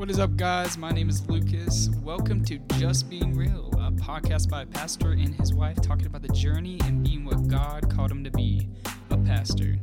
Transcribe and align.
What 0.00 0.10
is 0.10 0.18
up, 0.18 0.34
guys? 0.34 0.78
My 0.78 0.92
name 0.92 1.10
is 1.10 1.28
Lucas. 1.28 1.90
Welcome 2.02 2.42
to 2.46 2.56
Just 2.78 3.10
Being 3.10 3.36
Real, 3.36 3.68
a 3.74 3.92
podcast 3.92 4.48
by 4.48 4.62
a 4.62 4.66
pastor 4.66 5.10
and 5.10 5.34
his 5.34 5.52
wife 5.52 5.76
talking 5.82 6.06
about 6.06 6.22
the 6.22 6.32
journey 6.32 6.80
and 6.84 7.04
being 7.04 7.22
what 7.26 7.48
God 7.48 7.94
called 7.94 8.10
him 8.10 8.24
to 8.24 8.30
be 8.30 8.66
a 9.10 9.18
pastor. 9.18 9.76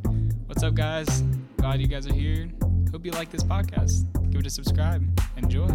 What's 0.47 0.63
up, 0.63 0.73
guys? 0.73 1.21
Glad 1.57 1.81
you 1.81 1.87
guys 1.87 2.07
are 2.07 2.15
here. 2.15 2.49
Hope 2.91 3.05
you 3.05 3.11
like 3.11 3.29
this 3.29 3.43
podcast. 3.43 4.07
Give 4.31 4.39
it 4.39 4.47
a 4.47 4.49
subscribe. 4.49 5.07
Enjoy. 5.37 5.67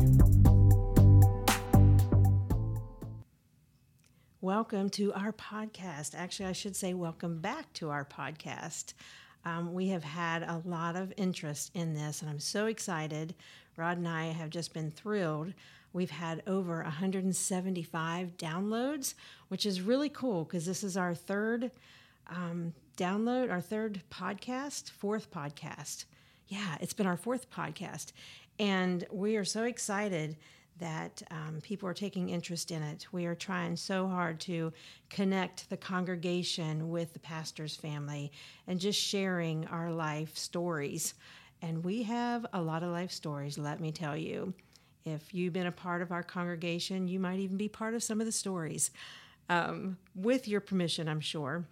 Welcome 4.41 4.91
to 4.91 5.13
our 5.13 5.33
podcast. 5.33 6.17
Actually, 6.17 6.49
I 6.49 6.53
should 6.53 6.75
say, 6.75 6.95
welcome 6.95 7.39
back 7.39 7.73
to 7.75 7.91
our 7.91 8.05
podcast. 8.05 8.95
Um, 9.45 9.73
we 9.73 9.89
have 9.89 10.05
had 10.05 10.43
a 10.43 10.63
lot 10.65 10.97
of 10.97 11.13
interest 11.17 11.71
in 11.75 11.95
this, 11.95 12.23
and 12.23 12.31
I'm 12.31 12.41
so 12.41 12.67
excited. 12.67 13.35
Rod 13.77 13.99
and 13.99 14.09
I 14.09 14.27
have 14.27 14.51
just 14.51 14.73
been 14.75 14.91
thrilled. 14.91 15.53
We've 15.93 16.11
had 16.11 16.43
over 16.47 16.83
175 16.83 18.37
downloads, 18.37 19.15
which 19.49 19.67
is 19.67 19.81
really 19.81 20.09
cool 20.09 20.45
because 20.45 20.65
this 20.65 20.83
is 20.83 20.97
our 20.97 21.15
third 21.15 21.71
um, 22.29 22.73
download, 22.97 23.51
our 23.51 23.61
third 23.61 24.03
podcast, 24.11 24.91
fourth 24.91 25.31
podcast. 25.31 26.05
Yeah, 26.49 26.77
it's 26.81 26.95
been 26.95 27.07
our 27.07 27.17
fourth 27.17 27.51
podcast. 27.51 28.13
And 28.59 29.07
we 29.11 29.37
are 29.37 29.45
so 29.45 29.65
excited 29.65 30.37
that 30.79 31.23
um, 31.31 31.61
people 31.63 31.89
are 31.89 31.95
taking 31.95 32.31
interest 32.31 32.71
in 32.71 32.83
it. 32.83 33.07
We 33.13 33.27
are 33.27 33.35
trying 33.35 33.77
so 33.77 34.09
hard 34.09 34.41
to 34.41 34.73
connect 35.11 35.69
the 35.71 35.77
congregation 35.77 36.91
with 36.91 37.13
the 37.13 37.19
pastor's 37.19 37.77
family 37.77 38.33
and 38.67 38.81
just 38.81 38.99
sharing 39.01 39.67
our 39.67 39.93
life 39.93 40.37
stories. 40.37 41.15
And 41.63 41.85
we 41.85 42.03
have 42.03 42.45
a 42.53 42.61
lot 42.61 42.83
of 42.83 42.91
life 42.91 43.13
stories, 43.13 43.57
let 43.57 43.81
me 43.81 43.93
tell 43.93 44.17
you. 44.17 44.53
If 45.05 45.33
you've 45.33 45.53
been 45.53 45.67
a 45.67 45.73
part 45.73 46.03
of 46.03 46.13
our 46.13 46.23
congregation, 46.23 47.09
you 47.09 47.21
might 47.21 47.39
even 47.39 47.57
be 47.57 47.69
part 47.69 47.95
of 47.95 48.03
some 48.03 48.21
of 48.21 48.27
the 48.27 48.33
stories. 48.33 48.91
Um, 49.49 49.97
with 50.15 50.49
your 50.49 50.61
permission, 50.61 51.09
I'm 51.09 51.21
sure. 51.21 51.65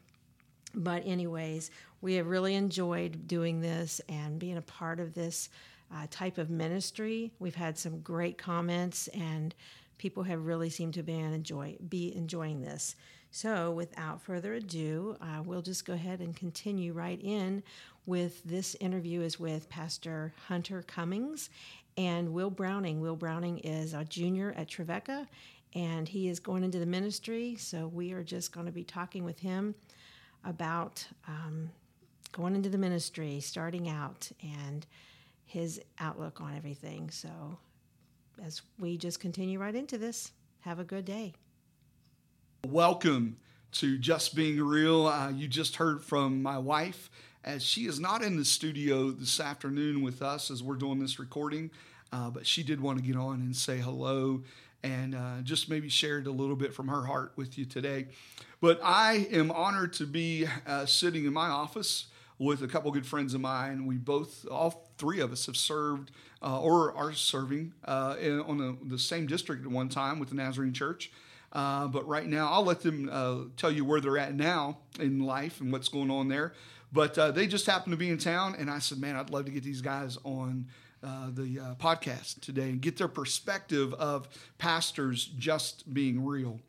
But, 0.75 1.03
anyways, 1.05 1.71
we 2.01 2.15
have 2.15 2.29
really 2.29 2.55
enjoyed 2.55 3.27
doing 3.27 3.61
this 3.61 4.01
and 4.09 4.39
being 4.39 4.57
a 4.57 4.63
part 4.63 5.01
of 5.01 5.15
this 5.15 5.49
uh, 5.93 6.07
type 6.11 6.39
of 6.39 6.51
ministry. 6.51 7.33
We've 7.41 7.55
had 7.55 7.77
some 7.77 8.01
great 8.01 8.39
comments, 8.39 9.09
and 9.09 9.55
people 9.99 10.23
have 10.23 10.47
really 10.47 10.71
seemed 10.71 10.95
to 10.95 11.03
be, 11.03 11.19
enjoy, 11.19 11.77
be 11.89 12.15
enjoying 12.15 12.63
this. 12.63 12.95
So, 13.33 13.71
without 13.71 14.21
further 14.21 14.55
ado, 14.55 15.17
uh, 15.21 15.43
we'll 15.45 15.63
just 15.63 15.85
go 15.85 15.93
ahead 15.93 16.21
and 16.21 16.35
continue 16.35 16.93
right 16.93 17.21
in 17.23 17.63
with 18.05 18.43
this 18.43 18.75
interview 18.81 19.21
is 19.21 19.39
with 19.39 19.69
Pastor 19.69 20.35
Hunter 20.49 20.83
Cummings 20.83 21.49
and 21.97 22.33
Will 22.33 22.51
Browning. 22.51 23.01
Will 23.01 23.15
Browning 23.15 23.59
is 23.59 23.95
a 23.95 24.05
junior 24.05 24.53
at 24.57 24.67
Trevecca, 24.67 25.29
and 25.75 26.09
he 26.09 26.29
is 26.29 26.41
going 26.41 26.65
into 26.65 26.81
the 26.81 26.87
ministry. 26.87 27.55
So, 27.55 27.87
we 27.87 28.13
are 28.13 28.25
just 28.25 28.53
going 28.53 28.67
to 28.67 28.73
be 28.73 28.85
talking 28.85 29.23
with 29.23 29.39
him 29.39 29.77
about 30.45 31.07
um, 31.29 31.71
going 32.33 32.57
into 32.57 32.69
the 32.69 32.79
ministry, 32.79 33.39
starting 33.39 33.89
out, 33.89 34.29
and 34.43 34.85
his 35.45 35.81
outlook 36.01 36.41
on 36.41 36.57
everything. 36.57 37.11
So, 37.11 37.31
as 38.45 38.63
we 38.81 38.97
just 38.97 39.21
continue 39.21 39.61
right 39.61 39.75
into 39.75 39.99
this, 39.99 40.33
have 40.61 40.81
a 40.81 40.85
good 40.85 41.05
day. 41.05 41.35
Welcome 42.67 43.39
to 43.73 43.97
Just 43.97 44.37
Being 44.37 44.63
Real. 44.63 45.07
Uh, 45.07 45.31
you 45.31 45.49
just 45.49 45.77
heard 45.77 46.05
from 46.05 46.43
my 46.43 46.59
wife 46.59 47.11
as 47.43 47.65
she 47.65 47.87
is 47.87 47.99
not 47.99 48.23
in 48.23 48.37
the 48.37 48.45
studio 48.45 49.11
this 49.11 49.41
afternoon 49.41 50.03
with 50.03 50.21
us 50.21 50.51
as 50.51 50.63
we're 50.63 50.77
doing 50.77 51.01
this 51.01 51.19
recording, 51.19 51.71
uh, 52.13 52.29
but 52.29 52.47
she 52.47 52.63
did 52.63 52.81
want 52.81 52.99
to 52.99 53.05
get 53.05 53.17
on 53.17 53.41
and 53.41 53.57
say 53.57 53.79
hello 53.79 54.43
and 54.83 55.15
uh, 55.15 55.41
just 55.43 55.71
maybe 55.71 55.89
shared 55.89 56.27
a 56.27 56.31
little 56.31 56.55
bit 56.55 56.75
from 56.75 56.89
her 56.89 57.07
heart 57.07 57.33
with 57.35 57.57
you 57.57 57.65
today. 57.65 58.09
But 58.61 58.79
I 58.85 59.27
am 59.33 59.51
honored 59.51 59.95
to 59.95 60.07
be 60.07 60.47
uh, 60.67 60.85
sitting 60.85 61.25
in 61.25 61.33
my 61.33 61.49
office 61.49 62.07
with 62.39 62.63
a 62.63 62.69
couple 62.69 62.91
good 62.91 63.07
friends 63.07 63.33
of 63.33 63.41
mine. 63.41 63.87
We 63.87 63.97
both, 63.97 64.47
all 64.51 64.91
three 64.99 65.21
of 65.21 65.33
us, 65.33 65.47
have 65.47 65.57
served 65.57 66.11
uh, 66.43 66.61
or 66.61 66.95
are 66.95 67.15
serving 67.15 67.73
uh, 67.87 68.17
in, 68.21 68.41
on 68.43 68.59
the, 68.59 68.77
the 68.85 68.99
same 68.99 69.27
district 69.27 69.65
at 69.65 69.71
one 69.71 69.89
time 69.89 70.19
with 70.19 70.29
the 70.29 70.35
Nazarene 70.35 70.75
Church. 70.75 71.11
Uh, 71.53 71.89
but 71.89 72.07
right 72.07 72.27
now, 72.27 72.49
I'll 72.51 72.65
let 72.65 72.81
them 72.81 73.09
uh, 73.11 73.39
tell 73.57 73.71
you 73.71 73.85
where 73.85 74.01
they're 74.01 74.19
at 74.19 74.35
now 74.35 74.79
in 74.99 75.21
life 75.21 75.61
and 75.61 75.73
what's 75.73 75.89
going 75.89 76.11
on 76.11 76.29
there. 76.29 76.53
But 76.93 77.19
uh, 77.19 77.31
they 77.33 77.47
just 77.47 77.67
happened 77.67 77.93
to 77.93 77.97
be 77.97 78.09
in 78.09 78.19
town, 78.19 78.55
and 78.59 78.71
I 78.71 78.79
said, 78.79 78.99
"Man, 78.99 79.17
I'd 79.17 79.31
love 79.31 79.47
to 79.47 79.51
get 79.51 79.65
these 79.65 79.81
guys 79.81 80.17
on 80.25 80.67
uh, 81.03 81.31
the 81.33 81.59
uh, 81.59 81.75
podcast 81.77 82.41
today 82.41 82.71
and 82.71 82.81
get 82.81 82.97
their 82.97 83.09
perspective 83.09 83.95
of 83.95 84.29
pastors 84.59 85.25
just 85.39 85.93
being 85.93 86.25
real." 86.25 86.61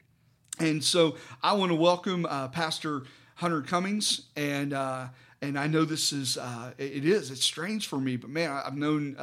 And 0.60 0.84
so, 0.84 1.16
I 1.44 1.54
want 1.54 1.72
to 1.72 1.76
welcome 1.76 2.26
uh, 2.28 2.48
Pastor 2.48 3.04
Hunter 3.36 3.62
Cummings, 3.62 4.28
and 4.36 4.74
and 5.44 5.58
I 5.58 5.68
know 5.68 5.86
this 5.86 6.12
is 6.12 6.38
it 6.78 7.06
is 7.06 7.30
it's 7.30 7.44
strange 7.44 7.88
for 7.88 8.00
me, 8.00 8.16
but 8.16 8.32
man, 8.32 8.50
I've 8.52 8.78
known 8.78 9.16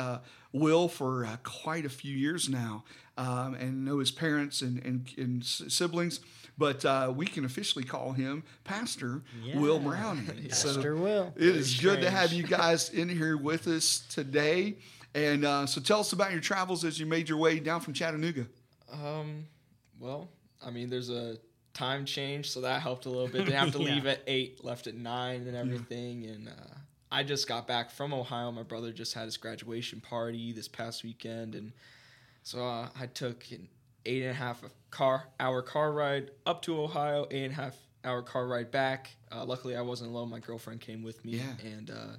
Will 0.53 0.89
for 0.89 1.29
quite 1.43 1.85
a 1.85 1.91
few 1.91 2.17
years 2.17 2.49
now 2.49 2.85
um, 3.19 3.55
and 3.55 3.85
know 3.85 3.99
his 3.99 4.11
parents 4.11 4.63
and, 4.63 4.85
and, 4.85 5.13
and 5.19 5.45
siblings. 5.45 6.21
But 6.57 6.85
uh, 6.85 7.13
we 7.15 7.27
can 7.27 7.45
officially 7.45 7.85
call 7.85 8.13
him 8.13 8.43
Pastor 8.65 9.23
yeah. 9.45 9.59
Will 9.59 9.79
Browning. 9.79 10.27
Pastor 10.49 10.83
so 10.83 10.97
Will. 10.97 11.33
It 11.37 11.43
is 11.43 11.71
strange. 11.71 11.83
good 11.83 12.03
to 12.03 12.11
have 12.11 12.33
you 12.33 12.43
guys 12.43 12.91
in 12.91 13.09
here 13.09 13.37
with 13.37 13.69
us 13.69 14.01
today. 14.11 14.77
And 15.15 15.45
uh, 15.45 15.67
so 15.67 15.81
tell 15.81 16.01
us 16.01 16.13
about 16.13 16.33
your 16.33 16.41
travels 16.41 16.85
as 16.85 16.99
you 16.99 17.07
made 17.07 17.29
your 17.29 17.39
way 17.39 17.61
down 17.61 17.81
from 17.81 17.93
Chattanooga. 17.93 18.47
Um, 18.93 19.47
well, 20.01 20.29
I 20.65 20.71
mean, 20.71 20.91
there's 20.91 21.11
a 21.11 21.39
time 21.75 22.05
change, 22.05 22.51
so 22.51 22.61
that 22.63 22.83
helped 22.83 23.07
a 23.07 23.11
little 23.11 23.29
bit. 23.29 23.47
They 23.47 23.53
have 23.53 23.73
to 23.73 23.79
yeah. 23.83 23.95
leave 23.95 24.07
at 24.07 24.23
eight, 24.27 24.65
left 24.65 24.87
at 24.87 24.95
nine, 24.95 25.47
and 25.47 25.57
everything. 25.57 26.23
Yeah. 26.23 26.31
And 26.33 26.49
uh, 26.49 26.78
I 27.11 27.23
just 27.23 27.49
got 27.49 27.67
back 27.67 27.91
from 27.91 28.13
Ohio. 28.13 28.53
My 28.53 28.63
brother 28.63 28.93
just 28.93 29.15
had 29.15 29.25
his 29.25 29.37
graduation 29.37 30.01
party 30.01 30.53
this 30.53 30.69
past 30.69 31.03
weekend, 31.05 31.55
and 31.55 31.73
so 32.43 32.65
uh, 32.67 32.89
I 32.99 33.07
took 33.07 33.51
an 33.51 33.69
eight 34.05 34.23
and 34.23 34.31
a 34.31 34.35
half 34.35 34.63
car 34.91 35.25
hour 35.41 35.63
car 35.63 35.93
ride 35.93 36.31
up 36.47 36.63
to 36.63 36.81
Ohio, 36.81 37.27
eight 37.31 37.45
and 37.45 37.53
a 37.53 37.57
half 37.57 37.77
hour 38.05 38.23
car 38.23 38.47
ride 38.47 38.71
back. 38.71 39.11
Uh, 39.33 39.45
luckily, 39.45 39.77
I 39.77 39.81
wasn't 39.81 40.11
alone. 40.11 40.31
My 40.31 40.41
girlfriend 40.41 40.81
came 40.81 41.03
with 41.03 41.25
me, 41.25 41.37
yeah. 41.37 41.69
and 41.71 41.91
uh, 41.91 42.17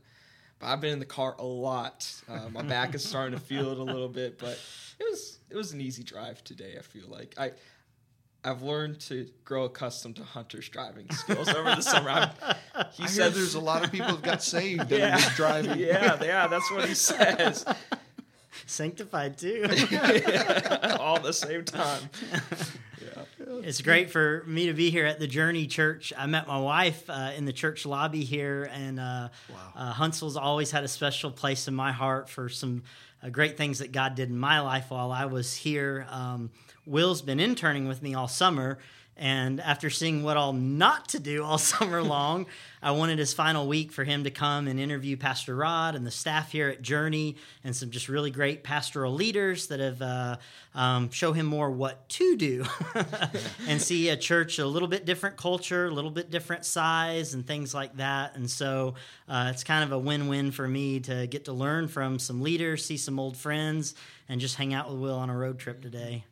but 0.60 0.68
I've 0.68 0.82
been 0.82 0.94
in 0.94 1.00
the 1.00 1.06
car 1.06 1.36
a 1.40 1.46
lot. 1.46 2.12
Uh, 2.28 2.50
my 2.52 2.62
back 2.62 2.94
is 2.96 3.04
starting 3.04 3.38
to 3.38 3.44
feel 3.44 3.72
it 3.72 3.78
a 3.78 3.84
little 3.84 4.10
bit, 4.10 4.38
but 4.38 4.60
it 5.00 5.04
was 5.10 5.40
it 5.50 5.56
was 5.56 5.72
an 5.72 5.82
easy 5.82 6.04
drive 6.04 6.44
today. 6.44 6.76
I 6.78 6.82
feel 6.82 7.08
like 7.08 7.36
I. 7.38 7.52
I've 8.44 8.62
learned 8.62 9.02
to 9.02 9.28
grow 9.44 9.66
accustomed 9.66 10.16
to 10.16 10.24
Hunter's 10.24 10.70
driving 10.70 11.10
skills 11.12 11.50
over 11.50 11.76
the 11.76 11.82
summer. 11.82 12.10
I'm, 12.10 12.30
he 12.94 13.04
I 13.04 13.08
said 13.08 13.34
there's 13.34 13.56
a 13.56 13.60
lot 13.60 13.84
of 13.84 13.92
people 13.92 14.08
who 14.08 14.22
got 14.22 14.42
saved 14.42 14.90
yeah, 14.92 15.20
driving. 15.36 15.78
Yeah, 15.80 16.22
yeah, 16.24 16.48
that's 16.48 16.72
what 16.72 16.88
he 16.88 16.94
says 16.94 17.66
sanctified 18.66 19.38
too. 19.38 19.64
All 21.00 21.18
at 21.18 21.24
the 21.24 21.34
same 21.34 21.66
time. 21.66 22.10
Yeah. 23.02 23.24
It's 23.64 23.82
great 23.82 24.10
for 24.10 24.44
me 24.46 24.68
to 24.68 24.74
be 24.74 24.90
here 24.90 25.06
at 25.06 25.20
the 25.20 25.28
Journey 25.28 25.68
Church. 25.68 26.14
I 26.18 26.26
met 26.26 26.48
my 26.48 26.60
wife 26.60 27.10
uh, 27.10 27.32
in 27.36 27.46
the 27.46 27.54
church 27.54 27.86
lobby 27.86 28.24
here, 28.24 28.70
and 28.72 29.00
uh, 29.00 29.30
wow. 29.50 29.56
uh, 29.76 29.92
Huntsville's 29.92 30.38
always 30.38 30.72
had 30.72 30.84
a 30.84 30.88
special 30.88 31.32
place 31.32 31.68
in 31.68 31.76
my 31.76 31.92
heart 31.92 32.30
for 32.30 32.48
some 32.48 32.84
uh, 33.24 33.30
great 33.30 33.58
things 33.58 33.80
that 33.80 33.92
God 33.92 34.16
did 34.16 34.30
in 34.30 34.38
my 34.38 34.60
life 34.60 34.90
while 34.90 35.12
I 35.12 35.26
was 35.26 35.56
here. 35.56 36.08
Um, 36.10 36.52
Will's 36.86 37.22
been 37.22 37.40
interning 37.40 37.88
with 37.88 38.02
me 38.02 38.14
all 38.14 38.28
summer, 38.28 38.80
and 39.20 39.60
after 39.60 39.90
seeing 39.90 40.24
what 40.24 40.38
all 40.38 40.54
not 40.54 41.10
to 41.10 41.20
do 41.20 41.44
all 41.44 41.58
summer 41.60 42.02
long, 42.02 42.46
I 42.82 42.92
wanted 42.92 43.20
his 43.20 43.34
final 43.34 43.68
week 43.68 43.92
for 43.92 44.06
him 44.06 44.24
to 44.24 44.32
come 44.32 44.70
and 44.70 44.80
interview 44.80 45.18
Pastor 45.18 45.54
Rod 45.54 45.94
and 45.94 46.08
the 46.08 46.12
staff 46.12 46.54
here 46.54 46.70
at 46.70 46.82
Journey 46.82 47.36
and 47.66 47.76
some 47.76 47.92
just 47.92 48.08
really 48.08 48.32
great 48.32 48.64
pastoral 48.64 49.14
leaders 49.14 49.68
that 49.68 49.82
have 49.82 50.02
uh, 50.02 50.38
um, 50.74 51.10
show 51.10 51.34
him 51.34 51.46
more 51.46 51.70
what 51.70 52.08
to 52.10 52.38
do 52.38 52.64
and 53.68 53.82
see 53.82 54.08
a 54.08 54.16
church 54.16 54.58
a 54.58 54.66
little 54.66 54.88
bit 54.88 55.06
different 55.06 55.36
culture, 55.36 55.88
a 55.88 55.92
little 55.92 56.12
bit 56.12 56.32
different 56.32 56.64
size, 56.64 57.34
and 57.34 57.46
things 57.46 57.74
like 57.74 57.98
that. 57.98 58.38
And 58.38 58.50
so 58.50 58.94
uh, 59.28 59.52
it's 59.54 59.66
kind 59.66 59.84
of 59.84 59.92
a 59.92 60.00
win 60.00 60.30
win 60.30 60.52
for 60.52 60.66
me 60.66 61.02
to 61.02 61.28
get 61.28 61.46
to 61.46 61.54
learn 61.54 61.90
from 61.90 62.20
some 62.20 62.42
leaders, 62.42 62.86
see 62.86 62.96
some 62.96 63.20
old 63.20 63.36
friends, 63.36 63.96
and 64.30 64.40
just 64.40 64.56
hang 64.56 64.74
out 64.74 64.90
with 64.90 65.00
Will 65.00 65.18
on 65.18 65.30
a 65.30 65.38
road 65.38 65.60
trip 65.60 65.82
today. 65.82 66.24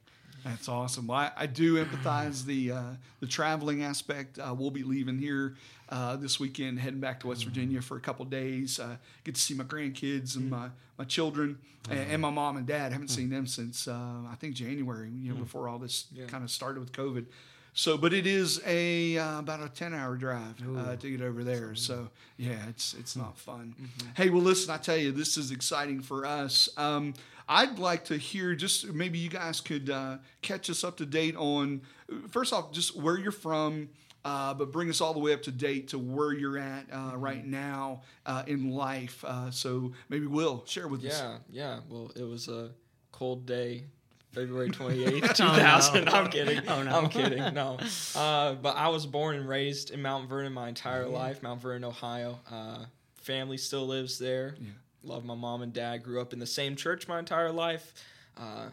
That's 0.49 0.69
awesome. 0.69 1.07
Well, 1.07 1.17
I, 1.17 1.31
I 1.35 1.45
do 1.45 1.83
empathize 1.83 2.45
the 2.45 2.71
uh, 2.71 2.81
the 3.19 3.27
traveling 3.27 3.83
aspect. 3.83 4.39
Uh, 4.39 4.53
we'll 4.57 4.71
be 4.71 4.83
leaving 4.83 5.17
here 5.17 5.55
uh, 5.89 6.15
this 6.15 6.39
weekend, 6.39 6.79
heading 6.79 6.99
back 6.99 7.19
to 7.21 7.27
West 7.27 7.41
mm-hmm. 7.41 7.49
Virginia 7.49 7.81
for 7.81 7.97
a 7.97 7.99
couple 7.99 8.25
days. 8.25 8.79
Uh, 8.79 8.97
get 9.23 9.35
to 9.35 9.41
see 9.41 9.53
my 9.53 9.63
grandkids 9.63 10.35
and 10.35 10.49
my, 10.49 10.69
my 10.97 11.05
children 11.05 11.57
and, 11.89 12.11
and, 12.11 12.21
my 12.21 12.29
mom 12.29 12.57
and 12.57 12.65
dad. 12.65 12.89
I 12.89 12.93
haven't 12.93 13.09
seen 13.09 13.29
them 13.29 13.47
since 13.47 13.87
uh, 13.87 14.21
I 14.29 14.35
think 14.39 14.55
January. 14.55 15.09
You 15.09 15.31
know, 15.31 15.37
mm. 15.37 15.43
before 15.43 15.67
all 15.67 15.79
this 15.79 16.05
yeah. 16.13 16.25
kind 16.25 16.43
of 16.43 16.51
started 16.51 16.79
with 16.79 16.91
COVID. 16.91 17.25
So, 17.73 17.95
but 17.95 18.11
it 18.11 18.25
is 18.25 18.59
a 18.65 19.19
uh, 19.19 19.37
about 19.37 19.61
a 19.61 19.69
ten 19.69 19.93
hour 19.93 20.15
drive 20.15 20.55
uh, 20.75 20.95
to 20.95 21.11
get 21.11 21.21
over 21.21 21.43
there. 21.43 21.75
So, 21.75 22.09
yeah, 22.37 22.57
it's 22.69 22.95
it's 22.95 23.15
not 23.15 23.37
fun. 23.37 23.75
Mm-hmm. 23.79 24.07
Hey, 24.15 24.29
well, 24.31 24.41
listen, 24.41 24.73
I 24.73 24.77
tell 24.77 24.97
you, 24.97 25.11
this 25.11 25.37
is 25.37 25.51
exciting 25.51 26.01
for 26.01 26.25
us. 26.25 26.69
Um, 26.75 27.13
I'd 27.49 27.79
like 27.79 28.05
to 28.05 28.17
hear 28.17 28.55
just 28.55 28.87
maybe 28.93 29.17
you 29.19 29.29
guys 29.29 29.61
could 29.61 29.89
uh, 29.89 30.17
catch 30.41 30.69
us 30.69 30.83
up 30.83 30.97
to 30.97 31.05
date 31.05 31.35
on 31.37 31.81
first 32.29 32.51
off 32.53 32.71
just 32.71 32.95
where 32.95 33.17
you're 33.17 33.31
from. 33.31 33.89
Uh, 34.25 34.53
but 34.53 34.73
bring 34.73 34.89
us 34.89 34.99
all 34.99 35.13
the 35.13 35.19
way 35.19 35.31
up 35.31 35.41
to 35.43 35.51
date 35.51 35.87
to 35.89 35.97
where 35.97 36.33
you're 36.33 36.57
at 36.57 36.85
uh, 36.91 36.95
Mm-hmm. 37.11 37.21
right 37.21 37.45
now 37.45 38.01
uh, 38.25 38.43
in 38.45 38.71
life. 38.71 39.23
Uh, 39.25 39.49
so 39.51 39.93
maybe 40.09 40.25
we'll 40.25 40.65
share 40.65 40.89
with 40.89 41.05
us. 41.05 41.17
Yeah, 41.21 41.37
yeah. 41.49 41.79
Well, 41.87 42.11
it 42.13 42.23
was 42.23 42.49
a 42.49 42.71
cold 43.13 43.45
day, 43.45 43.85
February 44.33 44.69
28th, 44.69 45.33
2000. 45.35 46.09
I'm 46.13 46.29
kidding. 46.29 46.59
Oh, 46.67 46.83
no. 46.83 46.97
I'm 46.99 47.07
kidding. 47.09 47.53
No. 47.53 47.77
Uh, 48.15 48.55
but 48.55 48.75
I 48.75 48.89
was 48.89 49.05
born 49.05 49.37
and 49.37 49.47
raised 49.47 49.91
in 49.91 50.01
Mount 50.01 50.27
Vernon 50.27 50.51
my 50.51 50.67
entire 50.67 51.07
life, 51.07 51.41
Mount 51.41 51.61
Vernon, 51.61 51.85
Ohio. 51.85 52.37
Uh, 52.51 52.79
family 53.21 53.57
still 53.57 53.87
lives 53.87 54.19
there. 54.19 54.55
Yeah. 54.59 54.71
Love 55.07 55.23
my 55.23 55.35
mom 55.35 55.61
and 55.61 55.71
dad. 55.71 56.03
Grew 56.03 56.19
up 56.19 56.33
in 56.33 56.39
the 56.39 56.45
same 56.45 56.75
church 56.75 57.07
my 57.07 57.17
entire 57.17 57.51
life. 57.51 57.93
Uh, 58.37 58.67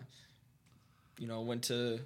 you 1.18 1.28
know, 1.28 1.40
went 1.42 1.62
to 1.64 2.00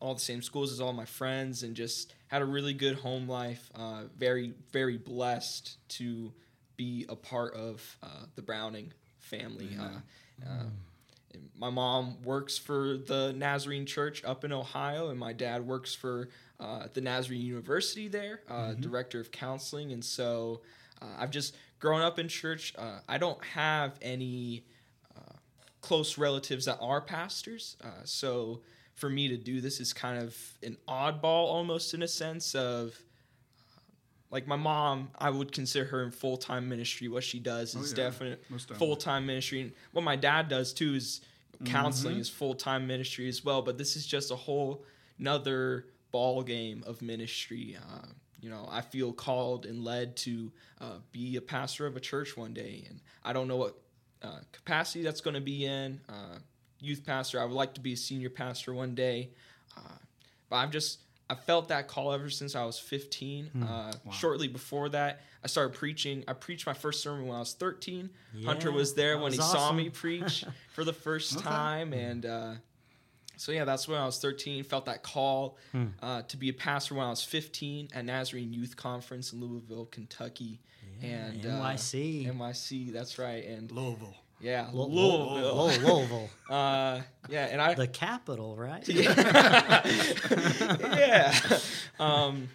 all 0.00 0.14
the 0.14 0.20
same 0.20 0.42
schools 0.42 0.70
as 0.70 0.80
all 0.80 0.92
my 0.92 1.06
friends 1.06 1.62
and 1.62 1.74
just 1.74 2.14
had 2.28 2.42
a 2.42 2.44
really 2.44 2.74
good 2.74 2.96
home 2.96 3.26
life. 3.26 3.70
Uh, 3.74 4.02
very, 4.16 4.52
very 4.70 4.98
blessed 4.98 5.76
to 5.88 6.30
be 6.76 7.06
a 7.08 7.16
part 7.16 7.54
of 7.54 7.96
uh, 8.02 8.26
the 8.36 8.42
Browning 8.42 8.92
family. 9.18 9.70
Uh, 9.80 10.46
uh, 10.46 10.64
my 11.56 11.70
mom 11.70 12.22
works 12.22 12.58
for 12.58 12.96
the 12.96 13.32
Nazarene 13.34 13.86
Church 13.86 14.22
up 14.24 14.44
in 14.44 14.52
Ohio, 14.52 15.08
and 15.08 15.18
my 15.18 15.32
dad 15.32 15.66
works 15.66 15.94
for 15.94 16.28
uh, 16.60 16.86
the 16.92 17.00
Nazarene 17.00 17.40
University 17.40 18.08
there, 18.08 18.40
uh, 18.48 18.74
director 18.74 19.20
of 19.20 19.30
counseling. 19.30 19.92
And 19.92 20.04
so 20.04 20.60
uh, 21.00 21.06
I've 21.18 21.30
just 21.30 21.56
grown 21.78 22.00
up 22.02 22.18
in 22.18 22.28
church. 22.28 22.74
Uh, 22.76 22.98
I 23.08 23.18
don't 23.18 23.42
have 23.44 23.98
any 24.02 24.64
uh, 25.16 25.32
close 25.80 26.18
relatives 26.18 26.64
that 26.66 26.78
are 26.80 27.00
pastors. 27.00 27.76
Uh, 27.82 27.88
so 28.04 28.62
for 28.94 29.08
me 29.08 29.28
to 29.28 29.36
do 29.36 29.60
this 29.60 29.78
is 29.80 29.92
kind 29.92 30.20
of 30.22 30.36
an 30.62 30.76
oddball 30.88 31.22
almost 31.48 31.94
in 31.94 32.02
a 32.02 32.08
sense 32.08 32.54
of 32.54 32.88
uh, 33.76 33.80
like 34.30 34.46
my 34.46 34.56
mom, 34.56 35.10
I 35.18 35.30
would 35.30 35.52
consider 35.52 35.84
her 35.86 36.02
in 36.02 36.10
full 36.10 36.36
time 36.36 36.68
ministry. 36.68 37.08
What 37.08 37.24
she 37.24 37.38
does 37.38 37.76
Oh, 37.76 37.80
is 37.80 37.90
yeah. 37.92 37.96
definite 38.04 38.42
definitely. 38.50 38.76
full 38.76 38.96
time 38.96 39.26
ministry. 39.26 39.60
And 39.62 39.72
what 39.92 40.02
my 40.02 40.16
dad 40.16 40.48
does 40.48 40.72
too 40.72 40.94
is 40.94 41.20
counseling 41.64 42.18
is 42.18 42.28
full 42.28 42.54
time 42.54 42.86
ministry 42.86 43.28
as 43.28 43.44
well. 43.44 43.62
But 43.62 43.78
this 43.78 43.96
is 43.96 44.06
just 44.06 44.30
a 44.30 44.36
whole 44.36 44.84
another 45.18 45.86
ball 46.10 46.42
game 46.42 46.82
of 46.86 47.02
ministry. 47.02 47.76
Uh, 47.80 48.06
you 48.40 48.50
know, 48.50 48.68
I 48.70 48.80
feel 48.82 49.12
called 49.12 49.66
and 49.66 49.84
led 49.84 50.16
to 50.18 50.52
uh, 50.80 50.98
be 51.12 51.36
a 51.36 51.40
pastor 51.40 51.86
of 51.86 51.96
a 51.96 52.00
church 52.00 52.36
one 52.36 52.52
day, 52.54 52.84
and 52.88 53.00
I 53.24 53.32
don't 53.32 53.48
know 53.48 53.56
what 53.56 53.78
uh, 54.22 54.38
capacity 54.52 55.02
that's 55.02 55.20
going 55.20 55.34
to 55.34 55.40
be 55.40 55.64
in. 55.64 56.00
Uh, 56.08 56.38
youth 56.80 57.04
pastor, 57.04 57.40
I 57.40 57.44
would 57.44 57.54
like 57.54 57.74
to 57.74 57.80
be 57.80 57.92
a 57.94 57.96
senior 57.96 58.30
pastor 58.30 58.72
one 58.72 58.94
day, 58.94 59.30
uh, 59.76 59.80
but 60.48 60.56
I've 60.56 60.70
just 60.70 61.00
I 61.30 61.34
felt 61.34 61.68
that 61.68 61.88
call 61.88 62.12
ever 62.12 62.30
since 62.30 62.54
I 62.56 62.64
was 62.64 62.78
15. 62.78 63.50
Uh, 63.62 63.92
Shortly 64.12 64.48
before 64.48 64.88
that, 64.90 65.20
I 65.44 65.46
started 65.46 65.76
preaching. 65.76 66.24
I 66.26 66.32
preached 66.32 66.66
my 66.66 66.72
first 66.72 67.02
sermon 67.02 67.26
when 67.26 67.36
I 67.36 67.40
was 67.40 67.52
13. 67.52 68.08
Hunter 68.46 68.72
was 68.72 68.94
there 68.94 69.18
when 69.18 69.32
he 69.32 69.38
was 69.38 69.50
saw 69.50 69.72
me 69.72 69.90
preach 69.90 70.44
for 70.72 70.84
the 70.84 70.92
first 70.92 71.36
Okay. 71.36 71.44
time, 71.44 71.92
and 71.92 72.24
uh, 72.24 72.52
so 73.38 73.52
yeah, 73.52 73.64
that's 73.64 73.88
when 73.88 73.98
I 73.98 74.04
was 74.04 74.18
13. 74.18 74.64
Felt 74.64 74.84
that 74.86 75.02
call 75.02 75.56
Hmm. 75.72 75.86
uh, 76.02 76.22
to 76.22 76.36
be 76.36 76.48
a 76.50 76.52
pastor 76.52 76.94
when 76.94 77.06
I 77.06 77.10
was 77.10 77.22
15 77.24 77.88
at 77.94 78.04
Nazarene 78.04 78.52
Youth 78.52 78.76
Conference 78.76 79.32
in 79.32 79.40
Louisville, 79.40 79.86
Kentucky. 79.86 80.60
and 81.02 81.46
uh, 81.46 81.48
NYC. 81.50 82.26
NYC, 82.26 82.92
that's 82.92 83.18
right. 83.18 83.44
And 83.46 83.70
Louisville. 83.70 84.16
yeah, 84.40 84.68
Lo- 84.72 84.88
Louisville. 84.88 85.54
Lo- 85.54 85.96
Louisville, 85.96 86.30
Uh, 86.50 87.00
yeah, 87.28 87.44
and 87.46 87.60
I 87.62 87.74
the 87.74 87.86
capital, 87.86 88.56
right? 88.56 88.86
yeah. 90.08 91.34
Um, 92.00 92.48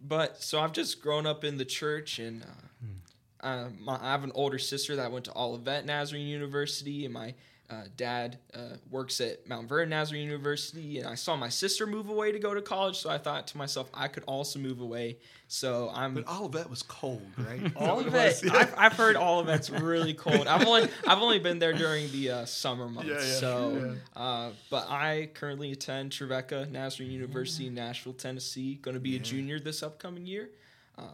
but 0.00 0.42
so 0.42 0.60
I've 0.60 0.72
just 0.72 1.00
grown 1.02 1.26
up 1.26 1.44
in 1.44 1.56
the 1.58 1.64
church, 1.64 2.18
and 2.18 2.42
uh, 2.42 3.46
uh, 3.46 3.68
my, 3.78 3.98
I 4.00 4.10
have 4.12 4.24
an 4.24 4.32
older 4.34 4.58
sister 4.58 4.96
that 4.96 5.12
went 5.12 5.24
to 5.26 5.32
Olivet 5.36 5.84
Nazarene 5.86 6.26
University, 6.26 7.04
and 7.04 7.14
my 7.14 7.34
uh, 7.70 7.84
dad 7.96 8.38
uh, 8.52 8.76
works 8.90 9.20
at 9.20 9.48
Mount 9.48 9.68
Vernon 9.68 9.90
Nazarene 9.90 10.24
University. 10.24 10.98
And 10.98 11.06
I 11.06 11.14
saw 11.14 11.36
my 11.36 11.48
sister 11.48 11.86
move 11.86 12.08
away 12.08 12.32
to 12.32 12.38
go 12.38 12.52
to 12.52 12.60
college, 12.60 12.98
so 12.98 13.08
I 13.08 13.18
thought 13.18 13.46
to 13.48 13.58
myself 13.58 13.88
I 13.94 14.08
could 14.08 14.24
also 14.26 14.58
move 14.58 14.80
away. 14.80 15.18
So 15.46 15.90
I'm 15.94 16.14
But 16.14 16.28
Olivet 16.28 16.68
was 16.68 16.82
cold, 16.82 17.26
right? 17.38 17.62
Is 17.64 17.72
that 17.72 17.76
all 17.76 18.00
of 18.00 18.12
it 18.12 18.14
it. 18.14 18.44
Yeah. 18.44 18.58
I've, 18.58 18.74
I've 18.78 18.92
heard 18.94 19.16
all 19.16 19.38
of 19.38 19.48
it's 19.48 19.70
really 19.70 20.14
cold. 20.14 20.48
I've 20.48 20.66
only 20.66 20.88
I've 21.06 21.18
only 21.18 21.38
been 21.38 21.60
there 21.60 21.72
during 21.72 22.10
the 22.10 22.30
uh, 22.30 22.44
summer 22.44 22.88
months. 22.88 23.08
Yeah, 23.08 23.18
yeah, 23.18 23.40
so, 23.40 23.96
uh, 24.16 24.50
but 24.68 24.88
I 24.90 25.30
currently 25.34 25.70
attend 25.70 26.12
Trevecca 26.12 26.68
Nazarene 26.70 27.12
University 27.12 27.68
in 27.68 27.74
Nashville, 27.74 28.14
Tennessee. 28.14 28.74
Going 28.76 28.94
to 28.94 29.00
be 29.00 29.14
a 29.16 29.20
junior 29.20 29.60
this 29.60 29.82
upcoming 29.82 30.26
year. 30.26 30.50
Uh, 30.98 31.04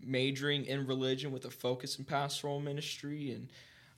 majoring 0.00 0.64
in 0.64 0.86
religion 0.86 1.32
with 1.32 1.44
a 1.44 1.50
focus 1.50 1.98
in 1.98 2.04
pastoral 2.04 2.60
ministry, 2.60 3.32
and 3.32 3.48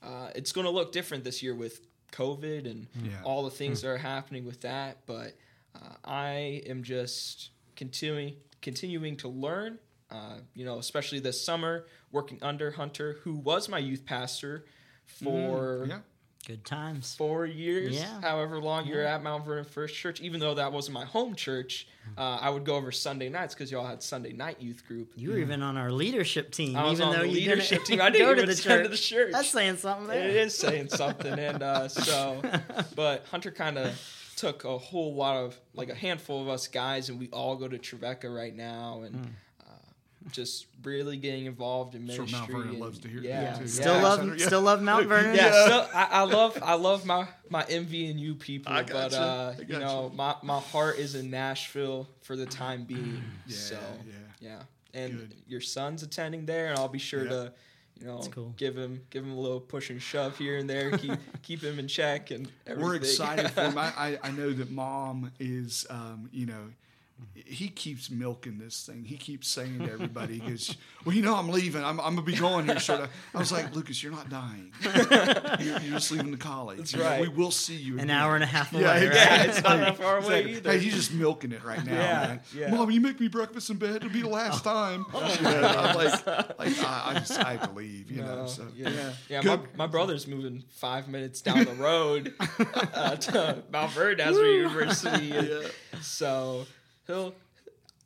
uh, 0.03 0.29
it's 0.35 0.51
going 0.51 0.65
to 0.65 0.71
look 0.71 0.91
different 0.91 1.23
this 1.23 1.41
year 1.43 1.53
with 1.55 1.81
COVID 2.11 2.69
and 2.69 2.87
Yeah. 3.03 3.21
all 3.23 3.43
the 3.43 3.51
things 3.51 3.81
that 3.81 3.89
are 3.89 3.97
happening 3.97 4.45
with 4.45 4.61
that. 4.61 4.97
But 5.05 5.35
uh, 5.75 5.95
I 6.03 6.61
am 6.67 6.83
just 6.83 7.49
continuing 7.75 8.35
continuing 8.61 9.17
to 9.17 9.27
learn. 9.27 9.79
Uh, 10.09 10.39
you 10.53 10.65
know, 10.65 10.77
especially 10.77 11.19
this 11.19 11.41
summer, 11.41 11.85
working 12.11 12.37
under 12.41 12.71
Hunter, 12.71 13.17
who 13.23 13.35
was 13.35 13.69
my 13.69 13.77
youth 13.79 14.05
pastor 14.05 14.65
for 15.05 15.85
yeah. 15.87 15.99
Good 16.47 16.65
times. 16.65 17.13
four 17.15 17.45
years, 17.45 17.95
Yeah. 17.95 18.19
however 18.21 18.59
long 18.59 18.87
you're 18.87 19.03
at 19.05 19.21
Mount 19.21 19.45
Vernon 19.45 19.63
First 19.63 19.95
Church. 19.95 20.19
Even 20.21 20.39
though 20.39 20.55
that 20.55 20.71
wasn't 20.73 20.95
my 20.95 21.05
home 21.05 21.35
church, 21.35 21.87
uh, 22.17 22.39
I 22.41 22.49
would 22.49 22.65
go 22.65 22.75
over 22.75 22.91
Sunday 22.91 23.29
nights 23.29 23.53
because 23.53 23.71
y'all 23.71 23.85
had 23.85 24.01
Sunday 24.01 24.33
night 24.33 24.59
youth 24.59 24.85
group. 24.87 25.11
You 25.15 25.29
were 25.31 25.37
even 25.37 25.61
on 25.61 25.77
our 25.77 25.91
leadership 25.91 26.51
team, 26.51 26.75
I 26.75 26.83
was 26.89 26.99
even 26.99 27.09
on 27.09 27.13
though 27.19 27.25
the 27.27 27.31
leadership 27.31 27.83
team. 27.85 28.01
I 28.01 28.09
didn't 28.09 28.25
go 28.25 28.31
even 28.31 28.47
to 28.47 28.55
the 28.55 28.61
church. 28.61 28.83
to 28.83 28.89
the 28.89 28.97
church. 28.97 29.31
That's 29.31 29.49
saying 29.49 29.77
something 29.77 30.07
there. 30.07 30.27
It 30.29 30.35
is 30.35 30.57
saying 30.57 30.89
something, 30.89 31.37
and 31.37 31.61
uh, 31.61 31.87
so, 31.89 32.41
but 32.95 33.25
Hunter 33.29 33.51
kind 33.51 33.77
of 33.77 33.99
took 34.35 34.63
a 34.63 34.77
whole 34.79 35.13
lot 35.13 35.37
of 35.37 35.59
like 35.75 35.89
a 35.89 35.95
handful 35.95 36.41
of 36.41 36.49
us 36.49 36.67
guys, 36.67 37.09
and 37.09 37.19
we 37.19 37.29
all 37.29 37.55
go 37.55 37.67
to 37.67 37.77
Trevecca 37.77 38.27
right 38.29 38.55
now, 38.55 39.03
and 39.05 39.15
uh, 39.15 39.27
just 40.31 40.67
really 40.83 41.17
getting 41.17 41.45
involved 41.45 41.95
in 41.95 42.05
That's 42.05 42.19
what 42.19 42.27
ministry. 42.29 42.39
Mount 42.53 42.63
Vernon 42.63 42.69
and- 42.75 42.79
loves 42.83 42.99
to 42.99 43.07
hear. 43.07 43.21
Yeah, 43.21 43.53
too. 43.55 43.61
yeah. 43.61 43.67
Still 43.67 43.95
Yeah. 43.95 44.01
love, 44.03 44.39
Yeah. 44.39 44.45
still 44.45 44.61
love 44.61 44.81
Mount 44.81 45.07
Vernon. 45.09 45.35
yeah, 45.35 45.51
so 45.51 45.87
I, 45.93 46.03
I 46.11 46.21
love 46.23 46.57
I 46.61 46.73
love 46.75 47.05
my 47.05 47.27
my 47.49 47.63
MVNU 47.63 48.39
people, 48.39 48.71
I 48.71 48.83
but 48.83 48.91
gotcha. 48.91 49.19
uh, 49.21 49.55
I 49.57 49.61
you 49.61 49.79
know 49.79 50.03
gotcha. 50.09 50.15
my 50.15 50.35
my 50.55 50.59
heart 50.59 50.99
is 50.99 51.15
in 51.15 51.29
Nashville 51.29 52.07
for 52.21 52.35
the 52.35 52.45
time 52.45 52.83
being. 52.83 53.23
Yeah, 53.47 53.55
so 53.55 53.75
yeah. 54.07 54.13
yeah, 54.93 54.99
and 54.99 55.17
Good. 55.19 55.35
your 55.47 55.61
son's 55.61 56.03
attending 56.03 56.45
there, 56.45 56.67
and 56.69 56.77
I'll 56.79 56.87
be 56.87 56.99
sure 56.99 57.23
Yeah. 57.23 57.29
to. 57.29 57.53
You 57.99 58.07
know, 58.07 58.19
cool. 58.31 58.51
give 58.57 58.75
him 58.75 59.03
give 59.11 59.23
him 59.23 59.33
a 59.33 59.39
little 59.39 59.59
push 59.59 59.91
and 59.91 60.01
shove 60.01 60.35
here 60.35 60.57
and 60.57 60.67
there, 60.67 60.97
keep 60.97 61.19
keep 61.43 61.61
him 61.61 61.77
in 61.77 61.87
check, 61.87 62.31
and 62.31 62.51
everything. 62.65 62.83
We're 62.89 62.95
excited 62.95 63.51
for 63.51 63.61
him. 63.61 63.77
I, 63.77 63.93
I, 63.95 64.19
I 64.23 64.31
know 64.31 64.51
that 64.53 64.71
mom 64.71 65.31
is, 65.39 65.85
um, 65.87 66.27
you 66.33 66.47
know, 66.47 66.63
he 67.35 67.67
keeps 67.69 68.09
milking 68.09 68.57
this 68.59 68.85
thing. 68.85 69.03
He 69.05 69.17
keeps 69.17 69.47
saying 69.47 69.79
to 69.79 69.91
everybody, 69.91 70.39
he 70.39 70.49
goes, 70.49 70.75
Well, 71.05 71.15
you 71.15 71.21
know, 71.21 71.35
I'm 71.35 71.49
leaving. 71.49 71.83
I'm, 71.83 71.99
I'm 71.99 72.15
going 72.15 72.25
to 72.25 72.31
be 72.31 72.37
going 72.37 72.65
here. 72.65 72.79
Sort 72.79 73.01
of. 73.01 73.09
I 73.35 73.39
was 73.39 73.51
like, 73.51 73.75
Lucas, 73.75 74.01
you're 74.01 74.11
not 74.11 74.29
dying. 74.29 74.71
You're, 75.61 75.79
you're 75.79 75.91
just 75.93 76.11
leaving 76.11 76.31
the 76.31 76.37
college. 76.37 76.77
That's 76.77 76.93
You 76.93 76.99
know, 76.99 77.21
we 77.21 77.27
will 77.27 77.51
see 77.51 77.75
you. 77.75 77.93
In 77.95 77.99
an 78.01 78.05
again." 78.05 78.17
hour 78.17 78.35
and 78.35 78.43
a 78.43 78.47
half 78.47 78.73
away, 78.73 78.81
Yeah, 78.81 78.91
right? 78.93 79.13
yeah, 79.13 79.43
it's 79.43 79.61
not 79.63 79.77
that 79.79 79.97
far 79.97 80.17
away 80.17 80.39
Exactly. 80.41 80.53
either. 80.55 80.71
Hey, 80.71 80.79
he's 80.79 80.95
just 80.95 81.13
milking 81.13 81.51
it 81.51 81.63
right 81.63 81.83
now, 81.85 81.93
Yeah, 81.93 82.27
man. 82.27 82.39
yeah. 82.55 82.71
Mom, 82.71 82.89
you 82.91 83.01
make 83.01 83.19
me 83.19 83.27
breakfast 83.27 83.69
in 83.69 83.77
bed. 83.77 83.97
It'll 83.97 84.09
be 84.09 84.21
the 84.21 84.29
last 84.29 84.63
time. 84.63 85.05
Yeah, 85.13 85.19
I'm 85.89 85.95
like, 85.95 86.27
like 86.27 86.79
I, 86.83 87.03
I 87.07 87.13
just 87.19 87.37
I 87.37 87.51
have 87.53 87.69
to 87.69 87.75
leave, 87.75 88.09
you 88.11 88.21
know. 88.21 88.45
So 88.47 88.67
yeah, 88.75 89.11
yeah. 89.29 89.41
My, 89.41 89.59
my 89.75 89.87
brother's 89.87 90.27
moving 90.27 90.63
five 90.69 91.07
minutes 91.07 91.41
down 91.41 91.63
the 91.65 91.73
road 91.73 92.33
uh, 92.93 93.15
to 93.17 93.63
Mount 93.71 93.91
Vernon 93.91 94.17
Nazarene 94.17 94.53
University, 94.57 95.31
and 95.31 95.47
Yeah. 95.47 95.67
so 96.01 96.65
he'll. 97.11 97.35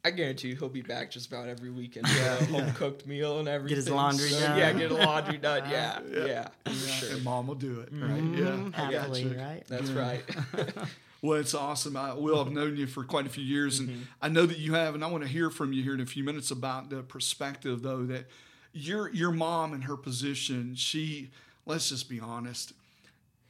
I 0.03 0.11
guarantee 0.11 0.49
you 0.49 0.55
he'll 0.55 0.69
be 0.69 0.83
back 0.83 1.09
just 1.09 1.27
about 1.27 1.47
every 1.47 1.71
weekend. 1.71 2.07
Yeah, 2.07 2.45
home 2.45 2.71
cooked 2.73 3.07
meal 3.07 3.39
and 3.39 3.47
everything. 3.47 3.69
Get 3.77 3.85
his 3.85 3.89
laundry 3.89 4.29
So, 4.29 4.39
done. 4.39 4.57
Yeah, 4.59 4.71
get 4.71 4.91
his 4.91 4.99
laundry 4.99 5.37
done. 5.39 5.63
Yeah, 5.71 5.99
yeah, 6.13 6.47
for 6.63 6.71
sure. 6.73 7.11
And 7.15 7.23
mom 7.23 7.47
will 7.47 7.55
do 7.55 7.79
it, 7.79 7.89
right? 7.91 8.21
Mhm, 8.21 8.37
Yeah, 8.37 8.79
I 8.79 8.91
happily, 8.91 9.23
gotcha. 9.23 9.37
right? 9.39 9.63
That's 9.67 9.89
right. 9.91 10.23
Well, 11.21 11.39
it's 11.39 11.55
awesome. 11.55 11.97
I 11.97 12.13
will 12.13 12.43
have 12.43 12.53
known 12.53 12.77
you 12.77 12.85
for 12.85 13.03
quite 13.03 13.25
a 13.25 13.29
few 13.29 13.43
years, 13.43 13.79
and 13.79 13.89
Mm-hmm. 13.89 14.01
I 14.21 14.27
know 14.29 14.45
that 14.45 14.59
you 14.59 14.75
have. 14.75 14.93
And 14.93 15.03
I 15.03 15.07
want 15.07 15.23
to 15.23 15.29
hear 15.29 15.49
from 15.49 15.73
you 15.73 15.81
here 15.81 15.95
in 15.95 15.99
a 16.01 16.05
few 16.05 16.23
minutes 16.23 16.51
about 16.51 16.91
the 16.91 17.01
perspective, 17.01 17.81
though, 17.81 18.03
that 18.05 18.25
your 18.73 19.09
your 19.11 19.31
mom 19.31 19.73
and 19.73 19.85
her 19.85 19.97
position, 19.97 20.75
she 20.75 21.31
let's 21.65 21.89
just 21.89 22.09
be 22.09 22.19
honest, 22.19 22.73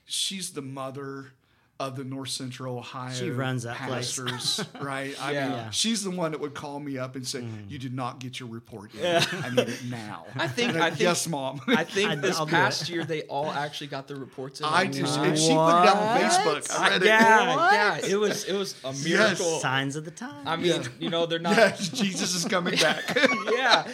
she's 0.05 0.51
the 0.53 0.61
mother 0.61 1.33
of 1.77 1.97
the 1.97 2.05
North 2.05 2.29
Central 2.29 2.77
Ohio 2.77 3.13
She 3.13 3.29
runs 3.29 3.63
that 3.63 3.75
place. 3.75 4.17
right? 4.81 5.13
I 5.21 5.31
Yeah. 5.33 5.47
mean, 5.49 5.57
Yeah. 5.57 5.69
she's 5.71 6.03
the 6.05 6.09
one 6.09 6.31
that 6.31 6.39
would 6.39 6.53
call 6.53 6.79
me 6.79 6.97
up 6.97 7.17
and 7.17 7.27
say, 7.27 7.41
Mm. 7.41 7.69
"You 7.69 7.77
did 7.77 7.93
not 7.93 8.19
get 8.19 8.39
your 8.39 8.47
report 8.47 8.93
yet. 8.93 9.27
I 9.43 9.49
need 9.49 9.67
it 9.67 9.83
now." 9.89 10.25
I 10.37 10.47
think- 10.47 10.73
And 10.75 10.81
I 10.81 10.89
think- 10.91 11.01
yes, 11.01 11.27
mom. 11.27 11.59
I 11.67 11.83
think 11.83 12.09
I'd- 12.11 12.21
this 12.21 12.37
I'll 12.39 12.47
past 12.47 12.87
year 12.87 13.03
they 13.03 13.23
all 13.23 13.51
actually 13.51 13.87
got 13.87 14.07
their 14.07 14.15
reports 14.15 14.61
in. 14.61 14.65
I 14.67 14.85
just 14.87 15.15
time. 15.15 15.25
and 15.29 15.37
she 15.37 15.49
put 15.49 15.83
it 15.83 15.89
up 15.89 15.97
on 15.97 16.21
Facebook. 16.21 16.79
I 16.79 16.89
read 16.91 17.01
it. 17.01 17.05
yeah, 17.07 17.55
What? 17.55 17.73
yeah. 17.73 18.07
It 18.09 18.15
was 18.19 18.45
it 18.45 18.53
was 18.53 18.75
a 18.85 18.93
miracle. 18.93 19.59
Signs 19.59 19.97
of 19.97 20.05
the 20.05 20.11
time. 20.11 20.47
I 20.47 20.55
mean, 20.55 20.81
you 20.99 21.09
know, 21.09 21.25
they're 21.25 21.39
not. 21.39 21.57
Yes, 21.57 21.89
Jesus 21.89 22.35
is 22.35 22.45
coming 22.45 22.75
back. 22.77 23.17
yeah, 23.53 23.85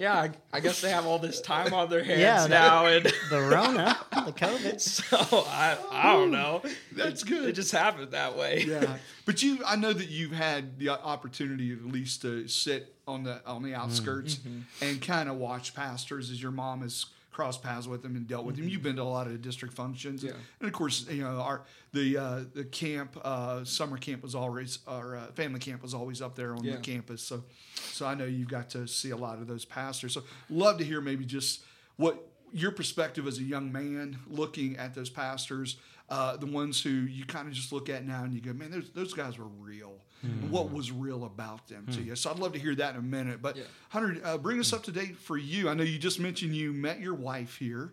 yeah. 0.00 0.14
I, 0.18 0.30
I 0.52 0.60
guess 0.60 0.80
they 0.80 0.90
have 0.90 1.06
all 1.06 1.18
this 1.18 1.40
time 1.40 1.74
on 1.74 1.90
their 1.90 2.02
hands 2.02 2.20
Yeah, 2.20 2.46
now, 2.48 2.86
and 2.86 3.04
the 3.28 3.40
Rona, 3.40 3.98
the 4.10 4.32
COVID. 4.32 4.80
so 4.80 5.44
I 5.46 5.76
I 5.90 6.12
don't 6.14 6.30
know. 6.30 6.62
That's 6.92 7.22
It- 7.22 7.28
good. 7.28 7.48
It 7.50 7.52
just 7.52 7.70
happened 7.70 8.10
that 8.12 8.36
way. 8.36 8.64
yeah, 8.66 8.96
but 9.26 9.42
you, 9.42 9.58
I 9.64 9.76
know 9.76 9.92
that 9.92 10.08
you've 10.08 10.32
had 10.32 10.78
the 10.78 10.88
opportunity 10.88 11.72
at 11.72 11.84
least 11.84 12.22
to 12.22 12.48
sit 12.48 12.94
on 13.06 13.24
the 13.24 13.42
on 13.46 13.62
the 13.62 13.72
mm. 13.72 13.78
outskirts 13.78 14.36
mm-hmm. 14.36 14.84
and 14.84 15.02
kind 15.02 15.28
of 15.28 15.36
watch 15.36 15.74
pastors 15.74 16.30
as 16.30 16.42
your 16.42 16.52
mom 16.52 16.80
has 16.80 17.06
crossed 17.30 17.62
paths 17.62 17.86
with 17.86 18.02
them 18.02 18.16
and 18.16 18.26
dealt 18.26 18.44
with 18.44 18.56
them. 18.56 18.68
You've 18.68 18.82
been 18.82 18.96
to 18.96 19.02
a 19.02 19.04
lot 19.04 19.26
of 19.26 19.40
district 19.40 19.74
functions, 19.74 20.22
Yeah. 20.24 20.32
and 20.60 20.66
of 20.68 20.72
course, 20.72 21.06
you 21.08 21.22
know 21.22 21.40
our 21.40 21.62
the 21.92 22.16
uh, 22.18 22.40
the 22.54 22.64
camp 22.64 23.16
uh, 23.24 23.64
summer 23.64 23.96
camp 23.98 24.22
was 24.22 24.34
always 24.34 24.80
our 24.86 25.16
uh, 25.16 25.26
family 25.32 25.60
camp 25.60 25.82
was 25.82 25.94
always 25.94 26.20
up 26.20 26.34
there 26.36 26.54
on 26.54 26.64
Yeah. 26.64 26.76
the 26.76 26.80
campus. 26.82 27.22
So, 27.22 27.44
so 27.74 28.06
I 28.06 28.14
know 28.14 28.24
you've 28.24 28.48
got 28.48 28.70
to 28.70 28.86
see 28.86 29.10
a 29.10 29.16
lot 29.16 29.38
of 29.38 29.46
those 29.46 29.64
pastors. 29.64 30.12
So, 30.14 30.22
love 30.48 30.78
to 30.78 30.84
hear 30.84 31.00
maybe 31.00 31.24
just 31.24 31.62
what 31.96 32.26
your 32.52 32.72
perspective 32.72 33.26
as 33.28 33.38
a 33.38 33.42
young 33.44 33.70
man 33.70 34.18
looking 34.28 34.76
at 34.76 34.92
those 34.94 35.08
pastors, 35.08 35.76
uh, 36.08 36.36
the 36.36 36.46
ones 36.46 36.82
who 36.82 36.90
you 36.90 37.24
kind 37.24 37.46
of 37.46 37.54
just 37.54 37.72
look 37.72 37.88
at 37.88 38.04
now 38.04 38.24
and 38.24 38.34
you 38.34 38.40
go, 38.40 38.52
man, 38.52 38.72
those, 38.72 38.90
those 38.90 39.12
guys 39.14 39.38
were 39.38 39.44
real. 39.60 39.92
What 40.50 40.70
was 40.70 40.92
real 40.92 41.24
about 41.24 41.66
them 41.68 41.86
to 41.92 42.02
you? 42.02 42.14
So 42.14 42.30
I'd 42.30 42.38
love 42.38 42.52
to 42.52 42.58
hear 42.58 42.74
that 42.74 42.94
in 42.94 43.00
a 43.00 43.02
minute. 43.02 43.40
But 43.40 43.56
Yeah. 43.56 43.62
Hunter, 43.88 44.20
uh, 44.24 44.36
bring 44.38 44.60
us 44.60 44.72
up 44.72 44.82
to 44.84 44.92
date 44.92 45.16
for 45.16 45.38
you. 45.38 45.68
I 45.68 45.74
know 45.74 45.82
you 45.82 45.98
just 45.98 46.20
mentioned 46.20 46.54
you 46.54 46.72
met 46.72 47.00
your 47.00 47.14
wife 47.14 47.56
here, 47.56 47.90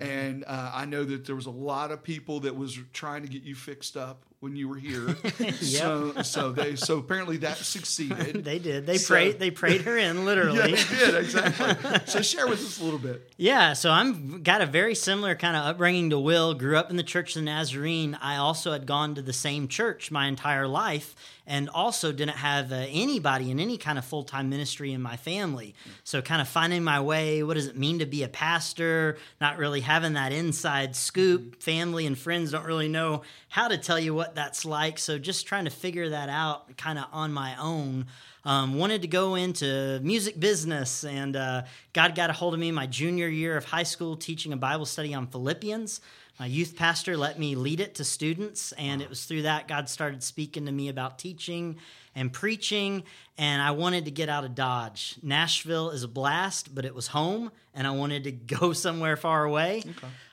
and 0.00 0.44
uh, 0.46 0.70
I 0.72 0.84
know 0.84 1.04
that 1.04 1.24
there 1.26 1.34
was 1.36 1.46
a 1.46 1.50
lot 1.50 1.90
of 1.90 2.02
people 2.02 2.40
that 2.40 2.54
was 2.56 2.78
trying 2.92 3.22
to 3.22 3.28
get 3.28 3.42
you 3.42 3.54
fixed 3.54 3.96
up 3.96 4.22
when 4.44 4.54
you 4.54 4.68
were 4.68 4.76
here. 4.76 5.16
So, 5.64 6.22
so 6.22 6.52
they 6.52 6.76
so 6.76 6.98
apparently 6.98 7.38
that 7.38 7.56
succeeded. 7.56 8.44
They 8.44 8.58
did. 8.58 8.86
They 8.86 8.98
So- 8.98 9.14
prayed. 9.14 9.38
They 9.38 9.50
prayed 9.50 9.80
her 9.82 9.96
in, 9.96 10.24
literally. 10.24 10.58
yeah, 10.72 10.84
they 10.84 10.96
did 10.96 11.14
exactly. 11.14 12.00
so 12.06 12.20
share 12.22 12.46
with 12.46 12.60
us 12.60 12.80
a 12.80 12.84
little 12.84 12.98
bit. 12.98 13.32
Yeah, 13.36 13.72
so 13.72 13.90
I'm 13.90 14.42
got 14.42 14.60
a 14.60 14.66
very 14.66 14.94
similar 14.94 15.34
kind 15.34 15.56
of 15.56 15.64
upbringing 15.64 16.10
to 16.10 16.18
Will. 16.18 16.54
Grew 16.54 16.76
up 16.76 16.90
in 16.90 16.96
the 16.96 17.02
Church 17.02 17.30
of 17.34 17.40
the 17.40 17.46
Nazarene. 17.46 18.16
I 18.20 18.36
also 18.36 18.72
had 18.72 18.86
gone 18.86 19.14
to 19.14 19.22
the 19.22 19.32
same 19.32 19.66
church 19.68 20.10
my 20.10 20.26
entire 20.26 20.66
life, 20.68 21.14
and 21.46 21.68
also 21.70 22.12
didn't 22.12 22.36
have 22.36 22.70
uh, 22.72 22.86
anybody 22.88 23.50
in 23.50 23.58
any 23.58 23.78
kind 23.78 23.98
of 23.98 24.04
full 24.04 24.24
time 24.24 24.48
ministry 24.50 24.92
in 24.92 25.00
my 25.02 25.16
family. 25.16 25.74
So 26.04 26.20
kind 26.22 26.40
of 26.42 26.48
finding 26.48 26.84
my 26.84 27.00
way. 27.00 27.42
What 27.42 27.54
does 27.54 27.66
it 27.66 27.76
mean 27.78 27.98
to 28.00 28.06
be 28.06 28.22
a 28.22 28.28
pastor? 28.28 29.16
Not 29.40 29.58
really 29.58 29.80
having 29.80 30.12
that 30.14 30.32
inside 30.32 30.94
scoop. 30.94 31.62
Family 31.62 32.06
and 32.06 32.16
friends 32.18 32.50
don't 32.52 32.66
really 32.66 32.88
know 32.88 33.22
how 33.48 33.68
to 33.68 33.78
tell 33.78 33.98
you 33.98 34.14
what 34.14 34.33
that's 34.34 34.64
like. 34.64 34.98
So 34.98 35.18
just 35.18 35.46
trying 35.46 35.64
to 35.64 35.70
figure 35.70 36.10
that 36.10 36.28
out, 36.28 36.76
kind 36.76 36.98
of 36.98 37.06
on 37.12 37.32
my 37.32 37.56
own. 37.60 38.06
Um, 38.44 38.74
wanted 38.74 39.02
to 39.02 39.08
go 39.08 39.36
into 39.36 40.00
music 40.02 40.38
business, 40.38 41.04
and 41.04 41.34
uh, 41.34 41.62
God 41.94 42.14
got 42.14 42.28
a 42.28 42.34
hold 42.34 42.52
of 42.52 42.60
me 42.60 42.70
my 42.72 42.86
junior 42.86 43.28
year 43.28 43.56
of 43.56 43.64
high 43.64 43.84
school 43.84 44.16
teaching 44.16 44.52
a 44.52 44.56
Bible 44.56 44.84
study 44.84 45.14
on 45.14 45.26
Philippians. 45.26 46.00
My 46.38 46.46
youth 46.46 46.74
pastor 46.76 47.16
let 47.16 47.38
me 47.38 47.54
lead 47.54 47.80
it 47.80 47.94
to 47.96 48.04
students, 48.04 48.72
and 48.72 49.00
it 49.00 49.08
was 49.08 49.24
through 49.24 49.42
that 49.42 49.68
God 49.68 49.88
started 49.88 50.22
speaking 50.22 50.66
to 50.66 50.72
me 50.72 50.88
about 50.88 51.18
teaching 51.18 51.76
and 52.14 52.32
preaching. 52.32 53.04
And 53.38 53.62
I 53.62 53.70
wanted 53.70 54.04
to 54.06 54.10
get 54.10 54.28
out 54.28 54.44
of 54.44 54.54
Dodge. 54.54 55.16
Nashville 55.22 55.90
is 55.90 56.02
a 56.02 56.08
blast, 56.08 56.74
but 56.74 56.84
it 56.84 56.94
was 56.94 57.06
home, 57.06 57.52
and 57.72 57.86
I 57.86 57.92
wanted 57.92 58.24
to 58.24 58.32
go 58.58 58.72
somewhere 58.72 59.16
far 59.16 59.44
away. 59.44 59.84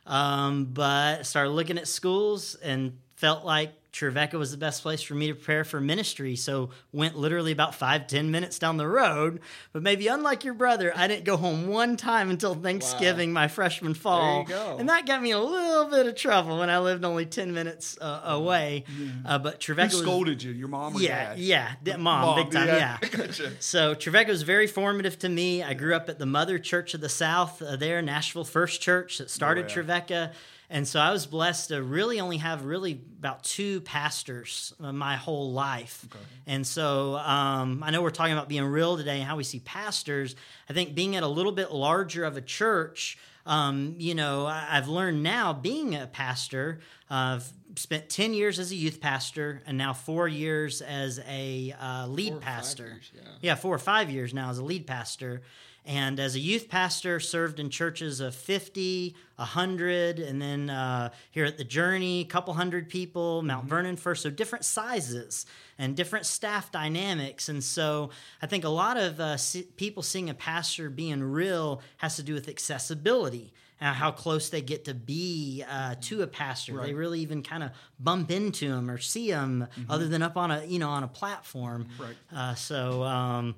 Um, 0.07 0.65
but 0.65 1.25
started 1.25 1.51
looking 1.51 1.77
at 1.77 1.87
schools 1.87 2.55
and 2.55 2.97
felt 3.15 3.45
like 3.45 3.71
Trevecca 3.91 4.37
was 4.37 4.51
the 4.51 4.57
best 4.57 4.81
place 4.81 5.01
for 5.01 5.15
me 5.15 5.27
to 5.27 5.35
prepare 5.35 5.65
for 5.65 5.81
ministry. 5.81 6.35
So 6.37 6.69
went 6.93 7.17
literally 7.17 7.51
about 7.51 7.75
five, 7.75 8.07
ten 8.07 8.31
minutes 8.31 8.57
down 8.57 8.77
the 8.77 8.87
road. 8.87 9.41
But 9.73 9.83
maybe 9.83 10.07
unlike 10.07 10.45
your 10.45 10.53
brother, 10.53 10.93
I 10.95 11.07
didn't 11.07 11.25
go 11.25 11.35
home 11.35 11.67
one 11.67 11.97
time 11.97 12.29
until 12.29 12.55
Thanksgiving 12.55 13.33
my 13.33 13.49
freshman 13.49 13.93
fall. 13.93 14.45
go. 14.45 14.77
And 14.79 14.87
that 14.87 15.05
got 15.05 15.21
me 15.21 15.31
a 15.31 15.39
little 15.39 15.85
bit 15.85 16.07
of 16.07 16.15
trouble 16.15 16.59
when 16.59 16.69
I 16.69 16.79
lived 16.79 17.03
only 17.03 17.25
10 17.25 17.53
minutes 17.53 17.97
uh, 17.99 18.21
away. 18.23 18.85
Uh, 19.25 19.37
but 19.39 19.53
Who 19.55 19.73
Trevecca 19.73 19.93
was 19.93 20.01
scolded 20.01 20.41
you? 20.41 20.51
Your 20.51 20.69
mom 20.69 20.95
or 20.95 21.01
yeah, 21.01 21.29
dad? 21.29 21.39
yeah, 21.39 21.71
d- 21.83 21.97
mom, 21.97 22.35
big 22.35 22.51
time, 22.51 22.67
yeah. 22.67 22.97
Gotcha. 23.11 23.51
So 23.59 23.93
Trevecca 23.93 24.29
was 24.29 24.43
very 24.43 24.67
formative 24.67 25.19
to 25.19 25.29
me. 25.29 25.63
I 25.63 25.73
grew 25.73 25.95
up 25.95 26.07
at 26.07 26.17
the 26.17 26.25
Mother 26.25 26.59
Church 26.59 26.93
of 26.93 27.01
the 27.01 27.09
South 27.09 27.61
uh, 27.61 27.75
there, 27.75 28.01
Nashville 28.01 28.45
First 28.45 28.81
Church 28.81 29.17
that 29.17 29.29
started 29.29 29.67
yeah. 29.67 29.73
Trevecca. 29.73 30.31
And 30.73 30.87
so 30.87 31.01
I 31.01 31.11
was 31.11 31.25
blessed 31.25 31.67
to 31.69 31.83
really 31.83 32.21
only 32.21 32.37
have 32.37 32.63
really 32.63 32.93
about 33.19 33.43
two 33.43 33.81
pastors 33.81 34.73
uh, 34.81 34.93
my 34.93 35.17
whole 35.17 35.51
life. 35.51 36.07
And 36.47 36.65
so 36.65 37.15
um, 37.17 37.83
I 37.83 37.91
know 37.91 38.01
we're 38.01 38.09
talking 38.09 38.31
about 38.31 38.47
being 38.47 38.63
real 38.63 38.95
today 38.95 39.17
and 39.17 39.23
how 39.25 39.35
we 39.35 39.43
see 39.43 39.59
pastors. 39.59 40.33
I 40.69 40.73
think 40.73 40.95
being 40.95 41.17
at 41.17 41.23
a 41.23 41.27
little 41.27 41.51
bit 41.51 41.73
larger 41.73 42.23
of 42.23 42.37
a 42.37 42.41
church, 42.41 43.17
um, 43.45 43.95
you 43.97 44.15
know, 44.15 44.45
I've 44.45 44.87
learned 44.87 45.21
now 45.23 45.51
being 45.51 45.93
a 45.93 46.07
pastor. 46.07 46.79
Uh, 47.09 47.39
I've 47.41 47.51
spent 47.75 48.07
10 48.09 48.33
years 48.33 48.57
as 48.57 48.71
a 48.71 48.75
youth 48.75 49.01
pastor 49.01 49.61
and 49.65 49.77
now 49.77 49.91
four 49.91 50.29
years 50.29 50.81
as 50.81 51.19
a 51.27 51.75
uh, 51.81 52.07
lead 52.07 52.29
Four 52.29 52.37
or 52.37 52.41
five 52.41 52.45
pastor. 52.55 52.85
years, 52.87 53.11
yeah. 53.13 53.21
yeah, 53.41 53.55
four 53.55 53.75
or 53.75 53.79
five 53.79 54.09
years 54.09 54.33
now 54.33 54.49
as 54.49 54.57
a 54.57 54.63
lead 54.63 54.87
pastor. 54.87 55.41
And 55.85 56.19
as 56.19 56.35
a 56.35 56.39
youth 56.39 56.69
pastor, 56.69 57.19
served 57.19 57.59
in 57.59 57.71
churches 57.71 58.19
of 58.19 58.35
50, 58.35 59.15
100, 59.37 60.19
and 60.19 60.39
then 60.39 60.69
uh, 60.69 61.09
here 61.31 61.45
at 61.45 61.57
the 61.57 61.63
Journey, 61.63 62.21
a 62.21 62.25
couple 62.25 62.53
hundred 62.53 62.87
people, 62.87 63.41
Mount 63.41 63.65
Vernon 63.65 63.97
first. 63.97 64.21
So 64.21 64.29
different 64.29 64.63
sizes 64.63 65.47
and 65.79 65.95
different 65.95 66.27
staff 66.27 66.71
dynamics. 66.71 67.49
And 67.49 67.63
so 67.63 68.11
I 68.41 68.47
think 68.47 68.63
a 68.63 68.69
lot 68.69 68.97
of 68.97 69.19
uh, 69.19 69.37
see, 69.37 69.63
people 69.63 70.03
seeing 70.03 70.29
a 70.29 70.35
pastor 70.35 70.91
being 70.91 71.23
real 71.23 71.81
has 71.97 72.15
to 72.17 72.23
do 72.23 72.35
with 72.35 72.47
accessibility. 72.47 73.53
Uh, 73.81 73.93
how 73.93 74.11
close 74.11 74.49
they 74.49 74.61
get 74.61 74.85
to 74.85 74.93
be 74.93 75.63
uh, 75.67 75.95
to 75.99 76.21
a 76.21 76.27
pastor. 76.27 76.79
They 76.83 76.93
really 76.93 77.21
even 77.21 77.41
kind 77.41 77.63
of 77.63 77.71
bump 77.99 78.29
into 78.29 78.67
him 78.67 78.91
or 78.91 78.99
see 78.99 79.29
him, 79.29 79.65
other 79.89 80.07
than 80.07 80.21
up 80.21 80.37
on 80.37 80.51
a 80.51 80.63
you 80.65 80.77
know 80.77 80.89
on 80.89 81.01
a 81.01 81.07
platform. 81.07 81.87
Right. 81.99 82.15
Uh, 82.31 82.53
so 82.53 83.01
um, 83.01 83.55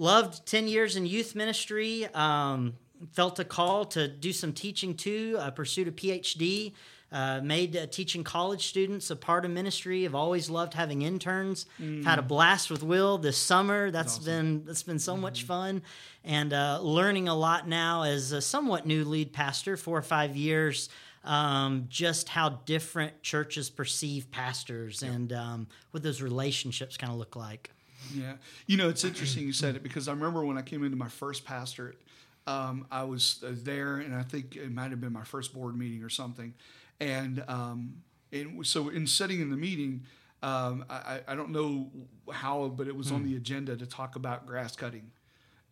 loved 0.00 0.46
10 0.46 0.66
years 0.66 0.96
in 0.96 1.04
youth 1.04 1.34
ministry 1.34 2.06
um, 2.14 2.74
felt 3.12 3.38
a 3.38 3.44
call 3.44 3.84
to 3.84 4.08
do 4.08 4.32
some 4.32 4.52
teaching 4.52 4.94
too 4.94 5.36
uh, 5.38 5.50
pursued 5.50 5.86
a 5.88 5.92
phd 5.92 6.72
uh, 7.12 7.40
made 7.42 7.76
uh, 7.76 7.86
teaching 7.86 8.22
college 8.22 8.68
students 8.68 9.10
a 9.10 9.16
part 9.16 9.44
of 9.44 9.50
ministry. 9.50 10.04
Have 10.04 10.14
always 10.14 10.48
loved 10.48 10.74
having 10.74 11.02
interns. 11.02 11.66
Had 12.04 12.20
a 12.20 12.22
blast 12.22 12.70
with 12.70 12.84
will 12.84 13.18
this 13.18 13.36
summer. 13.36 13.90
That's 13.90 14.18
been 14.20 14.64
that's 14.64 14.84
been 14.84 15.00
so 15.00 15.16
much 15.16 15.42
fun. 15.42 15.82
And 16.22 16.52
uh, 16.52 16.78
learning 16.80 17.26
a 17.26 17.34
lot 17.34 17.66
now 17.66 18.02
as 18.04 18.30
a 18.30 18.40
somewhat 18.40 18.86
new 18.86 19.04
lead 19.04 19.32
pastor 19.32 19.76
four 19.76 19.98
or 19.98 20.02
five 20.02 20.36
years 20.36 20.88
um, 21.24 21.86
just 21.88 22.28
how 22.28 22.60
different 22.64 23.22
churches 23.22 23.68
perceive 23.68 24.30
pastors 24.30 25.02
and 25.02 25.32
um, 25.32 25.66
what 25.90 26.02
those 26.02 26.22
relationships 26.22 26.96
kind 26.96 27.12
of 27.12 27.18
look 27.18 27.36
like 27.36 27.70
Yeah. 28.14 28.34
You 28.66 28.76
know, 28.76 28.88
it's 28.88 29.04
interesting 29.04 29.44
you 29.46 29.52
said 29.52 29.76
it 29.76 29.82
because 29.82 30.08
I 30.08 30.12
remember 30.12 30.44
when 30.44 30.58
I 30.58 30.62
came 30.62 30.84
into 30.84 30.96
my 30.96 31.08
first 31.08 31.44
pastorate, 31.44 31.98
um, 32.46 32.86
I 32.90 33.04
was 33.04 33.42
uh, 33.46 33.50
there, 33.62 33.96
and 33.96 34.14
I 34.14 34.22
think 34.22 34.56
it 34.56 34.72
might 34.72 34.90
have 34.90 35.00
been 35.00 35.12
my 35.12 35.24
first 35.24 35.52
board 35.54 35.76
meeting 35.76 36.02
or 36.02 36.08
something. 36.08 36.54
And, 36.98 37.42
um, 37.48 38.02
and 38.32 38.66
so 38.66 38.88
in 38.88 39.06
sitting 39.06 39.40
in 39.40 39.50
the 39.50 39.56
meeting, 39.56 40.04
um, 40.42 40.84
I, 40.88 41.20
I 41.28 41.34
don't 41.34 41.50
know 41.50 41.90
how, 42.32 42.68
but 42.68 42.88
it 42.88 42.96
was 42.96 43.12
on 43.12 43.24
the 43.24 43.36
agenda 43.36 43.76
to 43.76 43.86
talk 43.86 44.16
about 44.16 44.46
grass 44.46 44.74
cutting. 44.74 45.10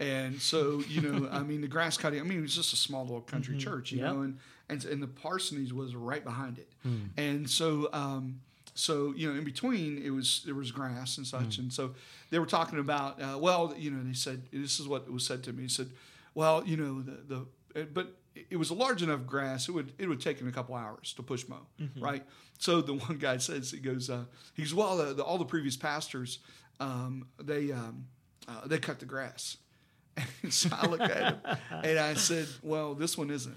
And 0.00 0.40
so, 0.40 0.82
you 0.88 1.00
know, 1.00 1.28
I 1.32 1.42
mean, 1.42 1.60
the 1.60 1.66
grass 1.68 1.96
cutting, 1.96 2.20
I 2.20 2.22
mean, 2.22 2.38
it 2.38 2.42
was 2.42 2.54
just 2.54 2.72
a 2.72 2.76
small 2.76 3.02
little 3.04 3.20
country 3.22 3.56
church, 3.56 3.90
you 3.92 3.98
Yep. 4.00 4.12
know, 4.14 4.20
and, 4.22 4.38
and, 4.68 4.84
and 4.84 5.02
the 5.02 5.06
parsonage 5.08 5.72
was 5.72 5.96
right 5.96 6.22
behind 6.22 6.58
it. 6.58 6.70
And 7.16 7.48
so, 7.50 7.88
um, 7.92 8.40
so, 8.78 9.12
you 9.16 9.30
know, 9.30 9.36
in 9.36 9.44
between 9.44 9.98
it 9.98 10.10
was, 10.10 10.42
there 10.44 10.54
was 10.54 10.70
grass 10.70 11.18
and 11.18 11.26
such. 11.26 11.58
And 11.58 11.72
so 11.72 11.94
they 12.30 12.38
were 12.38 12.46
talking 12.46 12.78
about, 12.78 13.20
uh, 13.20 13.36
well, 13.38 13.74
you 13.76 13.90
know, 13.90 14.02
they 14.04 14.14
said, 14.14 14.42
this 14.52 14.78
is 14.78 14.86
what 14.86 15.10
was 15.10 15.26
said 15.26 15.42
to 15.44 15.52
me. 15.52 15.64
He 15.64 15.68
said, 15.68 15.90
well, 16.34 16.62
you 16.64 16.76
know, 16.76 17.02
the, 17.02 17.46
the, 17.74 17.84
but 17.86 18.14
it 18.48 18.56
was 18.56 18.70
a 18.70 18.74
large 18.74 19.02
enough 19.02 19.26
grass. 19.26 19.68
It 19.68 19.72
would, 19.72 19.92
it 19.98 20.08
would 20.08 20.20
take 20.20 20.38
him 20.40 20.46
a 20.46 20.52
couple 20.52 20.76
hours 20.76 21.12
to 21.14 21.22
push 21.22 21.48
mow. 21.48 21.66
Right. 22.00 22.24
So 22.58 22.80
the 22.80 22.94
one 23.08 23.18
guy 23.18 23.38
says, 23.38 23.72
he 23.72 23.78
goes, 23.78 24.08
uh, 24.10 24.24
he 24.54 24.62
goes, 24.62 24.74
well, 24.74 24.96
the, 24.96 25.14
the, 25.14 25.24
all 25.24 25.38
the 25.38 25.44
previous 25.44 25.76
pastors, 25.76 26.38
um, 26.78 27.26
they, 27.42 27.72
um, 27.72 28.06
uh, 28.46 28.66
they 28.66 28.78
cut 28.78 29.00
the 29.00 29.06
grass. 29.06 29.56
And 30.42 30.52
so 30.52 30.70
I 30.72 30.86
looked 30.86 31.02
at 31.02 31.34
him 31.34 31.56
and 31.82 31.98
I 31.98 32.14
said, 32.14 32.46
Well, 32.62 32.94
this 32.94 33.18
one 33.18 33.30
isn't. 33.30 33.56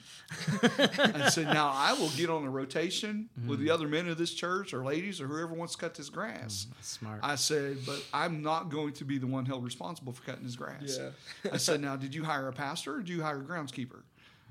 I 0.98 1.30
said, 1.30 1.48
Now 1.48 1.72
I 1.74 1.94
will 1.94 2.10
get 2.10 2.30
on 2.30 2.44
a 2.44 2.50
rotation 2.50 3.30
with 3.48 3.60
the 3.60 3.66
mm-hmm. 3.66 3.74
other 3.74 3.88
men 3.88 4.08
of 4.08 4.18
this 4.18 4.34
church 4.34 4.74
or 4.74 4.84
ladies 4.84 5.22
or 5.22 5.28
whoever 5.28 5.54
wants 5.54 5.76
to 5.76 5.80
cut 5.80 5.96
this 5.96 6.10
grass. 6.10 6.66
Mm-hmm. 6.66 6.82
Smart. 6.82 7.20
I 7.24 7.36
said, 7.36 7.78
But 7.86 8.04
I'm 8.14 8.42
not 8.42 8.70
going 8.70 8.94
to 8.94 9.06
be 9.06 9.18
the 9.18 9.28
one 9.28 9.46
held 9.46 9.64
responsible 9.64 10.14
for 10.14 10.24
cutting 10.24 10.44
his 10.44 10.56
grass. 10.56 11.00
Yeah. 11.00 11.52
I 11.52 11.58
said, 11.58 11.82
Now, 11.82 11.96
did 11.96 12.14
you 12.16 12.24
hire 12.24 12.48
a 12.48 12.54
pastor 12.54 12.96
or 12.96 13.02
do 13.02 13.14
you 13.14 13.22
hire 13.22 13.40
a 13.40 13.44
groundskeeper? 13.44 14.02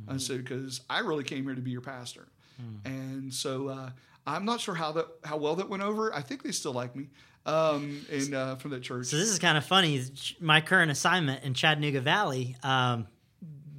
I 0.07 0.13
mm-hmm. 0.13 0.19
said, 0.19 0.45
Because 0.45 0.81
I 0.89 1.01
really 1.01 1.25
came 1.25 1.45
here 1.45 1.55
to 1.55 1.63
be 1.63 1.71
your 1.71 1.83
pastor. 1.83 2.29
Mm. 2.61 2.87
And 2.87 3.35
so 3.35 3.69
uh, 3.69 3.91
I'm 4.27 4.45
not 4.45 4.61
sure 4.61 4.75
how 4.75 4.93
that 4.93 5.07
how 5.25 5.37
well 5.37 5.57
that 5.57 5.69
went 5.69 5.83
over. 5.83 6.15
I 6.15 6.21
think 6.21 6.43
they 6.43 6.53
still 6.53 6.73
like 6.73 6.95
me 6.95 7.09
um, 7.47 8.05
in 8.11 8.35
uh, 8.35 8.57
from 8.57 8.71
the 8.73 8.81
church. 8.81 9.07
So 9.07 9.17
this 9.17 9.29
is 9.29 9.39
kind 9.39 9.57
of 9.59 9.65
funny. 9.65 10.03
My 10.41 10.61
current 10.61 10.91
assignment 10.91 11.45
in 11.45 11.55
Chattanooga 11.55 12.01
Valley, 12.01 12.57
um, 12.63 13.07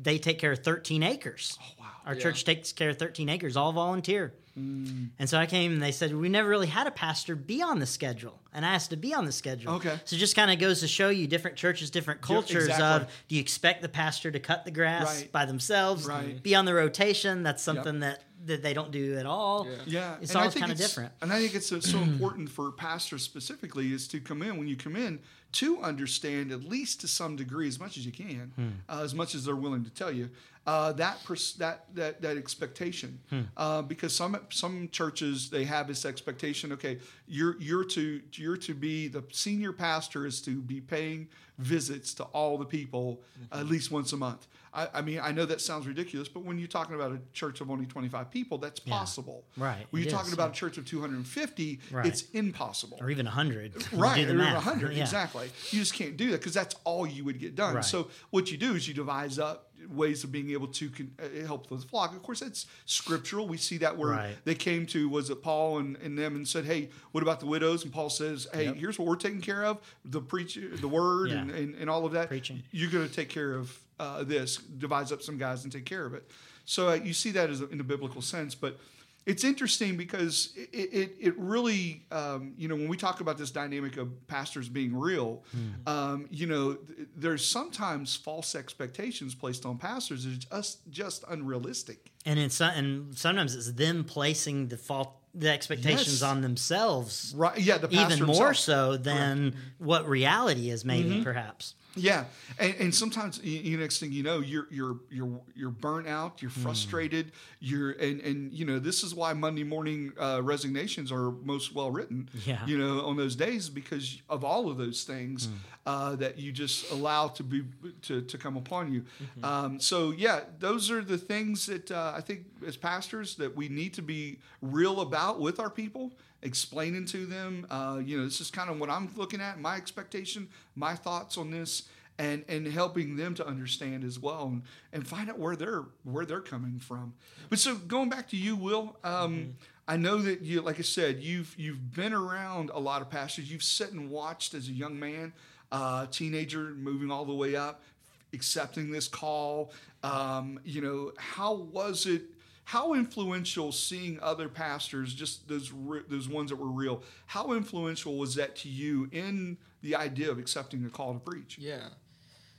they 0.02 0.18
take 0.18 0.40
care 0.40 0.52
of 0.52 0.60
13 0.60 1.04
acres. 1.04 1.58
Oh, 1.62 1.66
wow. 1.80 1.86
Our 2.06 2.16
Yeah. 2.16 2.22
church 2.22 2.44
takes 2.44 2.74
care 2.74 2.90
of 2.90 2.98
13 2.98 3.30
acres, 3.30 3.56
all 3.56 3.72
volunteer. 3.72 4.34
And 4.54 5.30
so 5.30 5.38
I 5.40 5.46
came 5.46 5.72
and 5.72 5.82
they 5.82 5.94
said, 5.94 6.14
We 6.14 6.28
never 6.28 6.50
really 6.50 6.68
had 6.68 6.86
a 6.86 6.92
pastor 6.92 7.36
be 7.38 7.62
on 7.62 7.80
the 7.80 7.86
schedule. 7.86 8.38
And 8.54 8.66
I 8.66 8.74
asked 8.74 8.90
to 8.90 8.98
be 8.98 9.14
on 9.14 9.24
the 9.24 9.32
schedule. 9.32 9.76
Okay. 9.76 9.98
So 10.04 10.18
it 10.18 10.20
just 10.20 10.36
kind 10.36 10.52
of 10.52 10.60
goes 10.60 10.82
to 10.82 10.90
show 10.90 11.08
you 11.10 11.26
different 11.26 11.56
churches, 11.56 11.90
different 11.90 12.20
cultures 12.20 12.66
exactly. 12.66 13.06
of 13.08 13.14
do 13.30 13.36
you 13.36 13.42
expect 13.42 13.82
the 13.82 13.88
pastor 13.88 14.30
to 14.30 14.40
cut 14.40 14.66
the 14.66 14.72
grass 14.72 15.22
Right. 15.22 15.32
by 15.32 15.46
themselves, 15.46 16.06
Right. 16.06 16.44
be 16.44 16.54
on 16.54 16.66
the 16.66 16.74
rotation? 16.74 17.44
That's 17.44 17.64
something 17.64 18.02
that, 18.02 18.24
that 18.46 18.64
they 18.64 18.74
don't 18.74 18.92
do 18.92 19.18
at 19.18 19.26
all. 19.26 19.68
Yeah. 19.68 19.76
Yeah, 19.86 20.16
It's 20.22 20.32
and 20.32 20.38
I 20.38 20.42
always 20.42 20.56
kinda 20.56 20.76
different. 20.76 21.12
And 21.22 21.32
I 21.32 21.40
think 21.40 21.56
it's 21.56 21.68
so, 21.68 21.80
so 21.80 21.98
important 22.02 22.50
for 22.50 22.72
pastors 22.72 23.22
specifically 23.24 23.94
is 23.94 24.08
to 24.10 24.20
come 24.20 24.42
in 24.42 24.58
when 24.58 24.68
you 24.68 24.76
come 24.76 24.96
in 24.96 25.20
to 25.54 25.80
understand 25.82 26.52
at 26.52 26.64
least 26.64 27.02
to 27.02 27.08
some 27.08 27.36
degree 27.36 27.68
as 27.68 27.80
much 27.80 27.98
as 27.98 28.06
you 28.06 28.12
can, 28.12 28.52
Hmm. 28.56 28.68
uh, 28.90 29.02
as 29.04 29.14
much 29.14 29.36
as 29.36 29.44
they're 29.46 29.56
willing 29.56 29.84
to 29.84 29.90
tell 29.90 30.12
you 30.12 30.30
uh, 30.68 30.92
that 30.94 31.24
pers- 31.24 31.54
that 31.54 31.86
that 31.96 32.22
that 32.22 32.38
expectation. 32.38 33.20
Hmm. 33.30 33.42
Uh, 33.58 33.82
because 33.82 34.16
some 34.16 34.38
some 34.50 34.90
churches 34.90 35.50
they 35.50 35.66
have 35.66 35.88
this 35.88 36.06
expectation. 36.06 36.72
Okay, 36.74 37.00
you're 37.28 37.60
you're 37.60 37.84
to 37.86 38.22
you're 38.34 38.58
to 38.58 38.74
be 38.76 39.08
the 39.08 39.24
senior 39.32 39.74
pastor 39.74 40.26
is 40.28 40.40
to 40.44 40.62
be 40.62 40.80
paying 40.80 41.28
visits 41.58 42.14
to 42.16 42.24
all 42.26 42.58
the 42.58 42.66
people 42.66 43.22
Mm-hmm. 43.42 43.60
at 43.60 43.68
least 43.68 43.92
once 43.92 44.14
a 44.14 44.18
month. 44.18 44.46
I, 44.74 44.88
I 44.96 45.02
mean, 45.02 45.20
I 45.22 45.32
know 45.32 45.46
that 45.46 45.60
sounds 45.60 45.86
ridiculous, 45.88 46.30
but 46.30 46.44
when 46.46 46.58
you're 46.58 46.68
talking 46.68 46.96
about 46.96 47.12
a 47.12 47.20
church 47.34 47.60
of 47.62 47.70
only 47.70 47.86
25 47.86 48.32
people, 48.32 48.58
that's 48.58 48.80
possible. 48.80 49.44
Right, 49.58 49.86
When 49.90 50.02
you're 50.02 50.12
talking 50.12 50.28
is, 50.30 50.34
about 50.34 50.46
yeah. 50.50 50.52
a 50.52 50.56
church 50.56 50.78
of 50.78 50.86
250, 50.86 51.80
Right. 51.92 52.06
it's 52.06 52.30
impossible. 52.32 52.98
Or 53.02 53.10
even 53.10 53.26
100. 53.26 53.92
Right, 53.94 54.28
or 54.28 54.34
math. 54.34 54.54
100, 54.56 54.94
Yeah. 54.94 55.02
exactly. 55.02 55.50
You 55.72 55.80
just 55.80 55.94
can't 55.94 56.16
do 56.16 56.32
that 56.32 56.40
because 56.40 56.54
that's 56.54 56.76
all 56.86 57.06
you 57.06 57.26
would 57.26 57.40
get 57.40 57.56
done. 57.56 57.76
Right. 57.76 57.86
So 57.86 58.10
what 58.30 58.50
you 58.52 58.58
do 58.58 58.76
is 58.76 58.88
you 58.88 58.94
devise 58.94 59.40
up 59.40 59.71
ways 59.90 60.24
of 60.24 60.32
being 60.32 60.52
able 60.52 60.68
to 60.68 60.90
con- 60.90 61.12
uh, 61.22 61.46
help 61.46 61.68
the 61.68 61.78
flock. 61.78 62.14
Of 62.16 62.22
course, 62.24 62.40
that's 62.42 62.66
scriptural. 62.86 63.48
We 63.48 63.58
see 63.58 63.78
that 63.80 63.98
where 63.98 64.12
Right. 64.12 64.36
they 64.46 64.56
came 64.56 64.86
to 64.88 65.08
was 65.10 65.30
it 65.30 65.42
Paul 65.42 65.80
and, 65.80 65.96
and 65.98 66.18
them 66.18 66.36
and 66.36 66.48
said, 66.48 66.66
"Hey, 66.66 66.90
what 67.12 67.22
about 67.24 67.40
the 67.40 67.46
widows?" 67.46 67.84
And 67.84 67.92
Paul 67.94 68.10
says, 68.10 68.48
"Hey, 68.54 68.66
Yep. 68.66 68.76
here's 68.76 69.00
what 69.00 69.08
we're 69.08 69.16
taking 69.16 69.42
care 69.42 69.66
of: 69.66 69.78
the 70.06 70.22
preach, 70.22 70.58
the 70.80 70.88
word, 70.88 71.30
Yeah. 71.30 71.40
and, 71.40 71.52
and, 71.52 71.76
and 71.76 71.90
all 71.90 72.06
of 72.06 72.12
that. 72.14 72.28
Preaching. 72.28 72.64
You're 72.72 72.92
going 72.92 73.08
to 73.08 73.14
take 73.14 73.30
care 73.30 73.54
of 73.54 73.78
uh, 74.00 74.24
this. 74.24 74.58
Devise 74.58 75.12
up 75.12 75.22
some 75.22 75.38
guys 75.38 75.64
and 75.64 75.72
take 75.72 75.86
care 75.86 76.06
of 76.06 76.14
it." 76.14 76.30
So 76.66 76.90
uh, 76.90 76.94
you 76.94 77.14
see 77.14 77.32
that 77.32 77.50
as 77.50 77.62
a, 77.62 77.68
in 77.70 77.80
a 77.80 77.84
biblical 77.84 78.22
sense, 78.22 78.56
but 78.56 78.80
it's 79.26 79.44
interesting 79.44 79.98
because 79.98 80.52
it, 80.56 80.70
it, 80.94 81.16
it 81.20 81.38
really, 81.38 82.06
um, 82.12 82.54
you 82.58 82.68
know, 82.68 82.76
when 82.76 82.88
we 82.88 82.98
talk 82.98 83.22
about 83.22 83.38
this 83.38 83.52
dynamic 83.52 83.98
of 83.98 84.10
pastors 84.28 84.68
being 84.68 84.96
real, 84.98 85.44
um, 85.86 86.28
you 86.32 86.48
know, 86.48 86.74
th- 86.74 87.08
there's 87.16 87.46
sometimes 87.46 88.16
false 88.16 88.56
expectations 88.56 89.36
placed 89.36 89.66
on 89.66 89.78
pastors 89.78 90.24
that 90.26 90.34
are 90.34 90.58
just, 90.62 90.90
just 90.90 91.24
unrealistic. 91.30 92.12
and 92.26 92.40
it's 92.40 92.60
and 92.62 93.16
sometimes 93.18 93.56
it's 93.56 93.72
them 93.74 94.04
placing 94.04 94.68
the 94.70 94.78
fault 94.78 95.16
the 95.34 95.50
expectations 95.50 96.22
Yes. 96.22 96.24
on 96.24 96.42
themselves 96.42 97.34
Right? 97.38 97.58
Yeah, 97.58 97.78
the 97.78 97.88
even 97.90 98.26
more 98.26 98.48
himself. 98.48 98.58
so 98.58 98.98
than 98.98 99.56
what 99.78 100.08
reality 100.10 100.70
is 100.70 100.84
maybe 100.84 101.10
Mm-hmm. 101.10 101.24
perhaps 101.24 101.76
Yeah, 101.96 102.24
and, 102.58 102.74
and 102.80 102.96
sometimes 102.96 103.42
you, 103.44 103.60
you 103.60 103.78
next 103.78 104.00
thing 104.00 104.12
you 104.14 104.24
know, 104.24 104.40
you're 104.40 104.68
you're 104.72 104.98
you're 105.10 105.42
you're 105.56 105.70
burnt 105.72 106.08
out, 106.08 106.42
you're 106.42 106.52
Hmm. 106.52 106.62
frustrated, 106.62 107.32
you're 107.60 107.92
and 107.92 108.22
and 108.22 108.54
you 108.54 108.66
know 108.66 108.80
this 108.80 109.04
is 109.04 109.14
why 109.14 109.34
Monday 109.34 109.64
morning 109.66 110.14
uh, 110.20 110.42
resignations 110.44 111.12
are 111.12 111.32
most 111.32 111.74
well 111.76 111.92
written. 111.92 112.30
Yeah. 112.46 112.66
you 112.66 112.78
know 112.78 113.06
on 113.06 113.18
those 113.18 113.36
days 113.36 113.70
because 113.70 114.22
of 114.30 114.44
all 114.44 114.70
of 114.70 114.78
those 114.78 115.04
things 115.04 115.46
Hmm. 115.48 115.54
uh, 115.86 116.16
that 116.18 116.38
you 116.40 116.52
just 116.52 116.92
allow 116.92 117.28
to 117.30 117.44
be 117.44 117.64
to 118.04 118.22
to 118.22 118.38
come 118.38 118.56
upon 118.58 118.94
you. 118.94 119.02
Mm-hmm. 119.02 119.44
Um, 119.46 119.80
so 119.80 120.12
yeah, 120.12 120.42
those 120.60 120.90
are 120.92 121.02
the 121.04 121.18
things 121.18 121.66
that 121.66 121.92
uh, 121.92 122.14
I 122.16 122.22
think 122.22 122.46
as 122.66 122.78
pastors 122.78 123.36
that 123.36 123.56
we 123.56 123.68
need 123.70 123.94
to 123.96 124.02
be 124.02 124.40
real 124.62 125.02
about 125.02 125.40
with 125.42 125.60
our 125.60 125.70
people 125.70 126.12
explaining 126.44 127.06
to 127.06 127.26
them 127.26 127.66
uh, 127.70 128.00
you 128.04 128.18
know 128.18 128.24
this 128.24 128.42
is 128.42 128.50
kind 128.50 128.70
of 128.70 128.80
what 128.80 128.90
i'm 128.90 129.10
looking 129.16 129.42
at 129.42 129.60
my 129.60 129.76
expectation 129.76 130.48
my 130.76 130.96
thoughts 130.96 131.38
on 131.38 131.52
this 131.52 131.84
and 132.18 132.44
and 132.48 132.68
helping 132.68 133.16
them 133.16 133.34
to 133.34 133.46
understand 133.46 134.04
as 134.04 134.20
well 134.20 134.48
and, 134.48 134.64
and 134.92 135.08
find 135.08 135.30
out 135.30 135.40
where 135.40 135.56
they're 135.56 135.84
where 136.04 136.26
they're 136.26 136.42
coming 136.42 136.80
from 136.80 137.14
but 137.50 137.60
so 137.60 137.76
going 137.76 138.10
back 138.10 138.28
to 138.28 138.38
you 138.38 138.56
will 138.56 138.98
um, 139.04 139.56
I 139.92 139.98
know 139.98 140.20
that 140.20 140.42
you, 140.42 140.62
like 140.62 140.80
I 140.80 140.84
said, 140.84 141.20
you've 141.20 141.54
you've 141.58 141.94
been 141.94 142.14
around 142.14 142.70
a 142.70 142.80
lot 142.80 143.02
of 143.02 143.10
pastors. 143.10 143.52
You've 143.52 143.62
sat 143.62 143.92
and 143.92 144.10
watched 144.10 144.54
as 144.54 144.70
a 144.70 144.72
young 144.72 144.98
man, 144.98 145.34
uh, 145.70 146.06
teenager, 146.06 146.74
moving 146.78 147.12
all 147.12 147.26
the 147.26 147.34
way 147.34 147.58
up, 147.58 147.84
accepting 148.32 148.90
this 148.90 149.10
call. 149.10 149.74
Um, 150.02 150.62
you 150.64 150.80
know, 150.80 151.12
how 151.18 151.56
was 151.56 152.06
it? 152.06 152.22
How 152.64 152.94
influential 152.94 153.72
seeing 153.72 154.20
other 154.22 154.48
pastors, 154.48 155.14
just 155.14 155.48
those 155.48 155.72
re- 155.72 156.04
those 156.08 156.30
ones 156.30 156.52
that 156.52 156.56
were 156.58 156.72
real, 156.72 157.04
how 157.26 157.54
influential 157.54 158.18
was 158.18 158.36
that 158.36 158.56
to 158.58 158.70
you 158.70 159.10
in 159.12 159.58
the 159.82 159.96
idea 159.96 160.32
of 160.32 160.38
accepting 160.40 160.84
the 160.84 160.90
call 160.90 161.14
to 161.14 161.20
preach? 161.20 161.58
Yeah. 161.58 161.90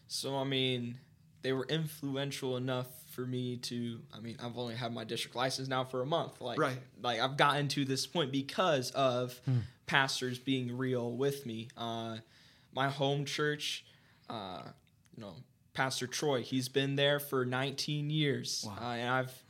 So 0.09 0.37
I 0.37 0.45
mean, 0.45 0.99
they 1.43 1.53
were 1.53 1.67
influential 1.67 2.57
enough 2.57 2.89
for 3.13 3.25
me 3.27 3.57
to. 3.59 4.01
I 4.15 4.21
mean, 4.21 4.37
I've 4.43 4.59
only 4.59 4.75
had 4.75 4.93
my 4.93 5.05
district 5.05 5.37
license 5.37 5.69
now 5.69 5.85
for 5.85 6.03
a 6.03 6.07
month. 6.07 6.41
Like, 6.41 6.59
Right. 6.59 6.79
Like 7.01 7.21
I've 7.21 7.37
gotten 7.37 7.69
to 7.69 7.85
this 7.85 8.07
point 8.07 8.33
because 8.33 8.91
of 8.91 9.41
pastors 9.87 10.39
being 10.39 10.77
real 10.77 11.13
with 11.17 11.47
me. 11.47 11.69
Uh, 11.77 12.19
my 12.75 12.89
home 12.89 13.25
church, 13.25 13.85
uh, 14.31 14.63
you 15.17 15.23
know, 15.23 15.35
Pastor 15.75 16.07
Troy, 16.07 16.43
he's 16.43 16.69
been 16.69 16.97
there 16.97 17.19
for 17.19 17.45
19 17.47 18.11
years, 18.11 18.67
uh, 18.69 18.85
and 18.85 19.09
I've. 19.09 19.43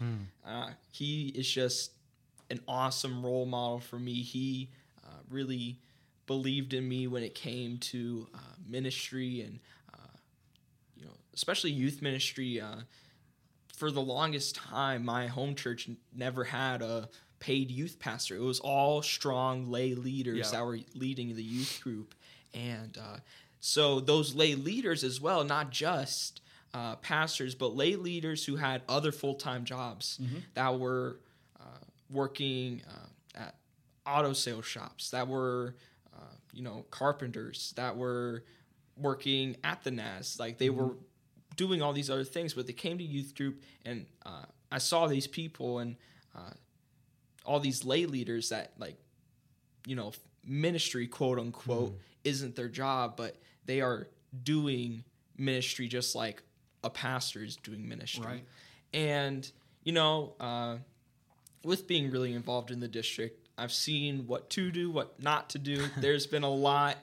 Uh, 0.46 0.70
he 0.92 1.28
is 1.28 1.50
just 1.50 1.92
an 2.50 2.60
awesome 2.68 3.24
role 3.24 3.46
model 3.46 3.80
for 3.80 3.98
me. 3.98 4.22
He 4.22 4.68
uh, 5.04 5.08
really 5.28 5.78
believed 6.26 6.74
in 6.74 6.88
me 6.88 7.08
when 7.08 7.22
it 7.24 7.34
came 7.34 7.78
to 7.78 8.28
uh, 8.34 8.38
ministry 8.68 9.40
and 9.40 9.58
uh, 9.92 9.96
you 10.96 11.04
know 11.04 11.12
especially 11.34 11.72
youth 11.72 12.00
ministry. 12.02 12.60
Uh, 12.60 12.76
for 13.76 13.90
the 13.90 14.00
longest 14.02 14.54
time, 14.54 15.04
my 15.04 15.26
home 15.26 15.56
church 15.56 15.88
n- 15.88 15.96
never 16.14 16.44
had 16.44 16.82
a 16.82 17.08
paid 17.40 17.68
youth 17.68 17.98
pastor. 17.98 18.36
It 18.36 18.42
was 18.42 18.60
all 18.60 19.02
strong 19.02 19.68
lay 19.72 19.94
leaders 19.94 20.38
Yeah. 20.52 20.58
that 20.60 20.64
were 20.66 20.78
leading 20.94 21.34
the 21.34 21.42
youth 21.42 21.80
group, 21.82 22.14
and 22.54 22.96
uh, 22.96 23.16
so 23.64 24.00
those 24.00 24.34
lay 24.34 24.56
leaders 24.56 25.04
as 25.04 25.20
well, 25.20 25.44
not 25.44 25.70
just 25.70 26.40
uh, 26.74 26.96
pastors, 26.96 27.54
but 27.54 27.76
lay 27.76 27.94
leaders 27.94 28.44
who 28.44 28.56
had 28.56 28.82
other 28.88 29.12
full 29.12 29.34
time 29.36 29.64
jobs 29.64 30.18
that 30.54 30.80
were 30.80 31.20
uh, 31.60 31.78
working 32.10 32.82
uh, 32.88 33.40
at 33.40 33.54
auto 34.04 34.32
sales 34.32 34.66
shops, 34.66 35.10
that 35.10 35.28
were 35.28 35.76
uh, 36.12 36.34
you 36.52 36.62
know 36.64 36.84
carpenters, 36.90 37.72
that 37.76 37.96
were 37.96 38.42
working 38.96 39.56
at 39.62 39.84
the 39.84 39.92
NAS, 39.92 40.40
like 40.40 40.58
they 40.58 40.68
were 40.70 40.96
doing 41.56 41.82
all 41.82 41.92
these 41.92 42.10
other 42.10 42.24
things, 42.24 42.54
but 42.54 42.66
they 42.66 42.72
came 42.72 42.98
to 42.98 43.04
youth 43.04 43.34
group 43.36 43.62
and 43.84 44.06
uh, 44.26 44.44
I 44.72 44.78
saw 44.78 45.06
these 45.06 45.28
people 45.28 45.78
and 45.78 45.94
uh, 46.34 46.50
all 47.46 47.60
these 47.60 47.84
lay 47.84 48.06
leaders 48.06 48.48
that 48.48 48.72
like, 48.76 48.96
you 49.86 49.94
know, 49.94 50.12
ministry 50.44 51.06
quote 51.06 51.38
unquote 51.38 51.92
isn't 52.24 52.56
their 52.56 52.68
job, 52.68 53.16
but 53.16 53.36
they 53.66 53.80
are 53.80 54.08
doing 54.42 55.04
ministry 55.36 55.88
just 55.88 56.14
like 56.14 56.42
a 56.84 56.90
pastor 56.90 57.42
is 57.42 57.56
doing 57.56 57.88
ministry. 57.88 58.24
Right. 58.24 58.44
And 58.92 59.50
you 59.84 59.92
know, 59.92 60.34
uh, 60.38 60.76
with 61.64 61.86
being 61.86 62.10
really 62.10 62.32
involved 62.32 62.70
in 62.70 62.80
the 62.80 62.88
district, 62.88 63.48
I've 63.58 63.72
seen 63.72 64.26
what 64.26 64.50
to 64.50 64.70
do, 64.70 64.90
what 64.90 65.20
not 65.22 65.50
to 65.50 65.58
do. 65.58 65.84
There's 65.96 66.26
been 66.26 66.44
a 66.44 66.50
lot 66.50 66.96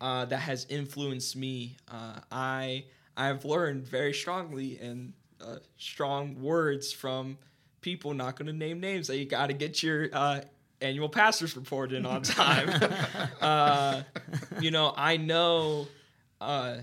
uh, 0.00 0.24
that 0.26 0.38
has 0.38 0.66
influenced 0.68 1.36
me. 1.36 1.76
Uh, 1.88 2.20
I 2.30 2.84
I've 3.16 3.44
learned 3.44 3.86
very 3.86 4.14
strongly 4.14 4.78
and 4.78 5.12
uh, 5.40 5.56
strong 5.76 6.40
words 6.40 6.92
from 6.92 7.38
people. 7.80 8.14
Not 8.14 8.36
going 8.36 8.46
to 8.46 8.52
name 8.52 8.80
names. 8.80 9.08
That 9.08 9.18
you 9.18 9.26
got 9.26 9.48
to 9.48 9.52
get 9.52 9.82
your 9.82 10.08
uh, 10.12 10.40
annual 10.80 11.08
pastors 11.08 11.56
report 11.56 11.92
in 11.92 12.06
on 12.06 12.22
time. 12.40 12.68
uh, 13.40 14.02
you 14.60 14.70
know, 14.70 14.92
I 14.96 15.16
know 15.16 15.88
uh, 16.40 16.76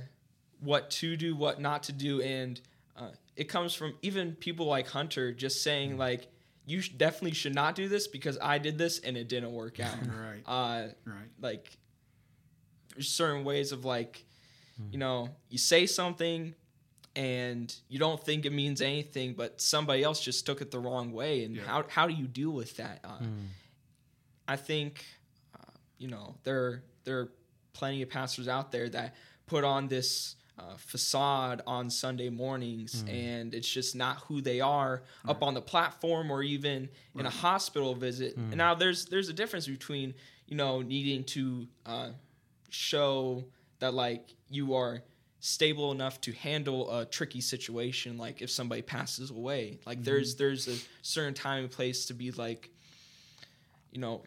what 0.61 0.89
to 0.91 1.15
do, 1.17 1.35
what 1.35 1.59
not 1.59 1.83
to 1.83 1.91
do, 1.91 2.21
and 2.21 2.59
uh, 2.97 3.09
it 3.35 3.45
comes 3.45 3.73
from 3.73 3.95
even 4.01 4.33
people 4.35 4.65
like 4.65 4.87
Hunter 4.87 5.31
just 5.31 5.63
saying 5.63 5.91
Mm. 5.93 5.97
like 5.99 6.27
you 6.65 6.81
sh- 6.81 6.89
definitely 6.89 7.33
should 7.33 7.55
not 7.55 7.75
do 7.75 7.87
this 7.87 8.07
because 8.07 8.37
I 8.41 8.57
did 8.57 8.77
this 8.77 8.99
and 8.99 9.15
it 9.15 9.29
didn't 9.29 9.53
work 9.53 9.79
out. 9.79 9.95
Right. 10.07 10.41
Uh, 10.45 10.87
Right. 11.05 11.29
like 11.39 11.77
there's 12.93 13.07
certain 13.09 13.43
ways 13.43 13.71
of 13.71 13.85
like 13.85 14.25
you 14.91 14.97
know 14.99 15.29
you 15.49 15.57
say 15.57 15.85
something 15.87 16.53
and 17.15 17.73
you 17.89 17.97
don't 17.97 18.23
think 18.23 18.45
it 18.45 18.53
means 18.53 18.79
anything 18.81 19.33
but 19.33 19.59
somebody 19.59 20.03
else 20.03 20.19
just 20.19 20.45
took 20.45 20.61
it 20.61 20.69
the 20.69 20.77
wrong 20.79 21.11
way 21.13 21.43
and 21.45 21.55
Yeah. 21.55 21.63
how, 21.63 21.85
how 21.89 22.05
do 22.07 22.13
you 22.13 22.27
deal 22.27 22.51
with 22.51 22.77
that 22.77 22.99
uh, 23.03 23.17
i 24.47 24.55
think 24.55 25.03
uh, 25.55 25.71
you 25.97 26.07
know 26.07 26.35
there 26.43 26.83
there 27.03 27.19
are 27.19 27.29
plenty 27.73 28.01
of 28.01 28.09
pastors 28.09 28.47
out 28.47 28.71
there 28.71 28.89
that 28.89 29.15
put 29.45 29.63
on 29.63 29.87
this 29.87 30.35
uh, 30.59 30.75
facade 30.77 31.61
on 31.67 31.89
sunday 31.89 32.29
mornings 32.29 33.03
and 33.07 33.53
it's 33.53 33.69
just 33.69 33.95
not 33.95 34.17
who 34.21 34.41
they 34.41 34.59
are 34.59 35.03
up 35.27 35.43
on 35.43 35.53
the 35.53 35.61
platform 35.61 36.31
or 36.31 36.41
even 36.41 36.89
in 37.15 37.25
a 37.27 37.29
hospital 37.29 37.93
visit. 37.93 38.35
And 38.37 38.57
now 38.57 38.73
there's 38.73 39.05
there's 39.05 39.29
a 39.29 39.33
difference 39.33 39.67
between 39.67 40.15
you 40.47 40.57
know 40.57 40.81
needing 40.81 41.23
to 41.25 41.67
uh, 41.85 42.09
show 42.69 43.43
that 43.79 43.93
like 43.93 44.33
you 44.49 44.73
are 44.73 45.03
stable 45.39 45.91
enough 45.91 46.19
to 46.21 46.31
handle 46.31 46.89
a 46.99 47.05
tricky 47.05 47.39
situation 47.41 48.17
like 48.17 48.41
if 48.41 48.49
somebody 48.49 48.81
passes 48.81 49.29
away. 49.29 49.79
Like 49.85 50.03
there's 50.03 50.35
there's 50.35 50.67
a 50.67 50.77
certain 51.03 51.35
time 51.35 51.65
and 51.65 51.71
place 51.71 52.05
to 52.07 52.15
be 52.15 52.31
like 52.31 52.71
you 53.91 54.01
know 54.01 54.23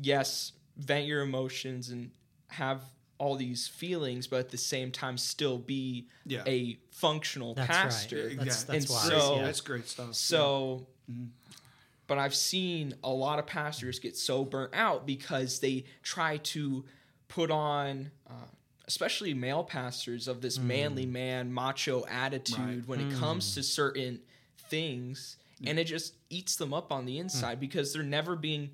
yes 0.00 0.52
vent 0.76 1.06
your 1.06 1.22
emotions 1.22 1.90
and 1.90 2.10
have 2.48 2.82
all 3.18 3.36
these 3.36 3.68
feelings 3.68 4.26
but 4.26 4.40
at 4.40 4.48
the 4.50 4.58
same 4.58 4.90
time 4.90 5.16
still 5.16 5.58
be 5.58 6.08
Yeah. 6.26 6.42
a 6.46 6.78
functional 6.90 7.54
That's 7.54 7.68
pastor 7.68 8.16
Yeah, 8.30 8.36
That's, 8.44 8.62
exactly. 8.64 8.78
that's 8.78 8.90
And 8.90 8.94
wise. 8.94 9.06
so- 9.08 9.36
yeah. 9.36 9.42
That's 9.42 9.60
great 9.60 9.88
stuff. 9.88 10.14
so, 10.14 10.86
mm-hmm. 11.10 11.26
but 12.06 12.18
I've 12.18 12.34
seen 12.34 12.94
a 13.04 13.10
lot 13.10 13.38
of 13.38 13.46
pastors 13.46 13.98
get 13.98 14.16
so 14.16 14.44
burnt 14.44 14.74
out 14.74 15.06
because 15.06 15.60
they 15.60 15.84
try 16.02 16.38
to 16.38 16.84
put 17.28 17.50
on, 17.50 18.10
uh, 18.28 18.32
especially 18.86 19.32
male 19.34 19.64
pastors, 19.64 20.28
of 20.28 20.40
this 20.42 20.58
manly 20.58 21.06
mm. 21.06 21.12
man, 21.12 21.52
macho 21.52 22.04
attitude 22.06 22.58
Right. 22.58 22.88
when 22.88 23.00
it 23.00 23.08
mm. 23.10 23.18
comes 23.18 23.54
to 23.54 23.62
certain 23.62 24.20
things, 24.68 25.36
and 25.64 25.78
it 25.78 25.84
just 25.84 26.14
eats 26.28 26.56
them 26.56 26.74
up 26.74 26.90
on 26.92 27.06
the 27.06 27.18
inside 27.18 27.56
mm. 27.58 27.60
because 27.60 27.92
they're 27.92 28.02
never 28.02 28.34
being, 28.36 28.70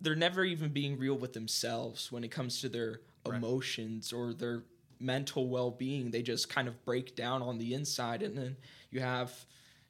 they're 0.00 0.16
never 0.16 0.44
even 0.44 0.70
being 0.70 0.98
real 0.98 1.16
with 1.16 1.32
themselves 1.32 2.10
when 2.10 2.24
it 2.24 2.30
comes 2.30 2.60
to 2.60 2.68
their 2.68 3.00
emotions 3.26 4.12
or 4.12 4.32
their 4.32 4.62
mental 4.98 5.48
well-being. 5.48 6.10
They 6.10 6.22
just 6.22 6.48
kind 6.48 6.68
of 6.68 6.84
break 6.84 7.14
down 7.14 7.42
on 7.42 7.58
the 7.58 7.74
inside 7.74 8.22
and 8.22 8.36
then 8.36 8.56
you 8.90 9.00
have 9.00 9.32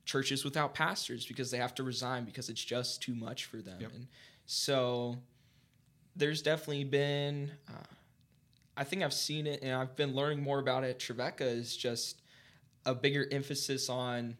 churches 0.04 0.44
without 0.44 0.74
pastors 0.74 1.26
because 1.26 1.50
they 1.50 1.58
have 1.58 1.74
to 1.76 1.82
resign 1.82 2.24
because 2.24 2.48
it's 2.48 2.64
just 2.64 3.02
too 3.02 3.14
much 3.14 3.44
for 3.44 3.58
them. 3.58 3.78
Yep. 3.80 3.92
and 3.94 4.06
so 4.46 5.16
there's 6.16 6.42
definitely 6.42 6.82
been 6.82 7.52
uh, 7.68 7.94
i 8.76 8.82
think 8.82 9.02
i've 9.04 9.12
seen 9.12 9.46
it 9.46 9.60
and 9.62 9.72
i've 9.72 9.94
been 9.94 10.12
learning 10.14 10.42
more 10.42 10.58
about 10.58 10.82
it. 10.82 10.98
Trevecca 10.98 11.44
is 11.44 11.76
just 11.76 12.22
a 12.84 12.94
bigger 12.94 13.28
emphasis 13.30 13.88
on 13.88 14.36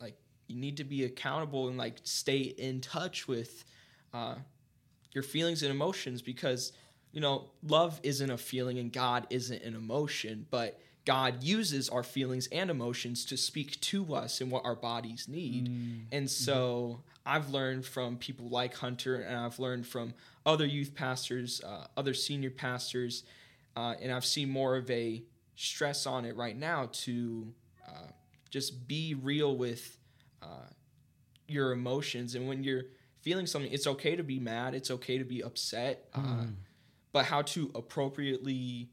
like 0.00 0.16
you 0.46 0.56
need 0.56 0.76
to 0.76 0.84
be 0.84 1.04
accountable 1.04 1.68
and 1.68 1.76
like 1.76 1.96
stay 2.04 2.38
in 2.38 2.80
touch 2.80 3.26
with 3.26 3.64
uh, 4.14 4.36
your 5.12 5.22
feelings 5.22 5.62
and 5.62 5.70
emotions 5.70 6.22
because 6.22 6.72
you 7.12 7.20
know 7.20 7.46
love 7.66 8.00
isn't 8.02 8.30
a 8.30 8.38
feeling 8.38 8.78
and 8.78 8.92
god 8.92 9.26
isn't 9.30 9.62
an 9.62 9.74
emotion 9.74 10.46
but 10.50 10.80
god 11.04 11.42
uses 11.42 11.88
our 11.88 12.02
feelings 12.02 12.48
and 12.52 12.70
emotions 12.70 13.24
to 13.24 13.36
speak 13.36 13.80
to 13.80 14.14
us 14.14 14.40
and 14.40 14.50
what 14.50 14.64
our 14.64 14.74
bodies 14.74 15.26
need. 15.28 15.68
And 16.12 16.30
so 16.30 17.00
i've 17.24 17.50
learned 17.50 17.84
from 17.84 18.16
people 18.16 18.48
like 18.48 18.74
hunter 18.74 19.16
and 19.16 19.36
i've 19.36 19.58
learned 19.58 19.86
from 19.86 20.14
other 20.46 20.66
youth 20.66 20.94
pastors 20.94 21.60
uh, 21.64 21.86
other 21.96 22.14
senior 22.14 22.50
pastors 22.50 23.24
uh, 23.76 23.94
and 24.00 24.12
i've 24.12 24.24
seen 24.24 24.48
more 24.48 24.76
of 24.76 24.90
a 24.90 25.22
stress 25.56 26.06
on 26.06 26.24
it 26.24 26.36
right 26.36 26.56
now 26.56 26.88
to 26.92 27.52
uh, 27.86 28.06
just 28.50 28.86
be 28.86 29.14
real 29.14 29.56
with 29.56 29.98
uh, 30.40 30.68
your 31.48 31.72
emotions. 31.72 32.34
And 32.34 32.46
when 32.46 32.62
you're 32.62 32.84
feeling 33.28 33.46
something 33.46 33.70
it's 33.72 33.86
okay 33.86 34.16
to 34.16 34.22
be 34.22 34.38
mad 34.40 34.74
it's 34.74 34.90
okay 34.90 35.18
to 35.18 35.24
be 35.24 35.42
upset 35.42 36.08
uh, 36.14 36.44
but 37.12 37.24
how 37.26 37.42
to 37.42 37.70
appropriately 37.74 38.88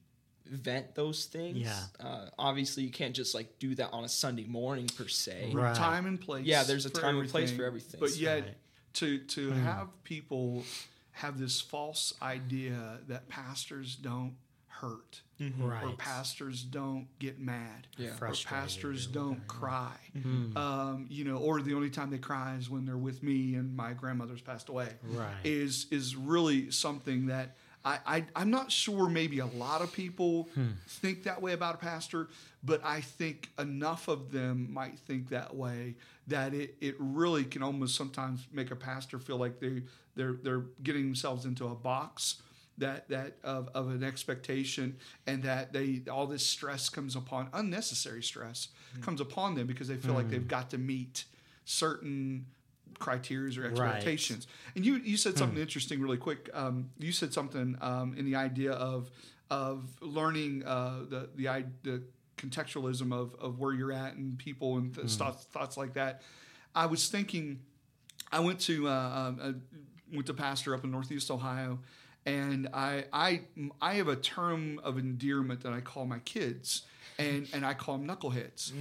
vent 0.46 0.94
those 0.96 1.26
things 1.26 1.58
Yeah. 1.58 1.84
uh, 2.00 2.26
obviously 2.38 2.84
you 2.84 2.92
can't 2.92 3.16
just 3.16 3.34
like 3.34 3.58
do 3.60 3.74
that 3.76 3.90
on 3.94 4.04
a 4.04 4.10
sunday 4.10 4.46
morning 4.46 4.88
per 4.98 5.08
se 5.08 5.52
Right. 5.54 5.74
Time 5.76 6.06
and 6.06 6.20
place. 6.20 6.46
Yeah, 6.46 6.64
there's 6.64 6.86
a 6.86 6.90
time 6.90 7.18
and 7.20 7.30
place 7.30 7.52
for 7.52 7.64
everything. 7.64 8.00
But 8.00 8.16
yet, 8.18 8.44
Right. 8.44 8.58
to 9.00 9.20
to 9.20 9.52
have 9.52 9.88
people 10.04 10.64
have 11.12 11.40
this 11.40 11.62
false 11.62 12.14
idea 12.22 13.00
that 13.08 13.28
pastors 13.30 13.96
don't 13.96 14.36
hurt, 14.80 15.22
or 15.62 15.70
Right. 15.70 15.98
pastors 15.98 16.64
don't 16.64 17.08
get 17.20 17.40
mad, 17.40 17.88
Yeah. 17.98 18.12
or 18.22 18.34
pastors 18.46 19.08
don't 19.08 19.46
cry. 19.48 19.98
Mm-hmm. 20.16 20.58
Um, 20.58 21.08
you 21.10 21.24
know, 21.24 21.38
or 21.38 21.62
the 21.62 21.74
only 21.74 21.90
time 21.90 22.10
they 22.10 22.18
cry 22.18 22.56
is 22.58 22.70
when 22.70 22.86
they're 22.86 22.98
with 22.98 23.24
me 23.24 23.56
and 23.56 23.76
my 23.76 23.94
grandmother's 23.94 24.42
passed 24.42 24.70
away. 24.70 24.90
Right. 25.04 25.34
Is 25.44 25.88
is 25.92 26.16
really 26.16 26.72
something 26.72 27.28
that. 27.28 27.56
I, 27.88 28.00
I, 28.08 28.26
I'm 28.36 28.50
not 28.50 28.72
sure 28.72 29.08
maybe 29.08 29.38
a 29.38 29.46
lot 29.46 29.82
of 29.84 29.94
people 29.94 30.50
Hmm. 30.56 30.70
think 30.88 31.22
that 31.26 31.40
way 31.40 31.54
about 31.54 31.76
a 31.76 31.78
pastor, 31.78 32.30
but 32.64 32.84
I 32.84 33.02
think 33.02 33.52
enough 33.60 34.08
of 34.08 34.32
them 34.32 34.74
might 34.74 34.98
think 34.98 35.30
that 35.30 35.56
way 35.56 35.94
that 36.26 36.56
it, 36.56 36.78
it 36.82 36.96
really 36.98 37.44
can 37.44 37.62
almost 37.62 37.94
sometimes 37.96 38.48
make 38.52 38.72
a 38.72 38.76
pastor 38.76 39.20
feel 39.20 39.38
like 39.38 39.60
they 39.60 39.84
they're 40.16 40.34
they're 40.34 40.66
getting 40.82 41.04
themselves 41.04 41.46
into 41.46 41.68
a 41.68 41.76
box 41.76 42.42
that 42.78 43.08
that 43.10 43.38
of, 43.44 43.70
of 43.74 43.90
an 43.90 44.04
expectation 44.04 44.98
and 45.28 45.44
that 45.44 45.72
they 45.74 46.02
all 46.12 46.28
this 46.28 46.46
stress 46.46 46.90
comes 46.90 47.16
upon 47.16 47.50
unnecessary 47.54 48.22
stress 48.22 48.68
comes 49.02 49.22
upon 49.22 49.56
them 49.56 49.66
because 49.68 49.88
they 49.88 49.96
feel 49.96 50.14
like 50.14 50.30
they've 50.30 50.48
got 50.48 50.70
to 50.72 50.78
meet 50.78 51.26
certain 51.66 52.46
criteria 53.00 53.60
or 53.60 53.64
Right. 53.64 53.72
expectations. 53.96 54.48
And 54.76 54.86
you 54.86 54.96
you 54.98 55.18
said 55.18 55.38
something 55.38 55.58
interesting 55.58 56.02
really 56.02 56.18
quick. 56.18 56.50
Um, 56.54 56.90
you 56.98 57.12
said 57.12 57.34
something 57.34 57.78
um, 57.82 58.14
in 58.18 58.26
the 58.26 58.36
idea 58.36 58.72
of 58.74 59.10
of 59.50 59.84
learning 60.02 60.64
uh, 60.66 61.00
the 61.10 61.30
the 61.36 61.66
the 61.84 62.04
contextualism 62.38 63.14
of 63.14 63.36
of 63.36 63.60
where 63.60 63.74
you're 63.74 63.92
at 63.94 64.16
and 64.16 64.38
people 64.38 64.78
and 64.78 64.94
th- 64.96 65.10
thoughts 65.12 65.46
thoughts 65.46 65.78
like 65.78 65.94
that. 65.94 66.22
I 66.74 66.86
was 66.88 67.08
thinking. 67.10 67.62
I 68.32 68.40
went 68.40 68.60
to 68.62 68.88
uh, 68.88 68.92
um, 68.92 69.40
uh, 69.42 69.52
went 70.14 70.26
to 70.28 70.34
pastor 70.34 70.74
up 70.74 70.84
in 70.84 70.92
Northeast 70.92 71.30
Ohio, 71.32 71.80
and 72.26 72.68
I 72.74 73.06
I 73.14 73.42
I 73.82 73.96
have 73.96 74.08
a 74.08 74.16
term 74.16 74.80
of 74.84 74.98
endearment 74.98 75.62
that 75.64 75.74
I 75.74 75.82
call 75.82 76.06
my 76.06 76.20
kids, 76.20 76.84
and 77.20 77.48
and 77.54 77.66
I 77.66 77.74
call 77.74 77.98
them 77.98 78.08
knuckleheads. 78.08 78.72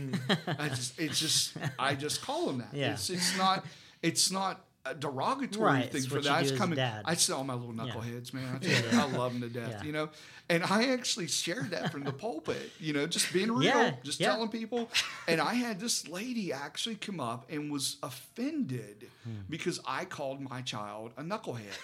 I 0.59 0.69
just 0.69 0.99
it's 0.99 1.19
just 1.21 1.57
I 1.79 1.95
just 1.95 2.23
call 2.23 2.47
them 2.47 2.59
that. 2.59 2.71
Yeah. 2.73 2.93
It's 2.93 3.11
it's 3.11 3.37
not 3.37 3.65
it's 4.03 4.31
not 4.31 4.65
a 4.87 4.95
derogatory 4.95 5.65
Right, 5.65 5.91
thing 5.91 6.03
for 6.03 6.21
that. 6.21 6.31
I 6.31 6.43
do 6.43 6.49
just 6.49 6.59
come 6.61 6.73
a 6.73 6.77
dad. 6.77 7.05
I 7.07 7.17
all 7.33 7.43
my 7.43 7.55
little 7.55 7.73
knuckleheads, 7.73 8.35
man. 8.35 8.61
I, 8.63 8.67
you, 8.67 8.71
Yeah. 8.93 9.03
I 9.07 9.17
love 9.17 9.33
them 9.33 9.41
to 9.41 9.49
death, 9.49 9.77
Yeah. 9.79 9.83
you 9.83 9.93
know. 9.93 10.11
And 10.51 10.63
I 10.63 10.93
actually 10.93 11.27
shared 11.29 11.71
that 11.71 11.91
from 11.91 12.05
the 12.05 12.13
pulpit, 12.13 12.71
you 12.79 12.93
know, 12.93 13.07
just 13.07 13.33
being 13.33 13.51
real, 13.51 13.63
Yeah, 13.63 13.95
just 14.03 14.21
yeah. 14.21 14.27
telling 14.33 14.51
people. 14.51 14.91
And 15.27 15.41
I 15.41 15.55
had 15.55 15.81
this 15.81 16.07
lady 16.21 16.53
actually 16.53 16.97
come 16.97 17.19
up 17.19 17.51
and 17.51 17.73
was 17.73 17.97
offended 18.03 19.07
Hmm. 19.25 19.31
because 19.49 19.81
I 19.87 20.05
called 20.05 20.43
my 20.43 20.61
child 20.61 21.13
a 21.17 21.23
knucklehead. 21.23 21.79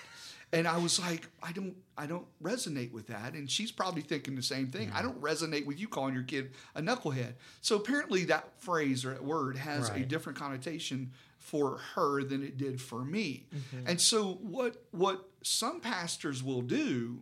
And 0.52 0.66
I 0.66 0.78
was 0.78 0.98
like, 0.98 1.28
I 1.42 1.52
don't, 1.52 1.76
I 1.96 2.06
don't 2.06 2.26
resonate 2.42 2.90
with 2.90 3.06
that. 3.06 3.34
And 3.34 3.48
she's 3.48 3.70
probably 3.70 4.02
thinking 4.02 4.34
the 4.34 4.42
same 4.42 4.66
thing. 4.66 4.90
I 4.92 5.00
don't 5.00 5.20
resonate 5.20 5.64
with 5.64 5.78
you 5.78 5.86
calling 5.86 6.12
your 6.12 6.24
kid 6.24 6.50
a 6.74 6.82
knucklehead. 6.82 7.34
So 7.60 7.76
apparently, 7.76 8.24
that 8.24 8.60
phrase 8.60 9.04
or 9.04 9.10
that 9.10 9.22
word 9.22 9.56
has 9.56 9.90
a 9.90 10.00
different 10.00 10.38
connotation 10.38 11.12
for 11.38 11.78
her 11.94 12.24
than 12.24 12.42
it 12.42 12.58
did 12.58 12.80
for 12.80 13.04
me. 13.04 13.46
Mm-hmm. 13.54 13.88
And 13.88 14.00
so, 14.00 14.38
what 14.42 14.84
what 14.90 15.28
some 15.42 15.80
pastors 15.80 16.42
will 16.42 16.62
do 16.62 17.20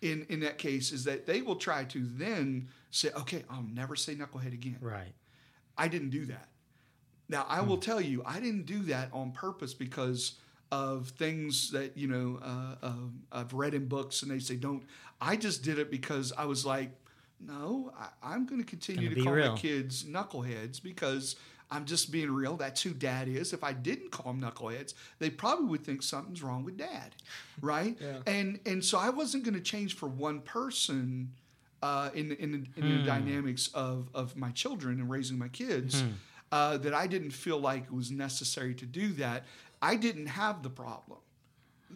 in 0.00 0.26
in 0.28 0.40
that 0.40 0.58
case 0.58 0.92
is 0.92 1.04
that 1.04 1.26
they 1.26 1.42
will 1.42 1.56
try 1.56 1.84
to 1.84 2.04
then 2.04 2.68
say, 2.90 3.10
okay, 3.16 3.44
I'll 3.50 3.66
never 3.72 3.96
say 3.96 4.14
knucklehead 4.14 4.52
again. 4.52 4.78
Right. 4.80 5.14
I 5.76 5.88
didn't 5.88 6.10
do 6.10 6.26
that. 6.26 6.48
Now 7.28 7.46
I 7.48 7.60
hmm. 7.60 7.68
will 7.68 7.78
tell 7.78 8.00
you, 8.00 8.22
I 8.24 8.40
didn't 8.40 8.66
do 8.66 8.80
that 8.84 9.10
on 9.12 9.32
purpose 9.32 9.74
because 9.74 10.34
of 10.70 11.08
things 11.10 11.70
that 11.70 11.96
you 11.96 12.08
know 12.08 12.38
uh, 12.42 12.86
uh, 12.86 12.92
I've 13.32 13.52
read 13.52 13.74
in 13.74 13.86
books, 13.86 14.22
and 14.22 14.30
they 14.30 14.38
say 14.38 14.56
don't. 14.56 14.82
I 15.20 15.36
just 15.36 15.62
did 15.62 15.78
it 15.78 15.90
because 15.90 16.32
I 16.36 16.44
was 16.44 16.64
like, 16.64 16.90
no, 17.40 17.92
I, 17.98 18.08
I'm 18.22 18.46
going 18.46 18.60
to 18.60 18.66
continue 18.66 19.10
Gonna 19.10 19.24
call 19.24 19.32
real. 19.32 19.52
my 19.52 19.58
kids 19.58 20.04
knuckleheads 20.04 20.82
because 20.82 21.36
I'm 21.70 21.84
just 21.84 22.10
being 22.10 22.30
real. 22.30 22.56
That's 22.56 22.82
who 22.82 22.90
dad 22.90 23.28
is. 23.28 23.52
If 23.52 23.62
I 23.64 23.72
didn't 23.72 24.10
call 24.10 24.32
them 24.32 24.40
knuckleheads, 24.40 24.94
they 25.18 25.30
probably 25.30 25.66
would 25.66 25.84
think 25.84 26.02
something's 26.02 26.42
wrong 26.42 26.64
with 26.64 26.76
dad, 26.76 27.14
right? 27.60 27.96
Yeah. 28.00 28.18
And 28.26 28.60
and 28.66 28.84
so 28.84 28.98
I 28.98 29.10
wasn't 29.10 29.44
going 29.44 29.54
to 29.54 29.60
change 29.60 29.96
for 29.96 30.08
one 30.08 30.40
person 30.40 31.32
uh, 31.82 32.10
in 32.14 32.32
in, 32.32 32.68
in 32.76 32.98
the 32.98 33.04
dynamics 33.04 33.70
of 33.74 34.08
of 34.14 34.36
my 34.36 34.50
children 34.50 35.00
and 35.00 35.10
raising 35.10 35.38
my 35.38 35.48
kids 35.48 36.02
uh, 36.50 36.78
that 36.78 36.94
I 36.94 37.06
didn't 37.06 37.32
feel 37.32 37.58
like 37.58 37.84
it 37.84 37.92
was 37.92 38.10
necessary 38.10 38.74
to 38.76 38.86
do 38.86 39.08
that. 39.14 39.44
I 39.80 39.96
didn't 39.96 40.26
have 40.26 40.62
the 40.62 40.70
problem. 40.70 41.18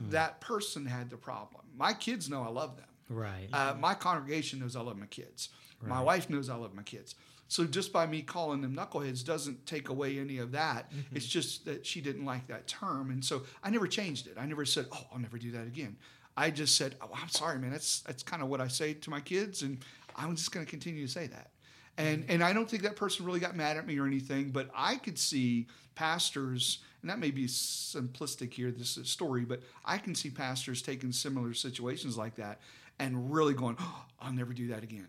That 0.09 0.40
person 0.40 0.87
had 0.87 1.11
the 1.11 1.18
problem. 1.18 1.64
My 1.77 1.92
kids 1.92 2.31
know 2.31 2.42
I 2.42 2.49
love 2.49 2.77
them. 2.77 2.87
Right. 3.11 3.49
Uh, 3.53 3.75
my 3.79 3.95
congregation 3.95 4.61
knows 4.61 4.75
I 4.75 4.81
love 4.81 4.97
my 4.97 5.07
kids. 5.07 5.51
My 5.85 6.01
wife 6.01 6.31
knows 6.31 6.49
I 6.49 6.55
love 6.55 6.75
my 6.75 6.83
kids. 6.83 7.14
So 7.49 7.66
just 7.66 7.92
by 7.92 8.07
me 8.07 8.23
calling 8.23 8.62
them 8.62 8.75
knuckleheads 8.75 9.23
doesn't 9.25 9.66
take 9.66 9.90
away 9.90 10.18
any 10.18 10.38
of 10.38 10.53
that. 10.53 10.90
It's 11.12 11.27
just 11.27 11.66
that 11.66 11.85
she 11.85 12.01
didn't 12.01 12.25
like 12.25 12.47
that 12.47 12.66
term, 12.66 13.11
and 13.11 13.23
so 13.23 13.42
I 13.62 13.68
never 13.68 13.87
changed 13.87 14.27
it. 14.27 14.38
I 14.38 14.47
never 14.47 14.64
said, 14.64 14.87
"Oh, 14.90 15.07
I'll 15.12 15.18
never 15.18 15.37
do 15.37 15.51
that 15.51 15.66
again." 15.66 15.99
I 16.37 16.51
just 16.51 16.77
said, 16.77 16.97
"Oh, 17.03 17.11
I'm 17.14 17.29
sorry, 17.29 17.59
man. 17.59 17.71
That's 17.71 18.01
that's 18.01 18.23
kind 18.23 18.42
of 18.42 18.49
what 18.49 18.62
I 18.62 18.68
say 18.68 18.95
to 18.95 19.11
my 19.11 19.21
kids, 19.21 19.61
and 19.61 19.85
I'm 20.16 20.35
just 20.35 20.51
going 20.53 20.64
to 20.64 20.71
continue 20.71 21.07
to 21.07 21.12
say 21.12 21.27
that." 21.27 21.51
And 21.98 22.24
and 22.28 22.42
I 22.42 22.52
don't 22.52 22.68
think 22.68 22.83
that 22.85 22.96
person 22.96 23.26
really 23.26 23.40
got 23.40 23.55
mad 23.55 23.76
at 23.76 23.87
me 23.87 23.98
or 23.98 24.07
anything, 24.07 24.50
but 24.50 24.70
I 24.74 24.96
could 24.96 25.18
see 25.18 25.66
pastors, 25.94 26.78
and 27.02 27.11
that 27.11 27.18
may 27.18 27.31
be 27.31 27.46
simplistic 27.46 28.55
here, 28.55 28.70
this 28.70 28.96
is 28.96 29.09
story, 29.11 29.44
but 29.44 29.61
I 29.85 29.98
can 29.98 30.14
see 30.14 30.31
pastors 30.31 30.81
taking 30.81 31.12
similar 31.12 31.52
situations 31.52 32.16
like 32.16 32.37
that 32.37 32.61
and 32.98 33.33
really 33.33 33.55
going, 33.55 33.76
oh, 33.78 34.05
"I'll 34.20 34.33
never 34.33 34.52
do 34.52 34.68
that 34.68 34.83
again." 34.83 35.09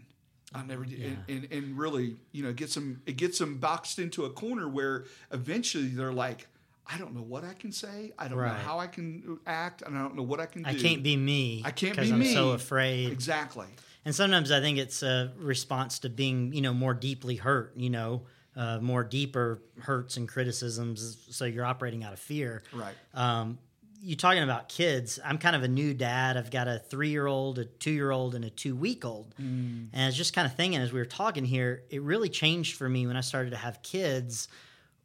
I'll 0.55 0.65
never 0.65 0.85
do, 0.85 0.95
and, 1.03 1.17
and, 1.27 1.51
and 1.51 1.77
really, 1.77 2.15
you 2.31 2.43
know, 2.43 2.49
it 2.49 2.57
gets 2.57 2.75
them 2.75 3.01
it 3.07 3.17
gets 3.17 3.39
them 3.39 3.57
boxed 3.57 3.97
into 3.97 4.25
a 4.25 4.29
corner 4.29 4.69
where 4.69 5.05
eventually 5.31 5.87
they're 5.87 6.13
like, 6.13 6.47
I 6.85 6.97
don't 6.97 7.15
know 7.15 7.23
what 7.23 7.43
I 7.43 7.53
can 7.53 7.71
say, 7.71 8.11
I 8.19 8.27
don't 8.27 8.37
know 8.37 8.47
how 8.47 8.77
I 8.77 8.87
can 8.87 9.39
act, 9.47 9.81
and 9.81 9.97
I 9.97 10.01
don't 10.01 10.15
know 10.15 10.23
what 10.23 10.39
I 10.39 10.45
can 10.45 10.63
do. 10.63 10.69
I 10.69 10.75
can't 10.75 11.01
be 11.01 11.15
me. 11.17 11.63
I 11.65 11.71
can't 11.71 11.95
because 11.95 12.09
be 12.09 12.13
I'm 12.13 12.19
me. 12.19 12.33
so 12.33 12.51
afraid. 12.51 13.11
exactly. 13.11 13.67
And 14.05 14.13
sometimes 14.13 14.51
I 14.51 14.59
think 14.59 14.77
it's 14.77 15.01
a 15.03 15.31
response 15.37 15.99
to 15.99 16.09
being, 16.09 16.53
you 16.53 16.61
know, 16.61 16.73
more 16.73 16.93
deeply 16.93 17.35
hurt, 17.35 17.73
you 17.75 17.89
know, 17.89 18.23
uh, 18.55 18.79
more 18.79 19.03
deeper 19.03 19.61
hurts 19.79 20.17
and 20.17 20.27
criticisms. 20.27 21.25
So 21.31 21.45
you're 21.45 21.65
operating 21.65 22.03
out 22.03 22.13
of 22.13 22.19
fear. 22.19 22.63
Right. 22.73 22.93
Um, 23.13 23.57
you 24.01 24.17
talking 24.17 24.43
about 24.43 24.67
kids. 24.67 25.17
I'm 25.23 25.37
kind 25.37 25.55
of 25.55 25.63
a 25.63 25.67
new 25.67 25.93
dad. 25.93 26.35
I've 26.35 26.51
got 26.51 26.67
a 26.67 26.77
three 26.77 27.09
year 27.09 27.25
old, 27.25 27.57
a 27.57 27.65
two 27.65 27.91
year 27.91 28.11
old, 28.11 28.35
and 28.35 28.43
a 28.43 28.49
two 28.49 28.75
week 28.75 29.05
old. 29.05 29.33
And 29.37 29.89
I 29.93 30.05
was 30.07 30.17
just 30.17 30.33
kind 30.33 30.45
of 30.45 30.55
thinking 30.55 30.79
as 30.81 30.91
we 30.91 30.99
were 30.99 31.05
talking 31.05 31.45
here, 31.45 31.83
it 31.89 32.01
really 32.01 32.27
changed 32.27 32.75
for 32.75 32.89
me 32.89 33.07
when 33.07 33.15
I 33.15 33.21
started 33.21 33.51
to 33.51 33.57
have 33.57 33.81
kids 33.81 34.49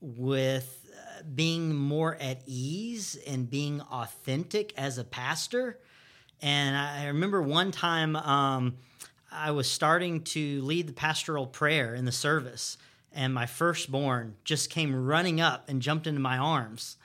with 0.00 0.84
uh, 0.92 1.22
being 1.32 1.76
more 1.76 2.16
at 2.16 2.42
ease 2.46 3.16
and 3.24 3.48
being 3.48 3.80
authentic 3.82 4.74
as 4.76 4.98
a 4.98 5.04
pastor. 5.04 5.78
And 6.42 6.76
I 6.76 7.04
I 7.04 7.06
remember 7.06 7.40
one 7.40 7.70
time 7.70 8.16
um, 8.16 8.78
I 9.30 9.50
was 9.50 9.70
starting 9.70 10.22
to 10.24 10.62
lead 10.62 10.86
the 10.88 10.92
pastoral 10.92 11.46
prayer 11.46 11.94
in 11.94 12.04
the 12.04 12.12
service, 12.12 12.78
and 13.12 13.32
my 13.34 13.46
firstborn 13.46 14.36
just 14.44 14.70
came 14.70 14.94
running 15.06 15.40
up 15.40 15.68
and 15.68 15.82
jumped 15.82 16.06
into 16.06 16.20
my 16.20 16.38
arms. 16.38 16.96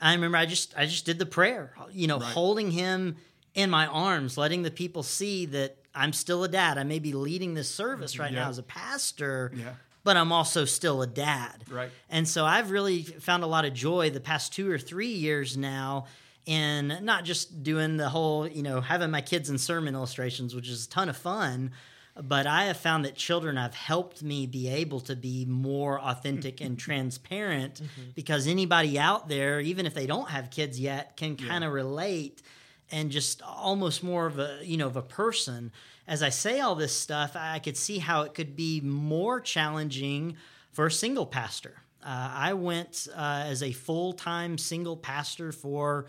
I 0.00 0.12
remember 0.14 0.36
I 0.36 0.46
just 0.46 0.74
I 0.76 0.86
just 0.86 1.04
did 1.06 1.18
the 1.18 1.26
prayer, 1.26 1.74
you 1.92 2.06
know, 2.06 2.18
holding 2.18 2.70
him 2.70 3.16
in 3.54 3.70
my 3.70 3.86
arms, 3.86 4.36
letting 4.38 4.62
the 4.62 4.70
people 4.70 5.02
see 5.02 5.46
that 5.46 5.76
I'm 5.94 6.12
still 6.12 6.44
a 6.44 6.48
dad. 6.48 6.78
I 6.78 6.84
may 6.84 7.00
be 7.00 7.12
leading 7.12 7.54
this 7.54 7.68
service 7.68 8.18
right 8.18 8.32
Yeah. 8.32 8.44
now 8.44 8.48
as 8.50 8.58
a 8.58 8.62
pastor, 8.62 9.50
Yeah. 9.56 9.72
but 10.04 10.16
I'm 10.16 10.30
also 10.30 10.64
still 10.64 11.02
a 11.02 11.06
dad. 11.08 11.64
Right. 11.68 11.90
And 12.08 12.28
so 12.28 12.44
I've 12.44 12.70
really 12.70 13.02
found 13.02 13.42
a 13.42 13.48
lot 13.48 13.64
of 13.64 13.74
joy 13.74 14.10
the 14.10 14.20
past 14.20 14.52
two 14.52 14.70
or 14.70 14.78
three 14.78 15.08
years 15.12 15.56
now 15.56 16.06
in 16.48 16.98
not 17.02 17.24
just 17.24 17.62
doing 17.62 17.98
the 17.98 18.08
whole, 18.08 18.48
you 18.48 18.62
know, 18.62 18.80
having 18.80 19.10
my 19.10 19.20
kids 19.20 19.50
in 19.50 19.58
sermon 19.58 19.94
illustrations, 19.94 20.54
which 20.54 20.66
is 20.66 20.86
a 20.86 20.88
ton 20.88 21.10
of 21.10 21.16
fun, 21.16 21.72
but 22.20 22.46
I 22.46 22.64
have 22.64 22.78
found 22.78 23.04
that 23.04 23.16
children 23.16 23.56
have 23.56 23.74
helped 23.74 24.22
me 24.22 24.46
be 24.46 24.66
able 24.66 25.00
to 25.00 25.14
be 25.14 25.44
more 25.44 26.00
authentic 26.00 26.62
and 26.62 26.78
transparent 26.88 27.82
because 28.14 28.46
anybody 28.46 28.98
out 28.98 29.28
there, 29.28 29.60
even 29.60 29.84
if 29.84 29.92
they 29.92 30.06
don't 30.06 30.30
have 30.30 30.50
kids 30.50 30.80
yet, 30.80 31.18
can 31.18 31.36
kind 31.36 31.64
of 31.64 31.72
relate 31.72 32.40
and 32.90 33.10
just 33.10 33.42
almost 33.42 34.02
more 34.02 34.26
of 34.26 34.38
a 34.38 34.60
you 34.62 34.78
know 34.78 34.86
of 34.86 34.96
a 34.96 35.02
person. 35.02 35.70
As 36.06 36.22
i 36.22 36.30
say 36.30 36.60
all 36.60 36.74
this 36.74 36.94
stuff 36.94 37.36
i 37.36 37.58
could 37.58 37.76
see 37.76 37.98
how 37.98 38.22
it 38.22 38.32
could 38.32 38.56
be 38.56 38.80
more 38.80 39.38
challenging 39.38 40.36
for 40.72 40.86
a 40.86 40.90
single 40.90 41.26
pastor. 41.26 41.74
Uh, 42.02 42.30
i 42.32 42.54
went 42.54 43.06
uh, 43.14 43.44
as 43.46 43.62
a 43.62 43.72
full-time 43.72 44.56
single 44.56 44.96
pastor 44.96 45.52
for 45.52 46.06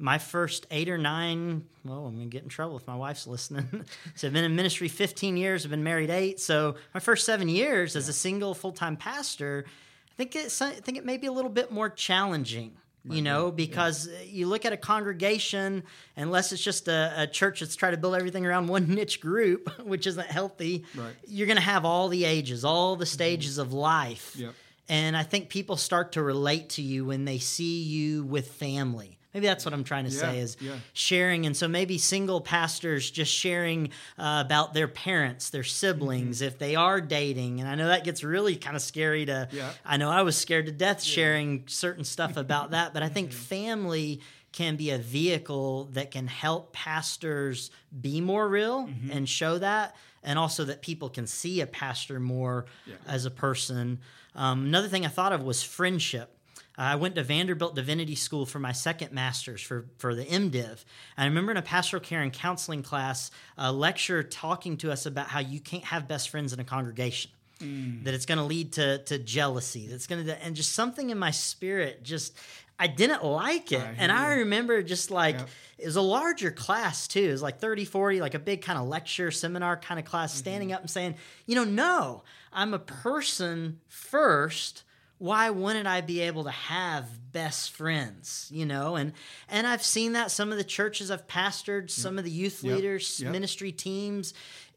my 0.00 0.18
first 0.18 0.66
eight 0.70 0.88
or 0.88 0.98
nine 0.98 1.64
well 1.84 2.06
i'm 2.06 2.16
going 2.16 2.28
to 2.28 2.30
get 2.30 2.42
in 2.42 2.48
trouble 2.48 2.76
if 2.76 2.86
my 2.86 2.96
wife's 2.96 3.26
listening 3.26 3.84
so 4.14 4.26
i've 4.26 4.32
been 4.32 4.44
in 4.44 4.56
ministry 4.56 4.88
15 4.88 5.36
years 5.36 5.64
i've 5.64 5.70
been 5.70 5.84
married 5.84 6.10
eight 6.10 6.40
so 6.40 6.74
my 6.94 7.00
first 7.00 7.26
seven 7.26 7.48
years 7.48 7.96
as 7.96 8.08
a 8.08 8.12
single 8.12 8.54
full-time 8.54 8.96
pastor 8.96 9.64
i 9.66 10.14
think 10.16 10.34
it's 10.34 10.60
i 10.62 10.70
think 10.70 10.98
it 10.98 11.04
may 11.04 11.16
be 11.16 11.26
a 11.26 11.32
little 11.32 11.50
bit 11.50 11.70
more 11.70 11.88
challenging 11.88 12.72
you 13.04 13.22
know, 13.22 13.50
because 13.50 14.08
you 14.26 14.46
look 14.46 14.64
at 14.66 14.72
a 14.72 14.76
congregation, 14.76 15.84
unless 16.16 16.52
it's 16.52 16.62
just 16.62 16.86
a, 16.88 17.14
a 17.16 17.26
church 17.26 17.60
that's 17.60 17.76
trying 17.76 17.92
to 17.92 17.98
build 17.98 18.14
everything 18.14 18.44
around 18.44 18.66
one 18.66 18.88
niche 18.94 19.20
group, 19.20 19.70
which 19.80 20.06
isn't 20.06 20.26
healthy, 20.26 20.84
Right. 20.94 21.14
you're 21.26 21.46
going 21.46 21.56
to 21.56 21.62
have 21.62 21.84
all 21.84 22.08
the 22.08 22.24
ages, 22.24 22.64
all 22.64 22.96
the 22.96 23.04
mm-hmm. 23.04 23.12
stages 23.12 23.58
of 23.58 23.72
life. 23.72 24.36
Yep. 24.36 24.54
And 24.88 25.16
I 25.16 25.22
think 25.22 25.48
people 25.48 25.76
start 25.76 26.12
to 26.12 26.22
relate 26.22 26.70
to 26.70 26.82
you 26.82 27.06
when 27.06 27.24
they 27.24 27.38
see 27.38 27.82
you 27.82 28.24
with 28.24 28.52
family. 28.52 29.18
Maybe 29.32 29.46
that's 29.46 29.64
what 29.64 29.72
I'm 29.74 29.84
trying 29.84 30.04
to 30.06 30.10
say 30.10 30.40
is 30.40 30.56
yeah. 30.60 30.72
sharing. 30.92 31.46
And 31.46 31.56
so 31.56 31.68
maybe 31.68 31.98
single 31.98 32.40
pastors 32.40 33.10
just 33.10 33.32
sharing 33.32 33.90
uh, 34.18 34.42
about 34.44 34.74
their 34.74 34.88
parents, 34.88 35.50
their 35.50 35.62
siblings, 35.62 36.38
Mm-hmm. 36.38 36.46
if 36.48 36.58
they 36.58 36.74
are 36.76 37.00
dating. 37.00 37.60
And 37.60 37.68
I 37.68 37.74
know 37.76 37.88
that 37.88 38.02
gets 38.04 38.24
really 38.24 38.56
kind 38.56 38.74
of 38.74 38.82
scary 38.82 39.26
to, 39.26 39.48
Yeah. 39.52 39.70
I 39.84 39.96
know 39.98 40.10
I 40.10 40.22
was 40.22 40.36
scared 40.36 40.66
to 40.66 40.72
death 40.72 41.02
sharing 41.02 41.64
certain 41.66 42.04
stuff 42.04 42.36
about 42.36 42.72
that, 42.72 42.92
but 42.92 43.02
I 43.02 43.08
think 43.08 43.30
Mm-hmm. 43.30 43.38
family 43.38 44.20
can 44.52 44.74
be 44.74 44.90
a 44.90 44.98
vehicle 44.98 45.84
that 45.92 46.10
can 46.10 46.26
help 46.26 46.72
pastors 46.72 47.70
be 48.00 48.20
more 48.20 48.48
real 48.48 48.86
Mm-hmm. 48.88 49.10
and 49.12 49.28
show 49.28 49.58
that, 49.58 49.94
and 50.24 50.38
also 50.38 50.64
that 50.64 50.82
people 50.82 51.08
can 51.08 51.26
see 51.28 51.60
a 51.60 51.66
pastor 51.66 52.18
more 52.18 52.66
as 53.06 53.26
a 53.26 53.30
person. 53.30 54.00
Um, 54.34 54.64
another 54.66 54.88
thing 54.88 55.04
I 55.06 55.08
thought 55.08 55.32
of 55.32 55.42
was 55.42 55.62
friendship. 55.62 56.36
I 56.82 56.96
went 56.96 57.14
to 57.16 57.22
Vanderbilt 57.22 57.74
Divinity 57.74 58.14
School 58.14 58.46
for 58.46 58.58
my 58.58 58.72
second 58.72 59.12
master's 59.12 59.60
for, 59.60 59.86
for 59.98 60.14
the 60.14 60.24
MDiv. 60.24 60.84
And 61.16 61.18
I 61.18 61.24
remember 61.26 61.50
in 61.52 61.58
a 61.58 61.62
pastoral 61.62 62.02
care 62.02 62.22
and 62.22 62.32
counseling 62.32 62.82
class, 62.82 63.30
a 63.58 63.72
lecturer 63.72 64.22
talking 64.22 64.76
to 64.78 64.90
us 64.90 65.04
about 65.06 65.26
how 65.28 65.40
you 65.40 65.60
can't 65.60 65.84
have 65.84 66.08
best 66.08 66.30
friends 66.30 66.52
in 66.52 66.60
a 66.60 66.64
congregation 66.64 67.30
that 68.04 68.14
it's 68.14 68.24
going 68.24 68.38
to 68.38 68.44
lead 68.44 68.72
to 68.72 68.96
to 69.04 69.18
jealousy 69.18 69.86
that's 69.86 70.06
going 70.06 70.24
to 70.24 70.42
and 70.42 70.56
just 70.56 70.72
something 70.72 71.10
in 71.10 71.18
my 71.18 71.30
spirit 71.30 72.02
just 72.02 72.34
i 72.78 72.86
didn't 72.86 73.22
like 73.22 73.70
it 73.70 73.82
I 73.82 73.94
and 73.98 74.10
i 74.10 74.36
remember 74.36 74.82
just 74.82 75.10
like 75.10 75.34
Yep. 75.36 75.48
it 75.76 75.84
was 75.84 75.96
a 75.96 76.00
larger 76.00 76.50
class 76.50 77.06
too 77.06 77.20
it 77.20 77.32
was 77.32 77.42
like 77.42 77.58
30 77.58 77.84
40 77.84 78.22
like 78.22 78.32
a 78.32 78.38
big 78.38 78.62
kind 78.62 78.78
of 78.78 78.88
lecture 78.88 79.30
seminar 79.30 79.76
kind 79.76 80.00
of 80.00 80.06
class 80.06 80.30
Mm-hmm. 80.32 80.38
standing 80.38 80.72
up 80.72 80.80
and 80.80 80.88
saying 80.90 81.16
you 81.44 81.54
know 81.54 81.64
no 81.64 82.22
i'm 82.50 82.72
a 82.72 82.78
person 82.78 83.80
first 83.88 84.84
why 85.20 85.50
wouldn't 85.50 85.86
I 85.86 86.00
be 86.00 86.20
able 86.20 86.44
to 86.44 86.50
have 86.50 87.06
best 87.30 87.72
friends? 87.72 88.48
You 88.50 88.64
know, 88.66 88.96
and 88.96 89.12
and 89.48 89.66
I've 89.66 89.82
seen 89.84 90.14
that 90.14 90.30
some 90.30 90.50
of 90.50 90.56
the 90.58 90.64
churches 90.64 91.10
I've 91.10 91.26
pastored, 91.28 91.90
some 91.90 92.18
of 92.18 92.24
the 92.24 92.30
youth 92.30 92.64
Yep. 92.64 92.74
leaders, 92.74 93.20
Yep. 93.20 93.32
ministry 93.32 93.70
teams, 93.70 94.32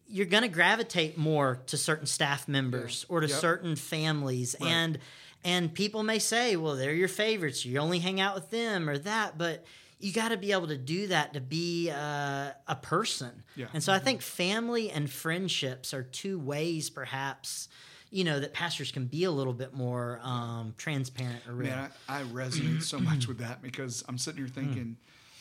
you're 0.06 0.25
going 0.25 0.43
to 0.43 0.49
gravitate 0.49 1.17
more 1.17 1.62
to 1.67 1.77
certain 1.77 2.06
staff 2.06 2.47
members 2.47 3.06
or 3.10 3.21
to 3.21 3.27
Yep. 3.27 3.39
certain 3.39 3.75
families, 3.77 4.56
Right. 4.60 4.69
and 4.69 4.99
and 5.45 5.73
people 5.73 6.03
may 6.03 6.19
say, 6.19 6.56
well, 6.56 6.75
they're 6.75 6.93
your 6.93 7.08
favorites, 7.10 7.65
you 7.65 7.77
only 7.79 7.99
hang 7.99 8.19
out 8.21 8.36
with 8.36 8.49
them 8.49 8.89
or 8.89 8.97
that, 8.99 9.38
but 9.38 9.65
you 9.99 10.12
got 10.12 10.29
to 10.29 10.38
be 10.38 10.51
able 10.51 10.67
to 10.67 10.77
do 10.77 11.08
that 11.08 11.34
to 11.34 11.39
be 11.41 11.89
uh, 11.89 12.51
a 12.67 12.75
person. 12.82 13.43
Yeah. 13.56 13.67
And 13.73 13.82
so 13.82 13.93
I 13.93 13.99
think 13.99 14.21
family 14.21 14.89
and 14.91 15.10
friendships 15.10 15.93
are 15.93 16.03
two 16.03 16.38
ways, 16.39 16.89
perhaps, 16.89 17.69
you 18.13 18.23
know, 18.23 18.39
that 18.39 18.54
pastors 18.54 18.91
can 18.91 19.06
be 19.06 19.23
a 19.23 19.32
little 19.32 19.54
bit 19.54 19.73
more 19.73 20.19
um, 20.21 20.76
transparent 20.78 21.47
or 21.47 21.54
real. 21.54 21.71
Man, 21.71 21.89
I, 22.08 22.19
I 22.19 22.23
resonate 22.26 22.84
so 22.84 22.99
much 22.99 23.28
with 23.28 23.39
that 23.39 23.63
because 23.63 24.04
I'm 24.08 24.19
sitting 24.19 24.38
here 24.38 24.47
thinking, 24.47 24.97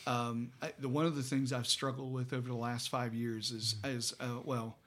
um, 0.07 0.51
I, 0.63 0.73
the 0.79 0.89
one 0.89 1.05
of 1.05 1.15
the 1.15 1.23
things 1.23 1.53
I've 1.53 1.67
struggled 1.67 2.11
with 2.11 2.33
over 2.33 2.49
the 2.49 2.55
last 2.55 2.89
five 2.89 3.15
years 3.15 3.51
is, 3.51 3.77
is 3.85 4.15
uh, 4.21 4.41
well, 4.43 4.79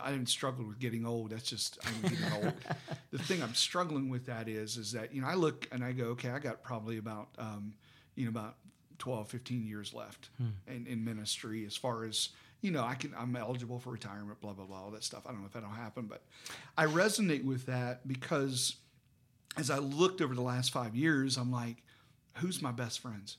I 0.00 0.12
didn't 0.12 0.28
struggle 0.28 0.64
with 0.64 0.78
getting 0.78 1.04
old. 1.04 1.30
That's 1.30 1.50
just 1.50 1.78
I'm 1.84 2.08
getting 2.08 2.32
old. 2.32 2.54
the 3.10 3.18
thing 3.18 3.42
I'm 3.42 3.54
struggling 3.54 4.08
with 4.08 4.26
that 4.26 4.48
is, 4.48 4.76
is 4.76 4.92
that 4.92 5.12
you 5.12 5.20
know 5.20 5.26
I 5.26 5.34
look 5.34 5.66
and 5.72 5.82
I 5.82 5.90
go, 5.90 6.04
okay, 6.10 6.30
I 6.30 6.38
got 6.38 6.62
probably 6.62 6.98
about, 6.98 7.28
um, 7.38 7.74
you 8.14 8.24
know, 8.24 8.30
about 8.30 8.54
12, 8.98 9.28
15 9.28 9.66
years 9.66 9.92
left 9.92 10.28
in, 10.68 10.86
in 10.86 11.04
ministry 11.04 11.66
as 11.66 11.76
far 11.76 12.04
as 12.04 12.28
you 12.62 12.70
know, 12.70 12.82
I 12.84 12.94
can 12.94 13.12
I'm 13.18 13.36
eligible 13.36 13.78
for 13.78 13.90
retirement, 13.90 14.40
blah 14.40 14.52
blah 14.54 14.64
blah, 14.64 14.82
all 14.84 14.90
that 14.92 15.04
stuff. 15.04 15.22
I 15.26 15.32
don't 15.32 15.40
know 15.40 15.46
if 15.46 15.52
that'll 15.52 15.68
happen, 15.68 16.06
but 16.06 16.22
I 16.78 16.86
resonate 16.86 17.44
with 17.44 17.66
that 17.66 18.08
because 18.08 18.76
as 19.58 19.68
I 19.68 19.78
looked 19.78 20.22
over 20.22 20.34
the 20.34 20.40
last 20.42 20.72
five 20.72 20.96
years, 20.96 21.36
I'm 21.36 21.52
like, 21.52 21.82
who's 22.36 22.62
my 22.62 22.72
best 22.72 23.00
friends? 23.00 23.36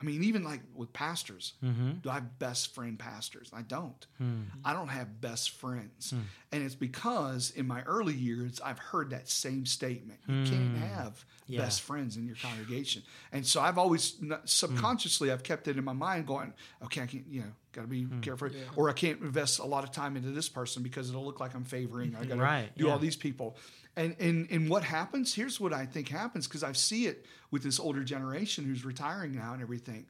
I 0.00 0.04
mean, 0.04 0.22
even 0.22 0.44
like 0.44 0.60
with 0.76 0.92
pastors, 0.92 1.54
Mm-hmm. 1.62 1.94
do 2.02 2.08
I 2.08 2.14
have 2.14 2.38
best 2.38 2.72
friend 2.72 2.96
pastors? 2.96 3.50
I 3.52 3.62
don't. 3.62 4.06
Hmm. 4.18 4.42
I 4.64 4.72
don't 4.72 4.88
have 4.88 5.20
best 5.20 5.50
friends. 5.50 6.14
And 6.52 6.62
it's 6.62 6.76
because 6.76 7.50
in 7.56 7.66
my 7.66 7.82
early 7.82 8.14
years, 8.14 8.60
I've 8.64 8.78
heard 8.78 9.10
that 9.10 9.28
same 9.28 9.66
statement. 9.66 10.20
You 10.28 10.44
can't 10.48 10.76
have 10.78 11.18
Hmm. 11.48 11.52
Yeah. 11.54 11.60
best 11.62 11.80
friends 11.80 12.16
in 12.16 12.26
your 12.26 12.36
congregation. 12.36 13.02
And 13.32 13.44
so 13.44 13.60
I've 13.60 13.76
always, 13.78 14.20
subconsciously, 14.44 15.32
I've 15.32 15.42
kept 15.42 15.66
it 15.66 15.76
in 15.78 15.84
my 15.84 15.94
mind 15.94 16.26
going, 16.26 16.52
okay, 16.84 17.02
I 17.02 17.06
can't, 17.06 17.24
you 17.28 17.40
know, 17.40 17.52
got 17.78 17.82
to 17.82 17.88
be 17.88 18.02
Hmm. 18.04 18.20
careful. 18.20 18.50
Or 18.76 18.90
I 18.90 18.92
can't 18.92 19.20
invest 19.20 19.58
a 19.60 19.64
lot 19.64 19.84
of 19.84 19.92
time 19.92 20.16
into 20.16 20.30
this 20.30 20.48
person 20.48 20.82
because 20.82 21.08
it'll 21.08 21.24
look 21.24 21.40
like 21.40 21.54
I'm 21.54 21.64
favoring. 21.64 22.14
I 22.16 22.24
got 22.24 22.34
to 22.36 22.40
Right, 22.42 22.70
do 22.76 22.86
yeah. 22.86 22.92
all 22.92 22.98
these 22.98 23.16
people. 23.16 23.56
And, 23.96 24.14
and, 24.20 24.48
and 24.50 24.68
what 24.70 24.84
happens, 24.84 25.34
here's 25.34 25.58
what 25.58 25.72
I 25.72 25.84
think 25.86 26.08
happens 26.08 26.46
because 26.46 26.62
I 26.62 26.72
see 26.72 27.06
it 27.06 27.26
with 27.50 27.62
this 27.62 27.80
older 27.80 28.04
generation 28.04 28.64
who's 28.64 28.84
retiring 28.84 29.34
now 29.34 29.52
and 29.54 29.62
everything. 29.62 30.06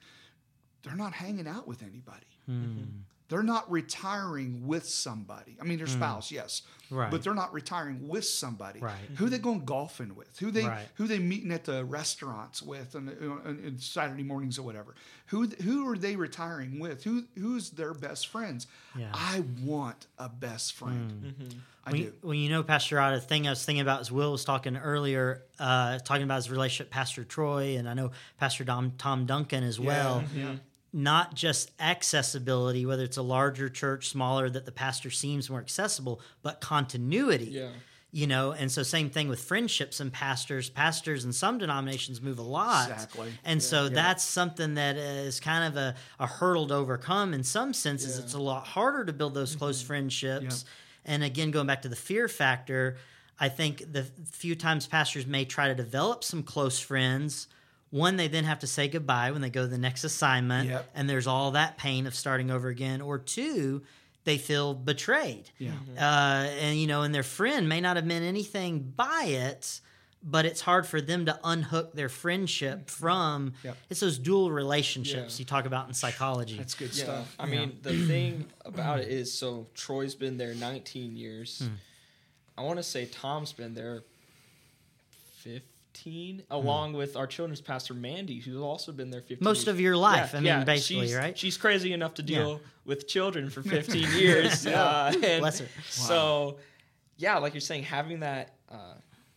They're 0.82 0.96
not 0.96 1.12
hanging 1.12 1.46
out 1.48 1.66
with 1.66 1.82
anybody. 1.82 2.26
Hmm. 2.46 2.82
They're 3.28 3.42
not 3.42 3.70
retiring 3.70 4.66
with 4.66 4.88
somebody. 4.88 5.56
I 5.60 5.64
mean, 5.64 5.78
their 5.78 5.86
mm. 5.86 5.92
spouse, 5.92 6.32
yes. 6.32 6.62
Right. 6.90 7.10
but 7.10 7.22
they're 7.22 7.34
not 7.34 7.52
retiring 7.52 8.08
with 8.08 8.24
somebody. 8.24 8.80
Right. 8.80 8.94
Who 9.16 9.28
they 9.28 9.38
going 9.38 9.66
golfing 9.66 10.14
with? 10.14 10.38
Who 10.38 10.50
they 10.50 10.64
Right. 10.64 10.88
who 10.94 11.06
they 11.06 11.18
meeting 11.18 11.52
at 11.52 11.64
the 11.64 11.84
restaurants 11.84 12.62
with 12.62 12.96
on, 12.96 13.08
on, 13.08 13.62
on 13.66 13.78
Saturday 13.78 14.22
mornings 14.22 14.58
or 14.58 14.62
whatever? 14.62 14.94
Who 15.26 15.46
who 15.46 15.86
are 15.90 15.98
they 15.98 16.16
retiring 16.16 16.78
with? 16.78 17.04
Who 17.04 17.24
who's 17.36 17.70
their 17.70 17.92
best 17.92 18.28
friends? 18.28 18.66
Yeah. 18.96 19.10
I 19.12 19.44
want 19.62 20.06
a 20.16 20.30
best 20.30 20.72
friend. 20.72 21.12
Mm. 21.12 21.26
Mm-hmm. 21.26 21.58
I 21.84 21.90
When, 21.92 22.00
do. 22.00 22.12
when 22.22 22.38
you 22.38 22.48
know 22.48 22.62
Pastor 22.62 22.96
Rod, 22.96 23.14
the 23.14 23.20
thing 23.20 23.46
I 23.46 23.50
was 23.50 23.62
thinking 23.62 23.82
about 23.82 24.00
is 24.00 24.10
Will 24.10 24.32
was 24.32 24.46
talking 24.46 24.76
earlier, 24.76 25.42
uh, 25.58 25.98
talking 25.98 26.22
about 26.22 26.36
his 26.36 26.50
relationship 26.50 26.90
Pastor 26.90 27.24
Troy, 27.24 27.76
and 27.76 27.86
I 27.86 27.92
know 27.92 28.12
Pastor 28.38 28.64
Dom, 28.64 28.92
Tom 28.96 29.26
Duncan 29.26 29.64
as 29.64 29.78
well. 29.78 30.22
Mm-hmm. 30.22 30.56
Not 30.92 31.34
just 31.34 31.70
accessibility, 31.78 32.86
whether 32.86 33.04
it's 33.04 33.18
a 33.18 33.22
larger 33.22 33.68
church, 33.68 34.08
smaller, 34.08 34.48
that 34.48 34.64
the 34.64 34.72
pastor 34.72 35.10
seems 35.10 35.50
more 35.50 35.60
accessible, 35.60 36.20
but 36.42 36.60
continuity. 36.60 37.46
Yeah. 37.46 37.68
You 38.10 38.26
know, 38.26 38.52
and 38.52 38.72
so 38.72 38.82
same 38.82 39.10
thing 39.10 39.28
with 39.28 39.38
friendships 39.38 40.00
and 40.00 40.10
pastors. 40.10 40.70
Pastors 40.70 41.26
in 41.26 41.32
some 41.34 41.58
denominations 41.58 42.22
move 42.22 42.38
a 42.38 42.42
lot. 42.42 42.90
Exactly. 42.90 43.30
And 43.44 43.62
so 43.62 43.90
that's 43.90 44.24
something 44.24 44.76
that 44.76 44.96
is 44.96 45.40
kind 45.40 45.64
of 45.64 45.76
a, 45.76 45.94
a 46.18 46.26
hurdle 46.26 46.66
to 46.68 46.74
overcome 46.74 47.34
in 47.34 47.44
some 47.44 47.74
senses. 47.74 48.16
Yeah. 48.16 48.24
It's 48.24 48.32
a 48.32 48.40
lot 48.40 48.66
harder 48.66 49.04
to 49.04 49.12
build 49.12 49.34
those 49.34 49.54
close 49.54 49.80
mm-hmm. 49.80 49.88
friendships. 49.88 50.64
And 51.04 51.22
again, 51.22 51.50
going 51.50 51.66
back 51.66 51.82
to 51.82 51.90
the 51.90 51.96
fear 51.96 52.28
factor, 52.28 52.96
I 53.38 53.50
think 53.50 53.92
the 53.92 54.04
few 54.30 54.54
times 54.54 54.86
pastors 54.86 55.26
may 55.26 55.44
try 55.44 55.68
to 55.68 55.74
develop 55.74 56.24
some 56.24 56.42
close 56.42 56.80
friends, 56.80 57.46
one, 57.90 58.16
they 58.16 58.28
then 58.28 58.44
have 58.44 58.58
to 58.60 58.66
say 58.66 58.88
goodbye 58.88 59.30
when 59.30 59.40
they 59.40 59.50
go 59.50 59.62
to 59.62 59.66
the 59.68 59.78
next 59.78 60.04
assignment, 60.04 60.68
Yep. 60.68 60.90
and 60.94 61.08
there's 61.08 61.26
all 61.26 61.52
that 61.52 61.78
pain 61.78 62.06
of 62.06 62.14
starting 62.14 62.50
over 62.50 62.68
again. 62.68 63.00
Or 63.00 63.18
two, 63.18 63.82
they 64.24 64.36
feel 64.38 64.74
betrayed. 64.74 65.50
Yeah. 65.58 65.72
Uh, 65.96 66.48
and, 66.60 66.78
you 66.78 66.86
know, 66.86 67.02
and 67.02 67.14
their 67.14 67.22
friend 67.22 67.68
may 67.68 67.80
not 67.80 67.96
have 67.96 68.04
meant 68.04 68.24
anything 68.26 68.80
by 68.94 69.24
it, 69.28 69.80
but 70.22 70.44
it's 70.44 70.60
hard 70.60 70.84
for 70.86 71.00
them 71.00 71.24
to 71.26 71.38
unhook 71.44 71.94
their 71.94 72.08
friendship 72.08 72.90
from 72.90 73.54
Yep. 73.62 73.76
it's 73.88 74.00
those 74.00 74.18
dual 74.18 74.50
relationships 74.50 75.36
Yeah. 75.38 75.42
you 75.42 75.44
talk 75.46 75.64
about 75.64 75.86
in 75.88 75.94
psychology. 75.94 76.56
That's 76.58 76.74
good 76.74 76.94
Yeah, 76.94 77.04
stuff. 77.04 77.36
I 77.38 77.46
mean, 77.46 77.78
the 77.82 77.96
thing 78.06 78.46
about 78.66 78.98
it 79.00 79.08
is, 79.08 79.32
so 79.32 79.68
Troy's 79.74 80.14
been 80.16 80.36
there 80.36 80.54
19 80.54 81.16
years. 81.16 81.60
Hmm. 81.60 81.74
I 82.58 82.62
want 82.62 82.78
to 82.78 82.82
say 82.82 83.06
Tom's 83.06 83.52
been 83.52 83.72
there 83.74 84.02
15, 85.36 85.62
along 86.50 86.92
with 86.94 87.16
our 87.16 87.26
children's 87.26 87.60
pastor 87.60 87.94
Mandy, 87.94 88.38
who's 88.40 88.56
also 88.60 88.92
been 88.92 89.10
there 89.10 89.20
15. 89.20 89.38
Most 89.40 89.60
years. 89.60 89.68
of 89.68 89.80
your 89.80 89.96
life, 89.96 90.34
I 90.34 90.40
mean, 90.40 90.64
basically, 90.64 91.06
she's, 91.08 91.14
right? 91.16 91.38
She's 91.38 91.56
crazy 91.56 91.92
enough 91.92 92.14
to 92.14 92.22
deal 92.22 92.60
with 92.84 93.06
children 93.08 93.50
for 93.50 93.62
15 93.76 94.10
years. 94.18 94.66
uh, 94.66 95.12
Bless 95.20 95.58
her. 95.60 95.68
So, 95.88 96.58
yeah, 97.16 97.38
like 97.38 97.54
you're 97.54 97.60
saying, 97.60 97.84
having 97.84 98.20
that. 98.20 98.54
Uh, 98.70 98.94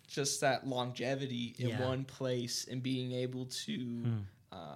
just 0.08 0.42
that 0.42 0.68
longevity 0.68 1.56
in 1.58 1.70
Yeah. 1.70 1.78
Hmm. 1.78 1.84
one 1.84 2.04
place 2.04 2.68
and 2.70 2.84
being 2.84 3.14
able 3.14 3.46
to 3.66 4.04
uh, 4.52 4.76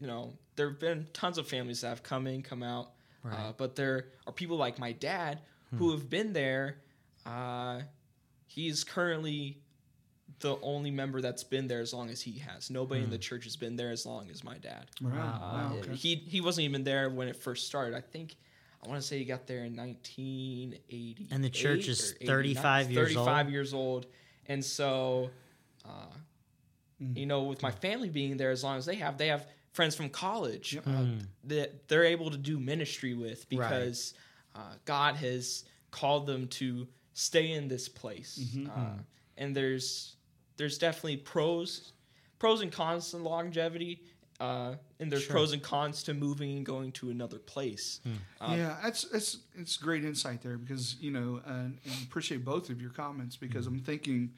you 0.00 0.06
know, 0.06 0.32
there 0.56 0.70
have 0.70 0.80
been 0.80 1.06
tons 1.12 1.36
of 1.36 1.46
families 1.46 1.82
that 1.82 1.88
have 1.90 2.02
come 2.02 2.26
in, 2.26 2.40
come 2.40 2.62
out, 2.62 2.92
uh, 3.26 3.28
Right. 3.28 3.36
Hmm. 3.36 3.50
but 3.58 3.76
there 3.76 4.06
are 4.26 4.32
people 4.32 4.56
like 4.56 4.78
my 4.78 4.92
dad 4.92 5.40
who 5.76 5.90
have 5.90 6.08
been 6.08 6.32
there. 6.32 6.78
Uh, 7.26 7.82
he's 8.46 8.84
currently 8.84 9.58
the 10.40 10.56
only 10.62 10.90
member 10.90 11.20
that's 11.20 11.44
been 11.44 11.66
there 11.68 11.80
as 11.80 11.92
long 11.94 12.10
as 12.10 12.20
he 12.20 12.38
has. 12.38 12.70
Nobody 12.70 13.02
in 13.02 13.10
the 13.10 13.18
church 13.18 13.44
has 13.44 13.56
been 13.56 13.76
there 13.76 13.90
as 13.90 14.04
long 14.06 14.28
as 14.30 14.42
my 14.44 14.58
dad. 14.58 14.86
Wow. 15.00 15.10
Uh, 15.10 15.70
Wow, 15.70 15.76
okay. 15.78 15.94
He 15.94 16.16
he 16.16 16.40
wasn't 16.40 16.64
even 16.64 16.84
there 16.84 17.08
when 17.10 17.28
it 17.28 17.36
first 17.36 17.66
started. 17.66 17.94
I 17.96 18.00
think 18.00 18.36
I 18.84 18.88
want 18.88 19.00
to 19.00 19.06
say 19.06 19.18
he 19.18 19.24
got 19.24 19.46
there 19.46 19.64
in 19.64 19.74
1980. 19.76 21.28
And 21.30 21.42
the 21.42 21.50
church 21.50 21.88
is 21.88 22.14
35 22.24 22.90
years 22.90 23.08
35 23.14 23.46
old? 23.46 23.52
years 23.52 23.74
old, 23.74 24.06
and 24.46 24.64
so. 24.64 25.30
Uh, 25.84 25.90
Mm. 27.02 27.16
you 27.18 27.26
know, 27.26 27.42
with 27.42 27.60
my 27.60 27.72
family 27.72 28.08
being 28.08 28.36
there 28.36 28.52
as 28.52 28.62
long 28.62 28.78
as 28.78 28.86
they 28.86 28.94
have, 28.94 29.18
they 29.18 29.26
have 29.26 29.48
friends 29.72 29.96
from 29.96 30.08
college 30.08 30.74
Yep. 30.74 30.86
uh, 30.86 30.90
Mm. 30.90 31.26
that 31.42 31.88
they're 31.88 32.04
able 32.04 32.30
to 32.30 32.36
do 32.38 32.60
ministry 32.60 33.14
with 33.14 33.48
because 33.48 34.14
uh, 34.54 34.74
God 34.84 35.16
has 35.16 35.64
called 35.90 36.26
them 36.28 36.46
to 36.60 36.86
stay 37.12 37.50
in 37.50 37.66
this 37.66 37.88
place. 37.88 38.38
Mm-hmm. 38.40 38.70
Uh, 38.70 38.98
and 39.36 39.56
there's 39.56 40.14
there's 40.56 40.78
definitely 40.78 41.16
pros 41.18 41.92
pros 42.38 42.60
and 42.62 42.70
cons 42.72 43.10
to 43.10 43.16
longevity. 43.16 44.02
Uh, 44.40 44.74
and 44.98 45.10
there's 45.12 45.22
Sure. 45.22 45.30
pros 45.36 45.52
and 45.52 45.62
cons 45.62 46.02
to 46.02 46.12
moving 46.12 46.56
and 46.56 46.66
going 46.66 46.90
to 46.92 47.08
another 47.08 47.38
place. 47.38 48.00
Uh, 48.40 48.54
yeah, 48.56 48.76
that's 48.82 49.04
that's 49.04 49.38
it's 49.54 49.76
great 49.76 50.04
insight 50.04 50.42
there 50.42 50.58
because 50.58 50.96
you 51.00 51.12
know, 51.12 51.40
and, 51.46 51.78
and 51.84 51.94
appreciate 52.02 52.44
both 52.44 52.68
of 52.68 52.80
your 52.82 52.90
comments 52.90 53.36
because 53.36 53.66
I'm 53.68 53.78
thinking, 53.78 54.32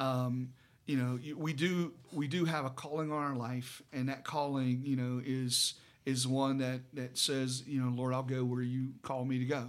um, 0.00 0.48
you 0.86 0.96
know, 0.96 1.18
we 1.36 1.52
do 1.52 1.92
we 2.12 2.26
do 2.28 2.46
have 2.46 2.64
a 2.64 2.70
calling 2.70 3.12
on 3.12 3.22
our 3.22 3.36
life, 3.36 3.82
and 3.92 4.08
that 4.08 4.24
calling, 4.24 4.80
you 4.84 4.96
know, 4.96 5.20
is 5.24 5.74
is 6.06 6.26
one 6.26 6.56
that 6.58 6.80
that 6.94 7.18
says, 7.18 7.62
you 7.66 7.78
know, 7.80 7.90
Lord, 7.94 8.14
I'll 8.14 8.22
go 8.22 8.44
where 8.44 8.62
you 8.62 8.94
call 9.02 9.24
me 9.26 9.38
to 9.38 9.44
go, 9.44 9.66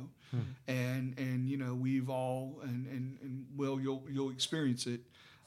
and 0.68 1.13
and 1.20 1.48
you 1.50 1.58
know, 1.58 1.74
we've 1.76 2.10
all 2.10 2.60
and 2.63 2.88
and 2.88 3.18
and 3.22 3.46
will 3.56 3.80
you'll 3.82 4.04
you'll 4.10 4.32
experience 4.32 4.88
it. 4.88 5.02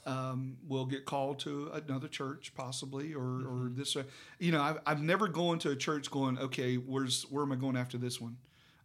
Um, 0.06 0.56
we'll 0.68 0.86
get 0.86 1.04
called 1.04 1.40
to 1.40 1.68
another 1.74 2.06
church 2.06 2.52
possibly 2.54 3.12
or, 3.12 3.24
or 3.24 3.70
this 3.72 3.96
you 4.38 4.52
know 4.52 4.62
I've, 4.62 4.78
I've 4.86 5.02
never 5.02 5.26
gone 5.26 5.58
to 5.60 5.70
a 5.72 5.76
church 5.76 6.12
going 6.12 6.38
okay 6.38 6.76
where's 6.76 7.24
where 7.24 7.42
am 7.42 7.50
i 7.50 7.56
going 7.56 7.76
after 7.76 7.98
this 7.98 8.20
one? 8.20 8.36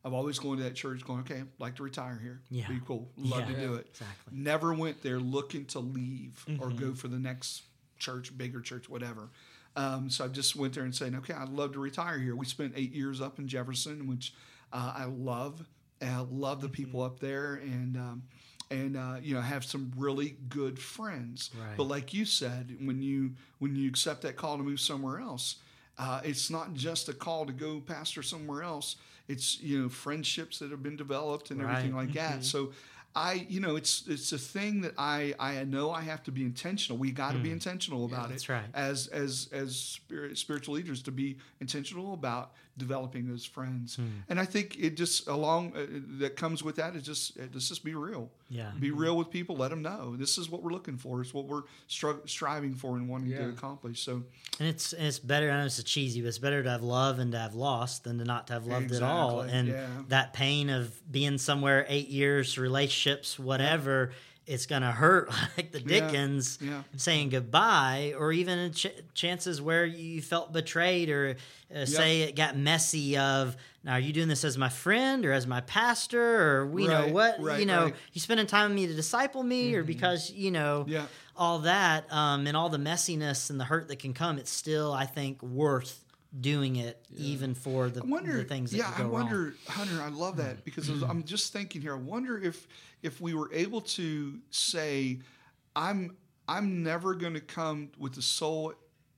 I've 0.04 0.14
always 0.14 0.40
gone 0.40 0.58
to 0.58 0.64
that 0.64 0.74
church 0.74 1.06
going 1.06 1.20
okay 1.20 1.42
I'd 1.42 1.48
like 1.60 1.76
to 1.76 1.84
retire 1.84 2.20
here. 2.20 2.42
Yeah. 2.50 2.68
be 2.68 2.80
cool. 2.88 3.08
Love 3.18 3.46
to 3.48 3.54
do 3.54 3.76
it. 3.76 3.88
Exactly. 3.92 4.34
never 4.36 4.74
went 4.74 5.04
there 5.04 5.20
looking 5.20 5.66
to 5.66 5.80
leave 5.80 6.44
or 6.60 6.70
go 6.72 6.96
for 6.96 7.08
the 7.08 7.20
next 7.20 7.64
church 8.00 8.36
bigger 8.36 8.60
church 8.62 8.90
whatever. 8.90 9.30
Um, 9.76 10.10
so 10.10 10.26
i 10.26 10.28
just 10.28 10.56
went 10.56 10.74
there 10.74 10.84
and 10.84 10.94
saying 10.94 11.16
okay 11.16 11.34
i'd 11.36 11.50
love 11.50 11.74
to 11.74 11.80
retire 11.80 12.18
here. 12.18 12.36
We 12.36 12.46
spent 12.46 12.74
eight 12.76 12.94
years 12.94 13.22
up 13.22 13.38
in 13.40 13.48
jefferson 13.48 14.08
which 14.08 14.34
uh, 14.74 14.94
i 14.98 15.06
love 15.06 15.64
i 16.02 16.26
love 16.30 16.62
the 16.62 16.68
people 16.68 17.02
up 17.04 17.20
there 17.20 17.54
and 17.56 17.96
um, 17.96 18.24
and 18.72 18.98
uh, 18.98 19.18
you 19.22 19.36
know 19.36 19.42
have 19.42 19.64
some 19.64 19.92
really 19.98 20.36
good 20.50 20.80
friends 20.80 21.52
Right. 21.60 21.78
but 21.78 21.84
like 21.84 22.14
you 22.14 22.26
said 22.26 22.76
when 22.82 23.02
you 23.02 23.32
when 23.60 23.76
you 23.76 23.88
accept 23.90 24.22
that 24.24 24.36
call 24.38 24.58
to 24.58 24.64
move 24.64 24.80
somewhere 24.80 25.20
else 25.20 25.58
uh, 26.00 26.22
it's 26.24 26.50
not 26.50 26.74
just 26.74 27.10
a 27.10 27.14
call 27.14 27.46
to 27.46 27.54
go 27.54 27.80
pastor 27.82 28.24
somewhere 28.24 28.64
else 28.64 28.96
it's 29.28 29.60
you 29.62 29.82
know 29.84 29.90
friendships 29.90 30.60
that 30.60 30.72
have 30.72 30.82
been 30.82 30.96
developed 30.98 31.52
and 31.52 31.62
everything 31.62 31.94
Right. 31.94 32.06
like 32.08 32.14
that 32.16 32.44
so 32.44 32.72
i 33.14 33.46
you 33.50 33.60
know 33.60 33.76
it's 33.76 34.08
it's 34.08 34.32
a 34.32 34.38
thing 34.38 34.82
that 34.82 34.94
i 34.98 35.34
i 35.38 35.64
know 35.66 35.92
i 35.92 36.02
have 36.02 36.24
to 36.24 36.32
be 36.32 36.44
intentional 36.44 36.98
we 36.98 37.12
got 37.12 37.34
to 37.34 37.40
be 37.40 37.52
intentional 37.52 38.06
about 38.06 38.30
that's 38.30 38.46
it 38.50 38.54
right. 38.54 38.64
as 38.74 39.08
as 39.08 39.50
as 39.52 39.76
spirit, 39.76 40.38
spiritual 40.38 40.76
leaders 40.76 41.02
to 41.04 41.12
be 41.12 41.38
intentional 41.60 42.14
about 42.14 42.54
developing 42.78 43.28
those 43.28 43.46
friends 43.46 43.96
Hmm. 43.98 44.08
and 44.30 44.40
i 44.40 44.46
think 44.46 44.78
it 44.80 44.96
just 44.96 45.28
along 45.28 45.74
uh, 45.76 45.86
that 46.20 46.36
comes 46.36 46.64
with 46.64 46.78
that 46.78 46.96
is 46.96 47.04
just 47.04 47.38
uh, 47.38 47.44
let's 47.54 47.68
just 47.70 47.84
be 47.84 47.94
real 47.96 48.30
Yeah. 48.50 48.72
be 48.80 48.92
real 48.92 49.18
with 49.18 49.30
people 49.30 49.56
let 49.58 49.70
them 49.72 49.82
know 49.82 50.16
this 50.16 50.38
is 50.38 50.50
what 50.50 50.64
we're 50.64 50.72
looking 50.72 50.98
for 50.98 51.22
it's 51.22 51.34
what 51.34 51.46
we're 51.46 51.64
stri- 51.90 52.28
striving 52.30 52.74
for 52.76 52.96
and 52.98 53.08
wanting 53.10 53.32
to 53.32 53.50
accomplish 53.50 54.02
so 54.04 54.24
And 54.60 54.68
it's 54.70 54.94
and 54.94 55.06
it's 55.08 55.20
better. 55.20 55.50
I 55.52 55.58
know 55.60 55.66
it's 55.66 55.80
a 55.80 55.84
cheesy, 55.84 56.22
but 56.22 56.28
it's 56.28 56.38
better 56.38 56.62
to 56.64 56.70
have 56.70 56.84
love 56.84 57.20
and 57.20 57.32
to 57.32 57.40
have 57.40 57.56
lost 57.56 58.04
than 58.04 58.18
to 58.20 58.26
not 58.26 58.48
to 58.48 58.54
have 58.54 58.68
loved 58.68 58.92
at 58.92 59.02
all. 59.02 59.42
And 59.42 59.70
yeah. 59.70 59.88
that 60.10 60.34
pain 60.34 60.70
of 60.70 60.84
being 61.12 61.38
somewhere 61.40 61.86
eight 61.90 62.10
years, 62.10 62.58
relationships, 62.58 63.40
whatever, 63.40 64.12
it's 64.52 64.66
gonna 64.66 64.92
hurt 64.92 65.30
like 65.58 65.72
the 65.72 65.80
Dickens 65.80 66.60
yeah. 66.62 66.84
saying 66.98 67.30
goodbye, 67.30 68.14
or 68.18 68.32
even 68.32 68.72
ch- 68.74 68.88
chances 69.14 69.62
where 69.62 69.86
you 69.86 70.22
felt 70.22 70.52
betrayed, 70.52 71.10
or 71.10 71.36
uh, 71.76 71.86
say 71.86 72.22
it 72.24 72.36
got 72.36 72.58
messy. 72.58 73.18
Of 73.18 73.56
now, 73.84 73.94
are 73.94 74.00
you 74.00 74.14
doing 74.14 74.28
this 74.28 74.44
as 74.44 74.58
my 74.58 74.70
friend 74.70 75.26
or 75.26 75.32
as 75.32 75.48
my 75.48 75.62
pastor, 75.62 76.22
or 76.60 76.68
we 76.68 76.88
know 76.88 77.08
what 77.08 77.38
right, 77.40 77.60
you 77.60 77.66
know? 77.66 77.86
right. 77.86 77.96
You 78.14 78.22
spending 78.22 78.46
time 78.48 78.70
with 78.72 78.76
me 78.76 78.88
to 78.88 78.94
disciple 78.94 79.44
me, 79.44 79.74
or 79.76 79.84
because 79.84 80.30
you 80.32 80.52
know 80.52 80.86
Yeah. 80.88 81.06
all 81.38 81.60
that 81.60 82.12
um, 82.12 82.46
and 82.48 82.56
all 82.58 82.70
the 82.70 82.78
messiness 82.78 83.50
and 83.50 83.60
the 83.60 83.64
hurt 83.66 83.88
that 83.88 84.00
can 84.00 84.14
come, 84.14 84.38
it's 84.38 84.52
still, 84.52 84.92
I 84.94 85.06
think, 85.06 85.42
worth 85.42 86.04
doing 86.40 86.78
it 86.78 87.06
even 87.16 87.54
for 87.54 87.90
the, 87.90 88.02
I 88.02 88.06
wonder, 88.06 88.38
the 88.38 88.44
things 88.46 88.72
that 88.72 88.78
yeah, 88.78 88.92
could 88.92 89.04
go 89.08 89.10
I 89.10 89.12
wonder, 89.12 89.42
wrong. 89.44 89.54
Hunter. 89.68 90.02
I 90.02 90.10
love 90.10 90.38
that 90.38 90.64
because 90.64 90.90
I 90.90 90.94
was- 90.94 91.04
I'm 91.04 91.24
just 91.24 91.52
thinking 91.52 91.82
here. 91.82 91.94
I 91.94 92.00
wonder 92.00 92.38
if 92.38 92.68
if 93.04 93.20
we 93.20 93.34
were 93.34 93.50
able 93.54 93.82
to 93.82 94.40
say, 94.52 95.20
I'm 95.76 96.16
I'm 96.48 96.84
never 96.84 97.14
going 97.16 97.34
to 97.34 97.42
come 97.42 97.90
with 97.98 98.14
the 98.14 98.22
sole 98.22 98.74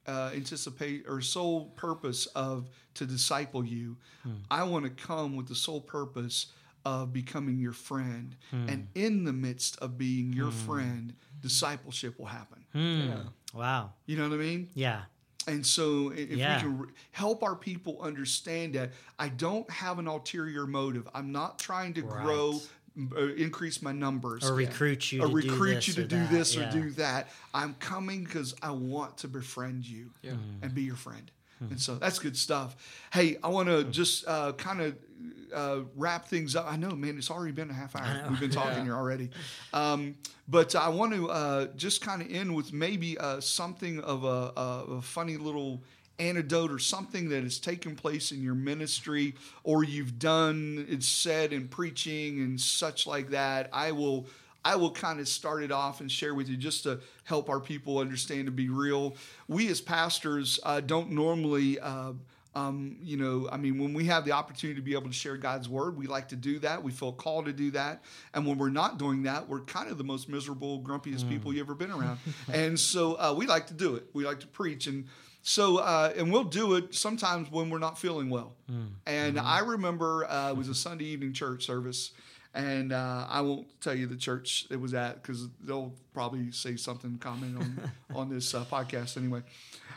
uh, 0.07 0.31
anticipate 0.35 1.05
or 1.07 1.21
sole 1.21 1.67
purpose 1.75 2.25
of 2.27 2.69
to 2.95 3.05
disciple 3.05 3.63
you. 3.63 3.97
Hmm. 4.23 4.31
I 4.51 4.63
want 4.63 4.83
to 4.85 4.91
come 4.91 5.35
with 5.35 5.47
the 5.47 5.55
sole 5.55 5.81
purpose 5.81 6.47
of 6.85 7.13
becoming 7.13 7.57
your 7.59 7.71
friend, 7.71 8.35
Hmm. 8.51 8.67
and 8.69 8.87
in 8.95 9.23
the 9.23 9.31
midst 9.33 9.77
of 9.79 9.97
being 9.97 10.33
your 10.33 10.51
friend, 10.51 11.13
discipleship 11.41 12.19
will 12.19 12.25
happen. 12.25 12.65
Hmm. 12.73 13.57
Wow. 13.57 13.93
You 14.05 14.17
know 14.17 14.27
what 14.27 14.35
I 14.35 14.37
mean? 14.39 14.69
Yeah. 14.73 15.03
And 15.47 15.65
so, 15.65 16.09
if 16.11 16.29
Yeah. 16.31 16.57
we 16.57 16.61
can 16.61 16.87
help 17.11 17.43
our 17.43 17.55
people 17.55 18.01
understand 18.01 18.75
that 18.75 18.91
I 19.19 19.29
don't 19.29 19.69
have 19.69 19.99
an 19.99 20.07
ulterior 20.07 20.65
motive, 20.67 21.07
I'm 21.13 21.31
not 21.31 21.59
trying 21.59 21.93
to 21.95 22.01
grow, 22.01 22.51
Right. 22.53 22.69
m- 22.95 23.11
uh, 23.15 23.19
increase 23.33 23.81
my 23.81 23.91
numbers, 23.91 24.43
Or 24.43 24.53
recruit 24.55 25.11
you 25.11 25.21
or 25.23 25.27
to 25.27 25.33
recruit 25.33 25.87
you 25.87 25.93
to 25.95 26.03
or 26.03 26.07
do 26.07 26.27
this 26.27 26.55
yeah. 26.55 26.69
or 26.69 26.71
do 26.71 26.89
that. 26.91 27.29
I'm 27.53 27.73
coming 27.75 28.23
because 28.23 28.55
I 28.61 28.71
want 28.71 29.17
to 29.19 29.27
befriend 29.27 29.85
you 29.85 30.11
Yeah. 30.21 30.33
and 30.61 30.73
be 30.73 30.83
your 30.83 30.95
friend. 30.95 31.29
Hmm. 31.65 31.71
And 31.73 31.81
so 31.81 31.95
that's 31.95 32.19
good 32.19 32.37
stuff. 32.37 32.75
Hey, 33.13 33.37
I 33.43 33.47
want 33.49 33.69
to 33.69 33.83
just 33.85 34.25
uh, 34.27 34.53
kind 34.53 34.81
of 34.81 34.95
uh, 35.53 35.79
wrap 35.95 36.27
things 36.27 36.55
up. 36.55 36.65
I 36.71 36.75
know, 36.77 36.91
man, 36.91 37.17
it's 37.17 37.29
already 37.29 37.51
been 37.51 37.69
a 37.69 37.73
half 37.73 37.95
hour. 37.95 38.25
We've 38.29 38.39
been 38.39 38.49
talking 38.61 38.77
Yeah. 38.79 38.83
here 38.85 38.95
already. 38.95 39.29
Um, 39.71 40.15
but 40.47 40.75
I 40.75 40.89
want 40.89 41.13
to 41.13 41.29
uh, 41.29 41.67
just 41.75 42.01
kind 42.01 42.21
of 42.21 42.31
end 42.31 42.53
with 42.55 42.73
maybe 42.73 43.17
uh, 43.17 43.39
something 43.39 43.99
of 43.99 44.23
a, 44.23 44.51
a, 44.59 44.85
a 44.97 45.01
funny 45.01 45.37
little 45.37 45.81
anecdote 46.19 46.71
or 46.71 46.79
something 46.79 47.29
that 47.29 47.43
has 47.43 47.59
taken 47.59 47.95
place 47.95 48.31
in 48.31 48.41
your 48.43 48.55
ministry 48.55 49.35
or 49.63 49.83
you've 49.83 50.19
done, 50.19 50.85
it's 50.89 51.07
said 51.07 51.53
in 51.53 51.67
preaching 51.67 52.39
and 52.39 52.59
such 52.59 53.07
like 53.07 53.29
that. 53.29 53.69
I 53.73 53.91
will. 53.91 54.27
I 54.65 54.75
will 54.75 54.91
kind 54.91 55.19
of 55.19 55.27
start 55.27 55.63
it 55.63 55.71
off 55.71 55.99
and 56.01 56.11
share 56.11 56.33
with 56.33 56.47
you 56.47 56.57
just 56.57 56.83
to 56.83 56.99
help 57.23 57.49
our 57.49 57.59
people 57.59 57.97
understand 57.99 58.45
to 58.45 58.51
be 58.51 58.69
real. 58.69 59.15
We 59.47 59.67
as 59.69 59.81
pastors 59.81 60.59
uh, 60.63 60.79
don't 60.81 61.11
normally, 61.11 61.79
uh, 61.79 62.13
um, 62.55 62.97
you 63.01 63.17
know, 63.17 63.49
I 63.51 63.57
mean, 63.57 63.79
when 63.79 63.93
we 63.93 64.05
have 64.05 64.25
the 64.25 64.31
opportunity 64.31 64.79
to 64.79 64.85
be 64.85 64.93
able 64.93 65.07
to 65.07 65.13
share 65.13 65.37
God's 65.37 65.67
word, 65.67 65.97
we 65.97 66.05
like 66.07 66.29
to 66.29 66.35
do 66.35 66.59
that. 66.59 66.83
We 66.83 66.91
feel 66.91 67.11
called 67.11 67.45
to 67.45 67.53
do 67.53 67.71
that. 67.71 68.03
And 68.33 68.45
when 68.45 68.57
we're 68.57 68.69
not 68.69 68.99
doing 68.99 69.23
that, 69.23 69.49
we're 69.49 69.61
kind 69.61 69.89
of 69.89 69.97
the 69.97 70.03
most 70.03 70.29
miserable, 70.29 70.79
grumpiest 70.81 71.27
people 71.27 71.51
you 71.53 71.61
ever 71.61 71.73
been 71.75 71.91
around. 71.91 72.19
and 72.53 72.79
so 72.79 73.15
uh, 73.15 73.33
we 73.35 73.47
like 73.47 73.67
to 73.67 73.73
do 73.73 73.95
it. 73.95 74.05
We 74.13 74.23
like 74.23 74.39
to 74.41 74.47
preach. 74.47 74.87
And 74.87 75.05
so, 75.41 75.77
uh, 75.77 76.13
and 76.15 76.31
we'll 76.31 76.43
do 76.45 76.75
it 76.75 76.93
sometimes 76.95 77.51
when 77.51 77.69
we're 77.69 77.79
not 77.79 77.97
feeling 77.97 78.29
well. 78.29 78.53
And 79.05 79.37
I 79.39 79.59
remember 79.59 80.25
uh, 80.29 80.51
it 80.51 80.55
was 80.57 80.69
a 80.69 80.75
Sunday 80.75 81.05
evening 81.05 81.33
church 81.33 81.65
service 81.65 82.11
and 82.53 82.91
uh, 82.93 83.25
I 83.29 83.41
won't 83.41 83.67
tell 83.81 83.95
you 83.95 84.07
the 84.07 84.15
church 84.15 84.67
it 84.69 84.79
was 84.79 84.93
at 84.93 85.21
because 85.21 85.47
they'll 85.61 85.93
probably 86.13 86.51
say 86.51 86.75
something, 86.75 87.17
comment 87.17 87.57
on 87.57 87.91
on 88.15 88.29
this 88.29 88.53
uh, 88.53 88.63
podcast 88.65 89.17
anyway. 89.17 89.41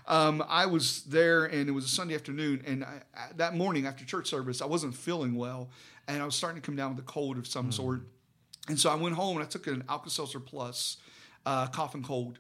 Um, 0.09 0.43
I 0.49 0.67
was 0.67 1.03
there, 1.05 1.47
and 1.47 1.69
it 1.69 1.73
was 1.73 1.85
a 1.85 1.89
Sunday 1.89 2.15
afternoon, 2.15 2.63
and 2.67 2.85
I, 2.85 3.03
I- 3.17 3.29
that 3.37 3.55
morning 3.57 3.87
after 3.87 4.05
church 4.05 4.29
service, 4.29 4.63
I 4.63 4.67
wasn't 4.67 4.95
feeling 4.95 5.35
well, 5.35 5.69
and 6.07 6.23
I 6.23 6.25
was 6.25 6.35
starting 6.37 6.61
to 6.63 6.65
come 6.65 6.77
down 6.77 6.95
with 6.95 7.05
a 7.05 7.07
cold 7.09 7.39
of 7.39 7.47
some 7.47 7.73
sort, 7.73 8.03
and 8.69 8.79
so 8.79 8.89
I 8.91 8.95
went 8.95 9.17
home 9.17 9.37
and 9.37 9.45
I 9.45 9.49
took 9.49 9.67
an 9.67 9.83
Alka 9.89 10.11
Seltzer 10.11 10.41
Plus, 10.41 10.99
uh, 11.45 11.67
cough 11.67 11.95
and 11.95 12.05
cold. 12.05 12.39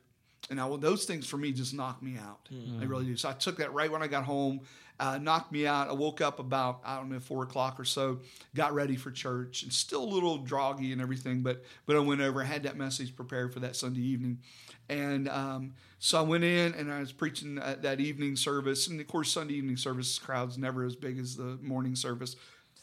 And 0.48 0.60
I, 0.60 0.76
those 0.76 1.06
things 1.06 1.26
for 1.26 1.38
me 1.38 1.50
just 1.50 1.74
knocked 1.74 2.04
me 2.04 2.16
out. 2.18 2.48
They 2.78 2.86
really 2.86 3.04
do. 3.04 3.16
So 3.16 3.28
I 3.28 3.32
took 3.32 3.56
that 3.56 3.72
right 3.72 3.90
when 3.90 4.00
I 4.00 4.06
got 4.06 4.22
home, 4.22 4.60
uh, 4.98 5.18
knocked 5.18 5.52
me 5.52 5.66
out. 5.66 5.88
I 5.88 5.92
woke 5.92 6.20
up 6.20 6.38
about, 6.38 6.80
I 6.84 6.96
don't 6.96 7.10
know, 7.10 7.20
four 7.20 7.42
o'clock 7.42 7.78
or 7.78 7.84
so, 7.84 8.20
got 8.54 8.74
ready 8.74 8.96
for 8.96 9.10
church 9.10 9.62
and 9.62 9.72
still 9.72 10.02
a 10.02 10.10
little 10.12 10.38
groggy 10.38 10.92
and 10.92 11.00
everything. 11.00 11.42
But, 11.42 11.64
but 11.86 11.96
I 11.96 12.00
went 12.00 12.20
over, 12.20 12.42
I 12.42 12.46
had 12.46 12.62
that 12.64 12.76
message 12.76 13.14
prepared 13.14 13.52
for 13.52 13.60
that 13.60 13.76
Sunday 13.76 14.00
evening. 14.00 14.38
And 14.88 15.28
um, 15.28 15.74
so 15.98 16.18
I 16.18 16.22
went 16.22 16.44
in 16.44 16.74
and 16.74 16.92
I 16.92 17.00
was 17.00 17.12
preaching 17.12 17.58
at 17.58 17.82
that 17.82 18.00
evening 18.00 18.36
service. 18.36 18.86
And 18.86 19.00
of 19.00 19.06
course, 19.06 19.30
Sunday 19.30 19.54
evening 19.54 19.76
service 19.76 20.18
crowd's 20.18 20.56
never 20.58 20.84
as 20.84 20.96
big 20.96 21.18
as 21.18 21.36
the 21.36 21.58
morning 21.62 21.96
service. 21.96 22.36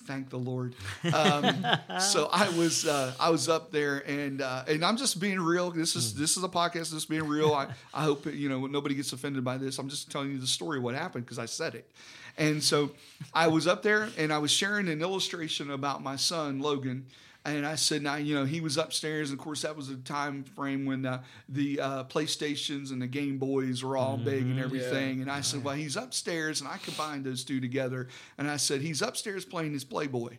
Thank 0.05 0.29
the 0.29 0.37
Lord. 0.37 0.75
Um, 1.13 1.65
so 1.99 2.29
I 2.31 2.49
was 2.49 2.85
uh, 2.85 3.13
I 3.19 3.29
was 3.29 3.47
up 3.49 3.71
there 3.71 3.99
and 4.07 4.41
uh, 4.41 4.63
and 4.67 4.83
I'm 4.83 4.97
just 4.97 5.19
being 5.19 5.39
real. 5.39 5.71
This 5.71 5.95
is 5.95 6.13
this 6.13 6.37
is 6.37 6.43
a 6.43 6.49
podcast. 6.49 6.73
This 6.73 6.93
is 6.93 7.05
being 7.05 7.27
real. 7.27 7.53
I, 7.53 7.67
I 7.93 8.03
hope 8.03 8.25
you 8.25 8.49
know 8.49 8.67
nobody 8.67 8.95
gets 8.95 9.13
offended 9.13 9.43
by 9.43 9.57
this. 9.57 9.77
I'm 9.79 9.89
just 9.89 10.11
telling 10.11 10.31
you 10.31 10.39
the 10.39 10.47
story 10.47 10.77
of 10.77 10.83
what 10.83 10.95
happened 10.95 11.25
because 11.25 11.39
I 11.39 11.45
said 11.45 11.75
it. 11.75 11.89
And 12.37 12.63
so 12.63 12.91
I 13.33 13.47
was 13.47 13.67
up 13.67 13.83
there 13.83 14.09
and 14.17 14.33
I 14.33 14.39
was 14.39 14.51
sharing 14.51 14.87
an 14.87 15.01
illustration 15.01 15.71
about 15.71 16.01
my 16.01 16.15
son 16.15 16.59
Logan. 16.59 17.05
And 17.45 17.65
I 17.65 17.75
said, 17.75 18.01
now 18.01 18.15
you 18.15 18.35
know 18.35 18.45
he 18.45 18.61
was 18.61 18.77
upstairs. 18.77 19.29
And 19.29 19.37
of 19.37 19.43
course, 19.43 19.63
that 19.63 19.75
was 19.75 19.89
a 19.89 19.97
time 19.97 20.43
frame 20.43 20.85
when 20.85 21.05
uh, 21.05 21.23
the 21.49 21.79
uh, 21.79 22.03
PlayStations 22.05 22.91
and 22.91 23.01
the 23.01 23.07
Game 23.07 23.37
Boys 23.37 23.83
were 23.83 23.97
all 23.97 24.15
big 24.17 24.43
and 24.43 24.59
everything. 24.59 25.21
And 25.21 25.29
I 25.29 25.41
said, 25.41 25.63
well, 25.63 25.75
he's 25.75 25.97
upstairs, 25.97 26.61
and 26.61 26.69
I 26.69 26.77
combined 26.77 27.25
those 27.25 27.43
two 27.43 27.59
together. 27.59 28.07
And 28.37 28.49
I 28.49 28.57
said, 28.57 28.81
he's 28.81 29.01
upstairs 29.01 29.43
playing 29.43 29.73
his 29.73 29.83
Playboy. 29.83 30.37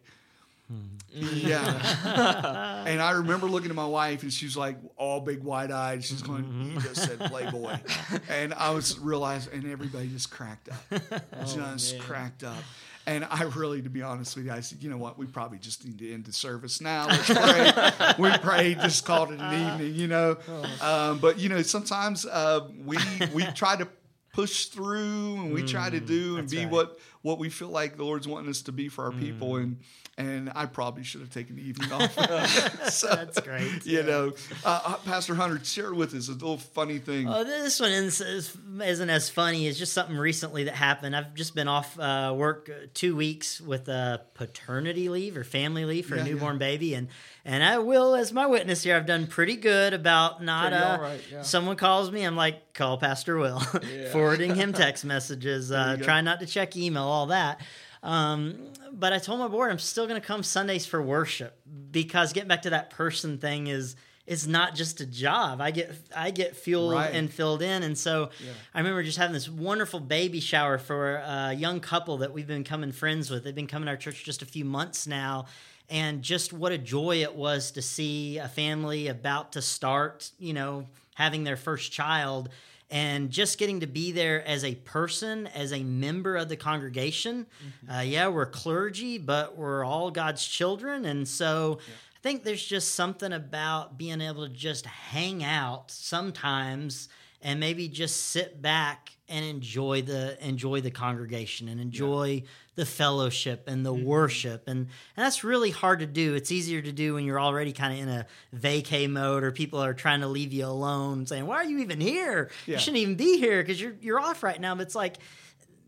Yeah. 1.13 2.85
and 2.87 3.01
I 3.01 3.13
remember 3.13 3.49
looking 3.49 3.71
at 3.71 3.77
my 3.77 3.87
wife, 3.87 4.23
and 4.23 4.33
she 4.33 4.47
was 4.47 4.57
like 4.57 4.77
all 5.15 5.21
big 5.21 5.43
wide 5.43 5.71
eyed. 5.71 6.05
She's 6.05 6.23
going, 6.23 6.73
"You 6.75 6.81
just 6.81 7.05
said 7.05 7.21
Playboy," 7.21 7.79
and 8.29 8.53
I 8.55 8.71
was 8.71 8.99
realizing, 8.99 9.53
and 9.55 9.71
everybody 9.71 10.09
just 10.09 10.31
cracked 10.31 10.69
up, 10.69 11.03
just 11.47 11.99
cracked 12.01 12.43
up. 12.43 12.63
And 13.07 13.27
I 13.31 13.43
really, 13.43 13.83
to 13.83 13.91
be 13.91 14.01
honest 14.01 14.35
with 14.35 14.47
you, 14.47 14.53
I 14.53 14.61
said, 14.61 14.83
you 14.83 14.89
know 14.89 14.97
what? 14.97 15.19
We 15.19 15.27
probably 15.27 15.59
just 15.59 15.85
need 15.85 15.99
to 15.99 16.11
end 16.11 16.25
the 16.25 16.33
service 16.33 16.81
now. 16.81 17.07
Let's 17.07 17.27
pray. 17.27 18.15
we 18.19 18.39
prayed, 18.39 18.81
just 18.81 19.05
called 19.05 19.31
it 19.31 19.41
an 19.41 19.75
evening, 19.75 19.95
you 19.95 20.09
know. 20.09 20.39
Um, 20.81 21.19
but 21.19 21.39
you 21.39 21.51
know, 21.51 21.61
sometimes 21.63 22.25
uh, 22.25 22.67
we 22.85 22.97
we 23.35 23.45
try 23.53 23.77
to 23.77 23.87
push 24.33 24.67
through 24.67 25.37
and 25.37 25.55
we 25.55 25.63
try 25.63 25.89
to 25.91 26.01
do 26.01 26.39
and 26.39 26.51
be 26.51 26.59
right. 26.59 26.71
what 26.71 26.99
what 27.25 27.39
we 27.39 27.49
feel 27.49 27.69
like 27.71 27.97
the 27.97 28.05
Lord's 28.05 28.29
wanting 28.29 28.51
us 28.51 28.61
to 28.63 28.73
be 28.73 28.89
for 28.89 29.05
our 29.07 29.13
people. 29.13 29.57
And 29.57 29.79
and 30.17 30.53
I 30.55 30.67
probably 30.67 31.03
should 31.03 31.23
have 31.23 31.31
taken 31.31 31.57
the 31.57 31.63
evening 31.69 31.91
off. 31.91 32.15
so, 32.93 33.09
That's 33.09 33.41
great. 33.41 33.85
You 33.85 34.05
know, 34.05 34.33
uh, 34.65 34.81
uh, 34.85 34.97
Pastor 34.99 35.35
Hunter, 35.35 35.59
share 35.65 35.93
with 35.93 36.15
us 36.15 36.29
a 36.29 36.33
little 36.33 36.57
funny 36.57 36.99
thing. 36.99 37.29
Oh, 37.29 37.43
this 37.43 37.81
one 37.81 37.91
is, 37.91 38.21
is, 38.21 38.57
isn't 38.81 39.11
as 39.11 39.29
funny. 39.29 39.67
It's 39.67 39.77
just 39.77 39.93
something 39.93 40.17
recently 40.17 40.65
that 40.65 40.75
happened. 40.77 41.17
I've 41.17 41.35
just 41.35 41.57
been 41.57 41.67
off 41.67 41.99
uh, 41.99 42.33
work 42.37 42.71
uh, 42.71 42.87
two 42.95 43.17
weeks 43.17 43.61
with 43.61 43.89
a 43.89 44.21
paternity 44.35 45.09
leave 45.09 45.37
or 45.37 45.43
family 45.43 45.85
leave 45.85 46.07
for 46.07 46.15
Yeah, 46.15 46.23
a 46.23 46.25
yeah. 46.27 46.33
newborn 46.35 46.59
baby, 46.59 46.95
and 46.95 47.09
and 47.45 47.65
I 47.65 47.79
will, 47.79 48.15
as 48.15 48.33
my 48.33 48.47
witness 48.47 48.85
here, 48.85 48.95
I've 48.97 49.07
done 49.07 49.27
pretty 49.27 49.57
good 49.57 49.95
about 49.95 50.43
not. 50.45 50.73
Uh, 50.73 50.97
all 50.97 51.03
right, 51.03 51.21
yeah. 51.31 51.43
Someone 51.43 51.75
calls 51.77 52.11
me, 52.13 52.23
I'm 52.23 52.37
like, 52.37 52.73
call 52.73 52.99
Pastor 52.99 53.37
Will, 53.37 53.61
Yeah. 53.93 54.11
forwarding 54.13 54.55
him 54.55 54.73
text 54.73 55.05
messages, 55.05 55.73
uh, 55.73 55.97
trying 56.01 56.25
not 56.25 56.39
to 56.41 56.47
check 56.47 56.77
email, 56.77 57.03
all 57.15 57.27
that. 57.27 57.61
Um, 58.03 58.59
but 58.93 59.13
I 59.13 59.19
told 59.19 59.41
my 59.41 59.49
board 59.49 59.71
I'm 59.71 59.79
still 59.79 60.07
going 60.07 60.21
to 60.21 60.27
come 60.27 60.43
Sundays 60.43 60.85
for 60.85 61.01
worship 61.01 61.59
because 61.91 62.33
getting 62.33 62.49
back 62.49 62.63
to 62.63 62.71
that 62.71 62.91
person 62.91 63.39
thing 63.39 63.67
is 63.69 63.97
is 64.27 64.49
not 64.49 64.75
just 64.75 65.03
a 65.03 65.07
job. 65.07 65.61
I 65.61 65.71
get 65.71 65.95
I 66.17 66.31
get 66.31 66.57
fueled 66.57 66.93
Right. 66.95 67.15
and 67.15 67.31
filled 67.31 67.61
in, 67.63 67.83
and 67.83 67.97
so 67.97 68.31
I 68.75 68.79
remember 68.79 69.03
just 69.03 69.19
having 69.19 69.35
this 69.35 69.49
wonderful 69.51 70.01
baby 70.01 70.41
shower 70.41 70.79
for 70.79 71.17
a 71.17 71.53
young 71.53 71.81
couple 71.81 72.19
that 72.19 72.33
we've 72.33 72.47
been 72.47 72.63
becoming 72.63 72.93
friends 72.93 73.31
with. 73.31 73.45
They've 73.45 73.55
been 73.55 73.67
coming 73.67 73.87
to 73.87 73.91
our 73.93 73.97
church 73.99 74.25
just 74.25 74.41
a 74.43 74.47
few 74.47 74.65
months 74.65 75.07
now. 75.07 75.47
And 75.91 76.23
just 76.23 76.55
what 76.55 76.73
a 76.73 76.79
joy 76.79 77.17
it 77.23 77.35
was 77.35 77.71
to 77.73 77.83
see 77.83 78.39
a 78.39 78.49
family 78.49 79.09
about 79.09 79.53
to 79.53 79.61
start, 79.61 80.31
you 80.39 80.55
know, 80.55 80.87
having 81.15 81.45
their 81.45 81.57
first 81.59 81.93
child 81.93 82.49
and 82.91 83.31
just 83.31 83.59
getting 83.59 83.81
to 83.81 83.87
be 83.87 84.13
there 84.13 84.47
as 84.47 84.65
a 84.65 84.75
person, 84.77 85.47
as 85.49 85.73
a 85.73 85.83
member 85.83 86.37
of 86.37 86.49
the 86.49 86.57
congregation. 86.57 87.47
Uh, 87.93 88.01
yeah, 88.01 88.29
we're 88.29 88.47
clergy, 88.47 89.19
but 89.19 89.57
we're 89.57 89.85
all 89.85 90.11
God's 90.11 90.47
children. 90.47 91.05
And 91.05 91.27
so 91.27 91.79
I 91.81 92.21
think 92.23 92.45
there's 92.45 92.65
just 92.65 92.95
something 92.95 93.33
about 93.33 93.99
being 93.99 94.21
able 94.21 94.47
to 94.47 94.53
just 94.53 94.87
hang 94.87 95.43
out 95.43 95.91
sometimes 95.91 97.09
and 97.43 97.61
maybe 97.61 97.89
just 97.89 98.29
sit 98.29 98.61
back 98.63 99.11
and 99.29 99.45
enjoy 99.45 100.03
the 100.03 100.37
enjoy 100.47 100.81
the 100.81 100.91
congregation 100.91 101.69
and 101.69 101.81
enjoy 101.81 102.43
the 102.77 102.85
fellowship 102.87 103.65
and 103.69 103.87
the 103.87 103.93
worship 103.93 104.65
and, 104.67 104.79
and 104.79 105.25
that's 105.25 105.45
really 105.45 105.71
hard 105.71 106.01
to 106.01 106.07
do 106.07 106.35
it's 106.35 106.51
easier 106.51 106.83
to 106.83 106.91
do 106.91 107.15
when 107.15 107.25
you're 107.25 107.41
already 107.41 107.73
kind 107.73 107.93
of 107.95 108.01
in 108.01 108.09
a 108.09 108.27
vacay 108.57 109.09
mode 109.09 109.45
or 109.45 109.53
people 109.53 109.83
are 109.83 109.95
trying 109.95 110.21
to 110.21 110.27
leave 110.27 110.53
you 110.53 110.67
alone 110.67 111.25
saying 111.27 111.47
why 111.47 111.57
are 111.57 111.65
you 111.65 111.79
even 111.79 112.01
here 112.01 112.51
Yeah. 112.67 112.75
you 112.75 112.79
shouldn't 112.81 112.99
even 112.99 113.15
be 113.15 113.39
here 113.39 113.63
because 113.63 113.81
you're 113.81 113.95
you're 114.01 114.19
off 114.21 114.43
right 114.43 114.61
now 114.61 114.75
but 114.75 114.83
it's 114.83 114.95
like 114.97 115.19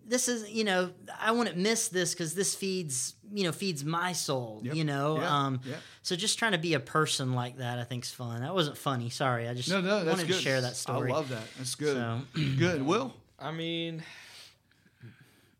this 0.08 0.28
is 0.28 0.48
you 0.48 0.62
know 0.62 0.90
i 1.20 1.32
wouldn't 1.32 1.56
miss 1.56 1.88
this 1.88 2.14
because 2.14 2.34
this 2.34 2.54
feeds 2.54 3.14
you 3.32 3.42
know 3.42 3.50
feeds 3.50 3.84
my 3.84 4.12
soul 4.12 4.60
Yep. 4.62 4.76
you 4.76 4.84
know 4.84 5.18
Yeah. 5.18 5.36
um 5.46 5.60
Yeah. 5.64 5.74
so 6.02 6.14
just 6.14 6.38
trying 6.38 6.52
to 6.52 6.58
be 6.58 6.74
a 6.74 6.80
person 6.80 7.32
like 7.32 7.58
that 7.58 7.80
i 7.80 7.84
think's 7.84 8.12
fun 8.12 8.42
that 8.42 8.54
wasn't 8.54 8.76
funny 8.78 9.10
sorry 9.10 9.48
i 9.48 9.54
just 9.54 9.68
no, 9.68 9.80
no, 9.80 10.04
wanted 10.04 10.28
good. 10.28 10.34
to 10.36 10.40
share 10.40 10.60
that 10.60 10.76
story 10.76 11.10
I 11.10 11.14
love 11.14 11.30
that. 11.30 11.42
That's 11.58 11.74
good. 11.74 11.96
So- 11.96 12.20
good. 12.56 12.82
Will. 12.86 13.12
I 13.38 13.50
mean, 13.50 14.02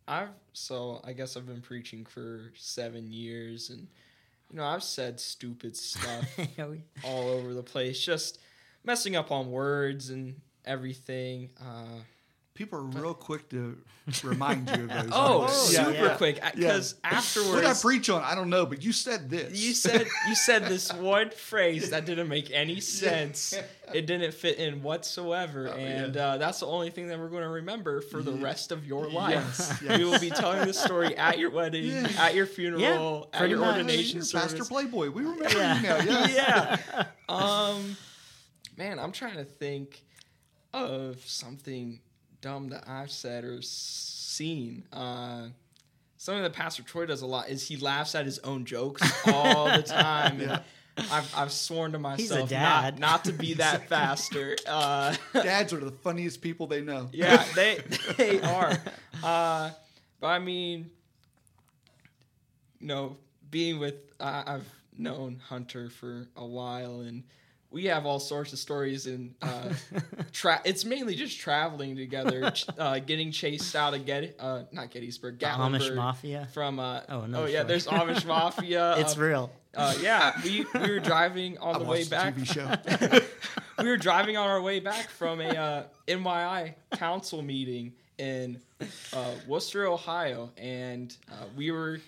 I've 0.08 0.28
so 0.52 1.00
I 1.04 1.12
guess 1.12 1.36
I've 1.36 1.46
been 1.46 1.60
preaching 1.60 2.04
for 2.04 2.52
seven 2.56 3.10
years, 3.10 3.70
and 3.70 3.86
you 4.50 4.56
know 4.56 4.64
I've 4.64 4.82
said 4.82 5.18
stupid 5.20 5.76
stuff 5.76 6.24
all 7.04 7.28
over 7.28 7.54
the 7.54 7.62
place, 7.62 7.98
just 7.98 8.38
messing 8.84 9.16
up 9.16 9.30
on 9.30 9.50
words 9.50 10.10
and 10.10 10.40
everything. 10.64 11.50
Uh, 11.60 12.00
People 12.56 12.78
are 12.80 12.82
real 12.82 13.14
quick 13.14 13.48
to 13.50 13.76
remind 14.24 14.68
you 14.70 14.84
of 14.84 14.88
those. 14.88 15.08
oh, 15.12 15.42
aren't 15.42 15.52
super 15.52 15.90
yeah. 15.92 16.16
quick 16.16 16.40
because 16.54 16.94
afterwards. 17.04 17.50
What 17.52 17.60
did 17.60 17.70
I 17.70 17.74
preach 17.74 18.08
on? 18.08 18.22
I 18.22 18.34
don't 18.34 18.48
know, 18.50 18.64
but 18.66 18.82
you 18.82 18.92
said 18.92 19.28
this. 19.28 19.52
you 19.62 19.74
said 19.74 20.06
you 20.28 20.34
said 20.34 20.64
this 20.64 20.92
one 20.94 21.30
phrase 21.30 21.90
that 21.90 22.06
didn't 22.06 22.28
make 22.28 22.50
any 22.50 22.80
sense. 22.80 23.54
It 23.92 24.06
didn't 24.06 24.32
fit 24.34 24.58
in 24.58 24.82
whatsoever, 24.82 25.68
Oh, 25.68 25.76
and 25.76 26.14
yeah. 26.14 26.28
uh, 26.28 26.38
that's 26.38 26.60
the 26.60 26.66
only 26.66 26.90
thing 26.90 27.08
that 27.08 27.18
we're 27.18 27.28
going 27.28 27.42
to 27.42 27.48
remember 27.48 28.00
for 28.00 28.22
the 28.22 28.32
rest 28.32 28.72
of 28.72 28.84
your 28.86 29.08
life. 29.08 29.34
Yes, 29.34 29.80
yes. 29.84 29.98
We 29.98 30.04
will 30.04 30.18
be 30.18 30.30
telling 30.30 30.66
this 30.66 30.80
story 30.80 31.16
at 31.16 31.38
your 31.38 31.50
wedding, 31.58 31.84
Yeah. 31.84 32.08
at 32.18 32.34
your 32.34 32.46
funeral, 32.46 32.80
Yeah, 32.80 33.20
at 33.32 33.38
pretty 33.38 33.50
your 33.52 33.60
much. 33.60 33.76
ordination 33.76 34.16
You're 34.16 34.24
service. 34.24 34.52
Pastor 34.54 34.64
Playboy. 34.64 35.10
We 35.10 35.22
remember 35.22 35.48
Yeah. 35.58 35.76
you 35.76 35.82
now. 35.82 35.96
Yes. 36.26 36.80
yeah. 36.94 37.04
Um, 37.28 37.96
man, 38.76 38.98
I'm 38.98 39.12
trying 39.12 39.36
to 39.36 39.44
think 39.44 40.02
of 40.72 41.24
something 41.24 42.00
dumb 42.46 42.68
that 42.68 42.84
I've 42.88 43.10
said 43.10 43.42
or 43.44 43.58
s- 43.58 43.66
seen. 43.66 44.84
Uh, 44.92 45.48
something 46.16 46.44
that 46.44 46.52
Pastor 46.52 46.84
Troy 46.84 47.04
does 47.06 47.22
a 47.22 47.26
lot 47.26 47.48
is 47.48 47.66
he 47.66 47.76
laughs 47.76 48.14
at 48.14 48.24
his 48.24 48.38
own 48.40 48.64
jokes 48.64 49.02
all 49.26 49.64
the 49.64 49.82
time. 49.82 50.40
Yeah. 50.40 50.60
I've, 51.10 51.34
I've 51.36 51.50
sworn 51.52 51.90
to 51.92 51.98
He's 52.16 52.30
a 52.30 52.34
myself 52.36 52.40
not, 52.42 52.48
dad. 52.50 52.98
not 53.00 53.24
to 53.24 53.32
be 53.32 53.54
that 53.54 53.88
faster. 53.88 54.56
Uh, 54.64 55.14
Dads 55.32 55.72
are 55.72 55.80
the 55.80 55.90
funniest 55.90 56.40
people 56.40 56.68
they 56.68 56.82
know. 56.82 57.08
yeah, 57.12 57.44
they 57.56 57.80
they 58.16 58.40
are. 58.40 58.78
Uh, 59.24 59.70
but 60.20 60.26
I 60.28 60.38
mean, 60.38 60.88
you 62.80 62.86
know, 62.86 63.16
being 63.50 63.78
with 63.80 63.96
I 64.20 64.44
I've 64.46 64.68
known 64.96 65.42
Hunter 65.48 65.90
for 65.90 66.28
a 66.36 66.46
while, 66.46 67.00
and 67.00 67.24
we 67.70 67.86
have 67.86 68.06
all 68.06 68.18
sorts 68.20 68.52
of 68.52 68.58
stories. 68.58 69.06
And 69.06 69.34
uh, 69.42 69.70
tra- 70.32 70.60
it's 70.64 70.84
mainly 70.84 71.14
just 71.14 71.38
traveling 71.38 71.96
together, 71.96 72.50
ch- 72.50 72.66
uh, 72.78 72.98
getting 73.00 73.30
chased 73.32 73.74
out 73.76 73.94
of 73.94 74.06
Get 74.06 74.36
uh, 74.38 74.62
not 74.72 74.90
Gettysburg, 74.90 75.38
The 75.38 75.46
Amish 75.46 75.94
Mafia. 75.94 76.48
from 76.52 76.78
uh, 76.78 77.00
Oh, 77.08 77.26
oh, 77.34 77.44
yeah, 77.46 77.60
story. 77.60 77.64
there's 77.64 77.86
Amish 77.86 78.24
Mafia. 78.26 78.96
It's 78.98 79.16
uh, 79.16 79.20
real. 79.20 79.50
uh, 79.76 79.94
yeah, 80.00 80.32
we, 80.44 80.64
we 80.74 80.90
were 80.90 81.00
driving 81.00 81.58
on 81.58 81.76
I 81.76 81.78
the 81.78 81.84
way 81.84 81.98
watched 81.98 82.10
back 82.10 82.34
the 82.34 82.40
TV 82.42 83.20
show. 83.20 83.82
we 83.82 83.88
were 83.88 83.96
driving 83.98 84.36
on 84.36 84.48
our 84.48 84.60
way 84.62 84.80
back 84.80 85.10
from 85.10 85.40
a 85.40 85.48
uh, 85.48 85.82
NYI 86.08 86.74
council 86.92 87.42
meeting 87.42 87.92
in 88.18 88.58
uh, 89.12 89.32
Wooster, 89.46 89.86
Ohio, 89.86 90.50
and 90.56 91.14
uh, 91.30 91.34
we 91.56 91.70
were. 91.70 92.00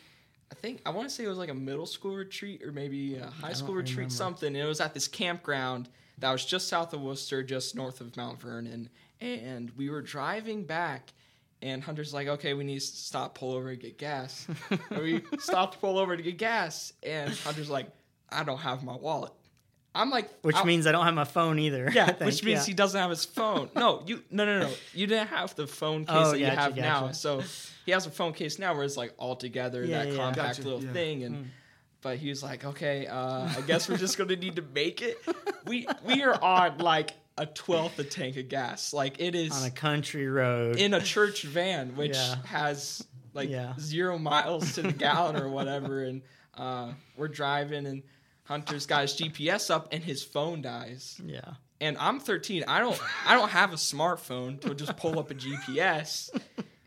I 0.59 0.61
think 0.61 0.81
I 0.85 0.91
want 0.91 1.09
to 1.09 1.15
say 1.15 1.25
it 1.25 1.29
was 1.29 1.39
like 1.39 1.51
a 1.51 1.55
middle 1.55 1.87
school 1.87 2.17
retreat 2.17 2.65
or 2.65 2.73
maybe 2.73 3.17
a 3.17 3.27
high 3.27 3.53
school 3.53 3.75
retreat, 3.77 3.97
remember. 3.99 4.15
something. 4.15 4.49
And 4.49 4.57
it 4.57 4.67
was 4.67 4.81
at 4.81 4.93
this 4.93 5.07
campground 5.07 5.89
that 6.19 6.33
was 6.33 6.45
just 6.45 6.67
south 6.67 6.93
of 6.93 7.01
Wooster, 7.01 7.45
just 7.45 7.77
north 7.77 8.01
of 8.01 8.17
Mount 8.17 8.41
Vernon. 8.41 8.91
And 9.21 9.71
we 9.77 9.89
were 9.89 10.03
driving 10.03 10.65
back, 10.65 11.13
and 11.63 11.83
Hunter's 11.83 12.13
like, 12.13 12.27
"Okay, 12.27 12.55
we 12.55 12.65
need 12.65 12.81
to 12.81 12.87
stop, 12.87 13.37
pull 13.37 13.53
over, 13.55 13.69
and 13.71 13.81
get 13.81 13.99
gas." 13.99 14.49
and 14.91 15.01
we 15.03 15.23
stopped, 15.39 15.75
to 15.75 15.79
pull 15.79 15.97
over 15.97 16.17
to 16.17 16.23
get 16.23 16.39
gas, 16.39 16.93
and 17.05 17.33
Hunter's 17.33 17.71
like, 17.71 17.87
"I 18.31 18.43
don't 18.43 18.59
have 18.59 18.83
my 18.83 18.97
wallet." 18.97 19.33
I'm 19.95 20.11
like, 20.11 20.29
Which 20.43 20.55
I- 20.57 20.65
means 20.65 20.87
I 20.87 20.93
don't 20.93 21.05
have 21.05 21.15
my 21.15 21.25
phone 21.25 21.59
either. 21.59 21.91
Yeah, 21.93 22.13
which 22.25 22.45
means 22.45 22.61
yeah. 22.61 22.67
he 22.67 22.75
doesn't 22.75 23.01
have 23.01 23.11
his 23.11 23.25
phone. 23.25 23.71
No, 23.75 24.03
you 24.07 24.23
no 24.31 24.45
no 24.45 24.61
no. 24.61 24.71
You 24.93 25.07
didn't 25.07 25.29
have 25.29 25.55
the 25.57 25.67
phone 25.69 26.05
case 26.05 26.15
Oh, 26.17 26.31
that 26.33 26.39
you 26.39 26.47
gotcha, 26.47 26.61
have 26.61 26.77
now. 26.77 27.11
So 27.13 27.43
he 27.89 27.93
has 27.93 28.05
a 28.05 28.11
phone 28.11 28.35
case 28.35 28.59
now 28.59 28.75
where 28.75 28.85
it's 28.85 28.99
like 28.99 29.15
all 29.17 29.35
together 29.35 29.83
Yeah, 29.83 30.05
that 30.05 30.11
yeah. 30.13 30.17
compact 30.19 30.57
Gotcha, 30.59 30.63
little 30.69 30.85
yeah. 30.85 30.93
thing 30.93 31.25
and 31.25 31.51
but 32.03 32.19
he 32.19 32.29
was 32.29 32.43
like, 32.43 32.65
"Okay, 32.67 33.07
uh, 33.07 33.49
I 33.57 33.63
guess 33.67 33.89
we're 33.89 33.97
just 33.97 34.19
going 34.19 34.29
to 34.29 34.37
need 34.37 34.57
to 34.57 34.63
make 34.75 35.01
it." 35.03 35.17
We 35.67 35.87
we 36.05 36.23
are 36.23 36.39
on 36.43 36.79
like 36.79 37.11
a 37.39 37.47
twelfth 37.47 37.99
a 37.99 38.05
tank 38.05 38.37
of 38.37 38.49
gas. 38.51 38.93
Like 38.93 39.21
it 39.21 39.35
is 39.35 39.53
on 39.53 39.65
a 39.67 39.71
country 39.71 40.27
road. 40.29 40.77
in 40.77 40.93
a 40.93 41.01
church 41.01 41.45
van, 41.45 41.97
which 41.97 42.15
Yeah. 42.17 42.37
has 42.45 43.07
like 43.33 43.49
Yeah. 43.49 43.73
zero 43.81 44.19
miles 44.19 44.75
to 44.75 44.83
the 44.83 44.93
gallon 44.93 45.37
or 45.37 45.49
whatever. 45.49 46.05
And 46.05 46.21
uh, 46.57 46.93
we're 47.17 47.29
driving, 47.29 47.87
and 47.87 48.03
Hunter's 48.45 48.85
got 48.87 49.03
his 49.03 49.15
GPS 49.15 49.71
up, 49.71 49.89
and 49.93 50.03
his 50.05 50.23
phone 50.23 50.63
dies 50.63 51.21
yeah. 51.25 51.55
and 51.81 51.97
I'm 51.99 52.19
13. 52.21 52.65
I 52.69 52.79
don't 52.81 52.99
I 53.27 53.35
don't 53.35 53.51
have 53.51 53.73
a 53.73 53.77
smartphone 53.77 54.61
to 54.61 54.75
just 54.75 54.97
pull 54.97 55.19
up 55.19 55.31
a 55.31 55.35
GPS. 55.35 56.31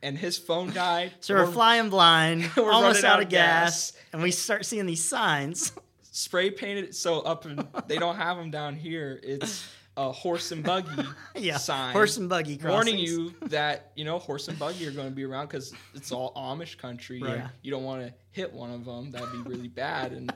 And 0.03 0.17
his 0.17 0.37
phone 0.37 0.73
died. 0.73 1.13
So 1.19 1.35
we're 1.35 1.45
We're 1.45 1.51
flying 1.51 1.89
blind, 1.89 2.49
We're 2.57 2.71
almost 2.71 3.03
out 3.03 3.13
out 3.17 3.21
of 3.23 3.29
gas, 3.29 3.91
gas. 3.91 4.01
and 4.13 4.21
we 4.23 4.31
start 4.31 4.65
seeing 4.65 4.85
these 4.85 5.03
signs. 5.03 5.73
spray 6.11 6.49
painted. 6.51 6.95
So 6.95 7.19
up 7.21 7.45
in 7.45 7.67
they 7.87 7.97
don't 7.97 8.15
have 8.17 8.37
them 8.37 8.51
down 8.51 8.75
here. 8.75 9.19
It's 9.23 9.67
a 9.97 10.11
horse 10.11 10.51
and 10.51 10.63
buggy 10.63 11.03
yeah, 11.35 11.57
sign. 11.57 11.91
horse 11.93 12.17
and 12.17 12.27
buggy 12.29 12.57
crossings. 12.57 12.73
warning 12.73 12.97
you 12.97 13.33
that 13.49 13.91
you 13.95 14.05
know 14.05 14.17
horse 14.19 14.47
and 14.47 14.57
buggy 14.57 14.87
are 14.87 14.91
going 14.91 15.09
to 15.09 15.15
be 15.15 15.23
around 15.23 15.47
because 15.47 15.73
it's 15.93 16.11
all 16.11 16.33
Amish 16.35 16.77
country. 16.77 17.21
Right. 17.21 17.39
and 17.39 17.49
You 17.61 17.71
don't 17.71 17.83
want 17.83 18.01
to 18.07 18.13
hit 18.31 18.51
one 18.53 18.71
of 18.71 18.85
them. 18.85 19.11
That'd 19.11 19.31
be 19.31 19.49
really 19.49 19.67
bad. 19.67 20.13
And 20.13 20.33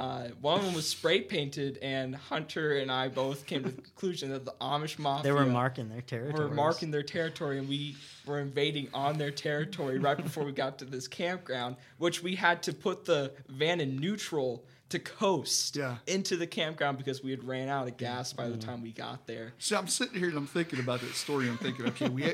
uh, 0.00 0.28
one 0.40 0.58
of 0.58 0.64
them 0.64 0.74
was 0.74 0.88
spray 0.88 1.20
painted, 1.20 1.78
and 1.82 2.14
Hunter 2.14 2.78
and 2.78 2.90
I 2.90 3.08
both 3.08 3.44
came 3.44 3.62
to 3.64 3.68
the 3.68 3.82
conclusion 3.82 4.30
that 4.30 4.46
the 4.46 4.54
Amish 4.60 4.98
mafia 4.98 5.24
They 5.24 5.32
were 5.32 5.44
marking 5.44 5.90
their 5.90 6.00
territory. 6.00 6.48
were 6.48 6.54
marking 6.54 6.90
their 6.90 7.02
territory, 7.02 7.58
and 7.58 7.68
we 7.68 7.96
were 8.26 8.40
invading 8.40 8.88
on 8.94 9.18
their 9.18 9.30
territory 9.30 9.98
right 9.98 10.16
before 10.16 10.44
we 10.44 10.52
got 10.52 10.78
to 10.78 10.86
this 10.86 11.06
campground, 11.06 11.76
which 11.98 12.22
we 12.22 12.34
had 12.34 12.62
to 12.62 12.72
put 12.72 13.04
the 13.04 13.32
van 13.48 13.80
in 13.80 13.96
neutral 13.96 14.64
to 14.88 14.98
coast 14.98 15.76
Yeah. 15.76 15.98
into 16.08 16.36
the 16.36 16.48
campground 16.48 16.98
because 16.98 17.22
we 17.22 17.30
had 17.30 17.44
ran 17.44 17.68
out 17.68 17.86
of 17.86 17.96
gas 17.96 18.32
by 18.32 18.48
the 18.48 18.56
time 18.56 18.82
we 18.82 18.90
got 18.90 19.24
there. 19.28 19.52
See, 19.58 19.76
I'm 19.76 19.86
sitting 19.86 20.18
here 20.18 20.30
and 20.30 20.36
I'm 20.36 20.48
thinking 20.48 20.80
about 20.80 21.00
that 21.02 21.14
story. 21.14 21.48
I'm 21.48 21.58
thinking, 21.58 21.86
okay, 21.86 22.08
we 22.08 22.24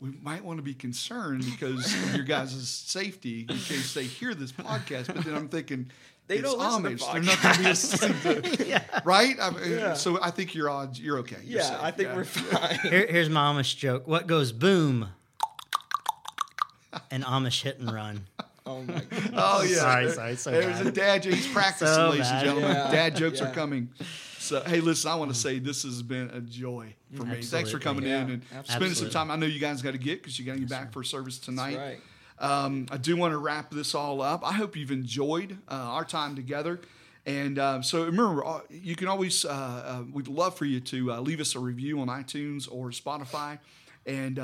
we 0.00 0.10
might 0.20 0.42
want 0.44 0.58
to 0.58 0.62
be 0.64 0.74
concerned 0.74 1.44
because 1.44 1.86
of 1.94 2.16
your 2.16 2.24
guys' 2.24 2.68
safety 2.68 3.46
in 3.48 3.56
case 3.58 3.94
they 3.94 4.04
hear 4.04 4.34
this 4.34 4.50
podcast. 4.50 5.06
But 5.14 5.24
then 5.24 5.34
I'm 5.36 5.48
thinking, 5.48 5.88
They 6.30 6.36
it's 6.38 6.44
don't 6.54 6.58
listen 6.60 6.82
to 6.84 6.90
Amish. 6.90 7.12
They're 7.12 7.22
not 7.22 7.42
going 7.42 7.54
to 7.54 7.60
be 7.60 7.66
listening 7.66 8.42
to, 8.56 8.66
yeah. 8.68 9.00
right? 9.04 9.36
I 9.42 9.50
mean, 9.50 9.70
Yeah. 9.72 9.94
So 9.94 10.22
I 10.22 10.30
think 10.30 10.54
you're 10.54 10.70
odds. 10.70 11.00
You're 11.00 11.18
okay. 11.18 11.38
You're 11.44 11.58
Yeah, 11.60 11.70
safe. 11.70 11.78
I 11.82 11.90
think 11.90 12.08
Yeah. 12.10 12.14
we're 12.16 12.24
fine. 12.24 12.78
Here, 12.88 13.06
here's 13.10 13.28
my 13.28 13.52
Amish 13.52 13.76
joke. 13.76 14.06
What 14.06 14.28
goes 14.28 14.52
boom? 14.52 15.08
An 17.10 17.22
Amish 17.22 17.62
hit 17.62 17.78
and 17.80 17.90
run. 17.92 18.26
oh 18.66 18.82
my 18.82 19.00
god. 19.00 19.30
Oh 19.34 19.62
yeah. 19.62 19.76
Sorry, 19.78 20.10
sorry, 20.10 20.36
so 20.36 20.50
There's 20.52 20.66
bad. 20.78 20.86
a 20.86 20.92
dad 20.92 21.22
joke. 21.24 21.34
He's 21.34 21.48
practicing, 21.48 21.88
So 21.94 22.10
ladies 22.10 22.28
and 22.30 22.44
gentlemen. 22.44 22.70
Yeah. 22.76 22.90
Dad 22.92 23.16
jokes 23.16 23.40
are 23.40 23.50
coming. 23.52 23.88
So 24.38 24.60
hey, 24.62 24.80
listen, 24.80 25.10
I 25.10 25.14
want 25.16 25.32
to 25.32 25.36
say 25.36 25.58
this 25.58 25.82
has 25.82 26.02
been 26.02 26.30
a 26.30 26.40
joy 26.40 26.94
for 27.14 27.24
me. 27.24 27.42
Thanks 27.42 27.50
for 27.70 27.76
Absolutely. 27.78 27.80
coming 27.80 28.04
in 28.04 28.28
Yeah, 28.52 28.58
and 28.58 28.66
spending 28.66 28.94
some 28.94 29.10
time. 29.10 29.30
I 29.32 29.36
know 29.36 29.46
you 29.46 29.58
guys 29.60 29.82
got 29.82 29.92
to 29.92 29.98
get 29.98 30.20
because 30.22 30.38
you 30.38 30.44
got 30.46 30.54
to 30.54 30.60
get 30.60 30.68
back 30.68 30.92
for 30.92 31.02
service 31.02 31.38
tonight. 31.38 31.98
Um, 32.40 32.86
I 32.90 32.96
do 32.96 33.16
want 33.16 33.32
to 33.32 33.38
wrap 33.38 33.70
this 33.70 33.94
all 33.94 34.22
up. 34.22 34.44
I 34.44 34.52
hope 34.52 34.76
you've 34.76 34.90
enjoyed 34.90 35.58
uh, 35.68 35.74
our 35.74 36.04
time 36.04 36.34
together. 36.34 36.80
And 37.26 37.58
uh, 37.58 37.82
so 37.82 38.04
remember, 38.04 38.44
uh, 38.44 38.60
you 38.70 38.96
can 38.96 39.06
always, 39.06 39.44
uh, 39.44 39.48
uh, 39.48 40.02
we'd 40.10 40.26
love 40.26 40.56
for 40.56 40.64
you 40.64 40.80
to 40.80 41.12
uh, 41.12 41.20
leave 41.20 41.40
us 41.40 41.54
a 41.54 41.58
review 41.58 42.00
on 42.00 42.08
iTunes 42.08 42.66
or 42.70 42.90
Spotify. 42.90 43.58
And, 44.06 44.38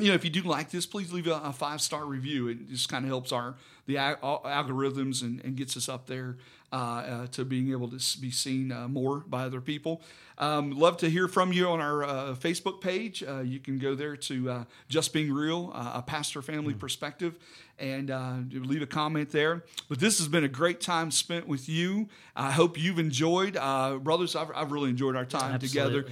you 0.00 0.08
know, 0.08 0.14
if 0.14 0.24
you 0.24 0.30
do 0.30 0.40
like 0.42 0.70
this, 0.70 0.86
please 0.86 1.12
leave 1.12 1.26
a, 1.26 1.40
a 1.44 1.52
five 1.52 1.82
star 1.82 2.06
review. 2.06 2.48
It 2.48 2.70
just 2.70 2.88
kind 2.88 3.04
of 3.04 3.10
helps 3.10 3.30
our 3.30 3.56
the 3.86 3.98
al- 3.98 4.18
al- 4.22 4.42
algorithms 4.44 5.22
and, 5.22 5.44
and 5.44 5.54
gets 5.54 5.76
us 5.76 5.88
up 5.88 6.06
there 6.06 6.38
to 6.72 7.44
being 7.44 7.70
able 7.70 7.88
to 7.88 8.20
be 8.20 8.30
seen 8.30 8.72
uh, 8.72 8.88
more 8.88 9.18
by 9.20 9.44
other 9.44 9.60
people. 9.60 10.02
Um, 10.38 10.72
love 10.72 10.96
to 10.98 11.10
hear 11.10 11.28
from 11.28 11.52
you 11.52 11.68
on 11.68 11.80
our 11.80 12.02
uh, 12.02 12.34
Facebook 12.34 12.80
page. 12.80 13.22
Uh, 13.22 13.40
you 13.40 13.60
can 13.60 13.78
go 13.78 13.94
there 13.94 14.16
to 14.16 14.50
uh, 14.50 14.64
Just 14.88 15.12
Being 15.12 15.32
Real, 15.32 15.70
uh, 15.74 15.92
a 15.96 16.02
pastor 16.02 16.42
family 16.42 16.74
perspective, 16.74 17.38
and 17.78 18.10
uh, 18.10 18.36
leave 18.50 18.82
a 18.82 18.86
comment 18.86 19.30
there. 19.30 19.62
But 19.88 20.00
this 20.00 20.18
has 20.18 20.28
been 20.28 20.44
a 20.44 20.48
great 20.48 20.80
time 20.80 21.10
spent 21.10 21.46
with 21.46 21.68
you. 21.68 22.08
I 22.34 22.50
hope 22.50 22.78
you've 22.80 22.98
enjoyed, 22.98 23.56
uh, 23.56 23.98
brothers. 23.98 24.34
I've, 24.34 24.50
I've 24.54 24.72
really 24.72 24.90
enjoyed 24.90 25.16
our 25.16 25.26
time 25.26 25.52
together. 25.60 26.06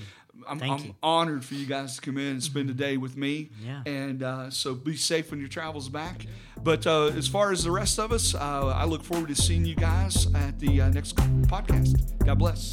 I'm, 0.49 0.63
I'm 0.63 0.95
honored 1.03 1.45
for 1.45 1.55
you 1.55 1.67
guys 1.67 1.97
to 1.97 2.01
come 2.01 2.19
in 2.19 2.33
and 2.33 2.43
spend 2.43 2.71
a 2.71 2.75
day 2.75 2.97
with 2.97 3.17
me. 3.17 3.51
Yeah. 3.65 3.83
And 3.87 4.23
uh, 4.23 4.51
so 4.51 4.75
be 4.75 4.97
safe 4.97 5.33
on 5.33 5.41
your 5.41 5.49
travels 5.49 5.89
back. 5.89 6.27
But 6.63 6.87
uh, 6.87 7.07
as 7.07 7.27
far 7.27 7.53
as 7.53 7.65
the 7.65 7.71
rest 7.71 7.99
of 7.99 8.13
us, 8.13 8.35
uh, 8.35 8.39
I 8.77 8.85
look 8.85 9.03
forward 9.03 9.29
to 9.29 9.35
seeing 9.35 9.65
you 9.65 9.75
guys 9.75 10.33
at 10.35 10.59
the 10.59 10.83
uh, 10.83 10.91
next 10.91 11.17
podcast. 11.17 12.25
God 12.25 12.39
bless. 12.39 12.73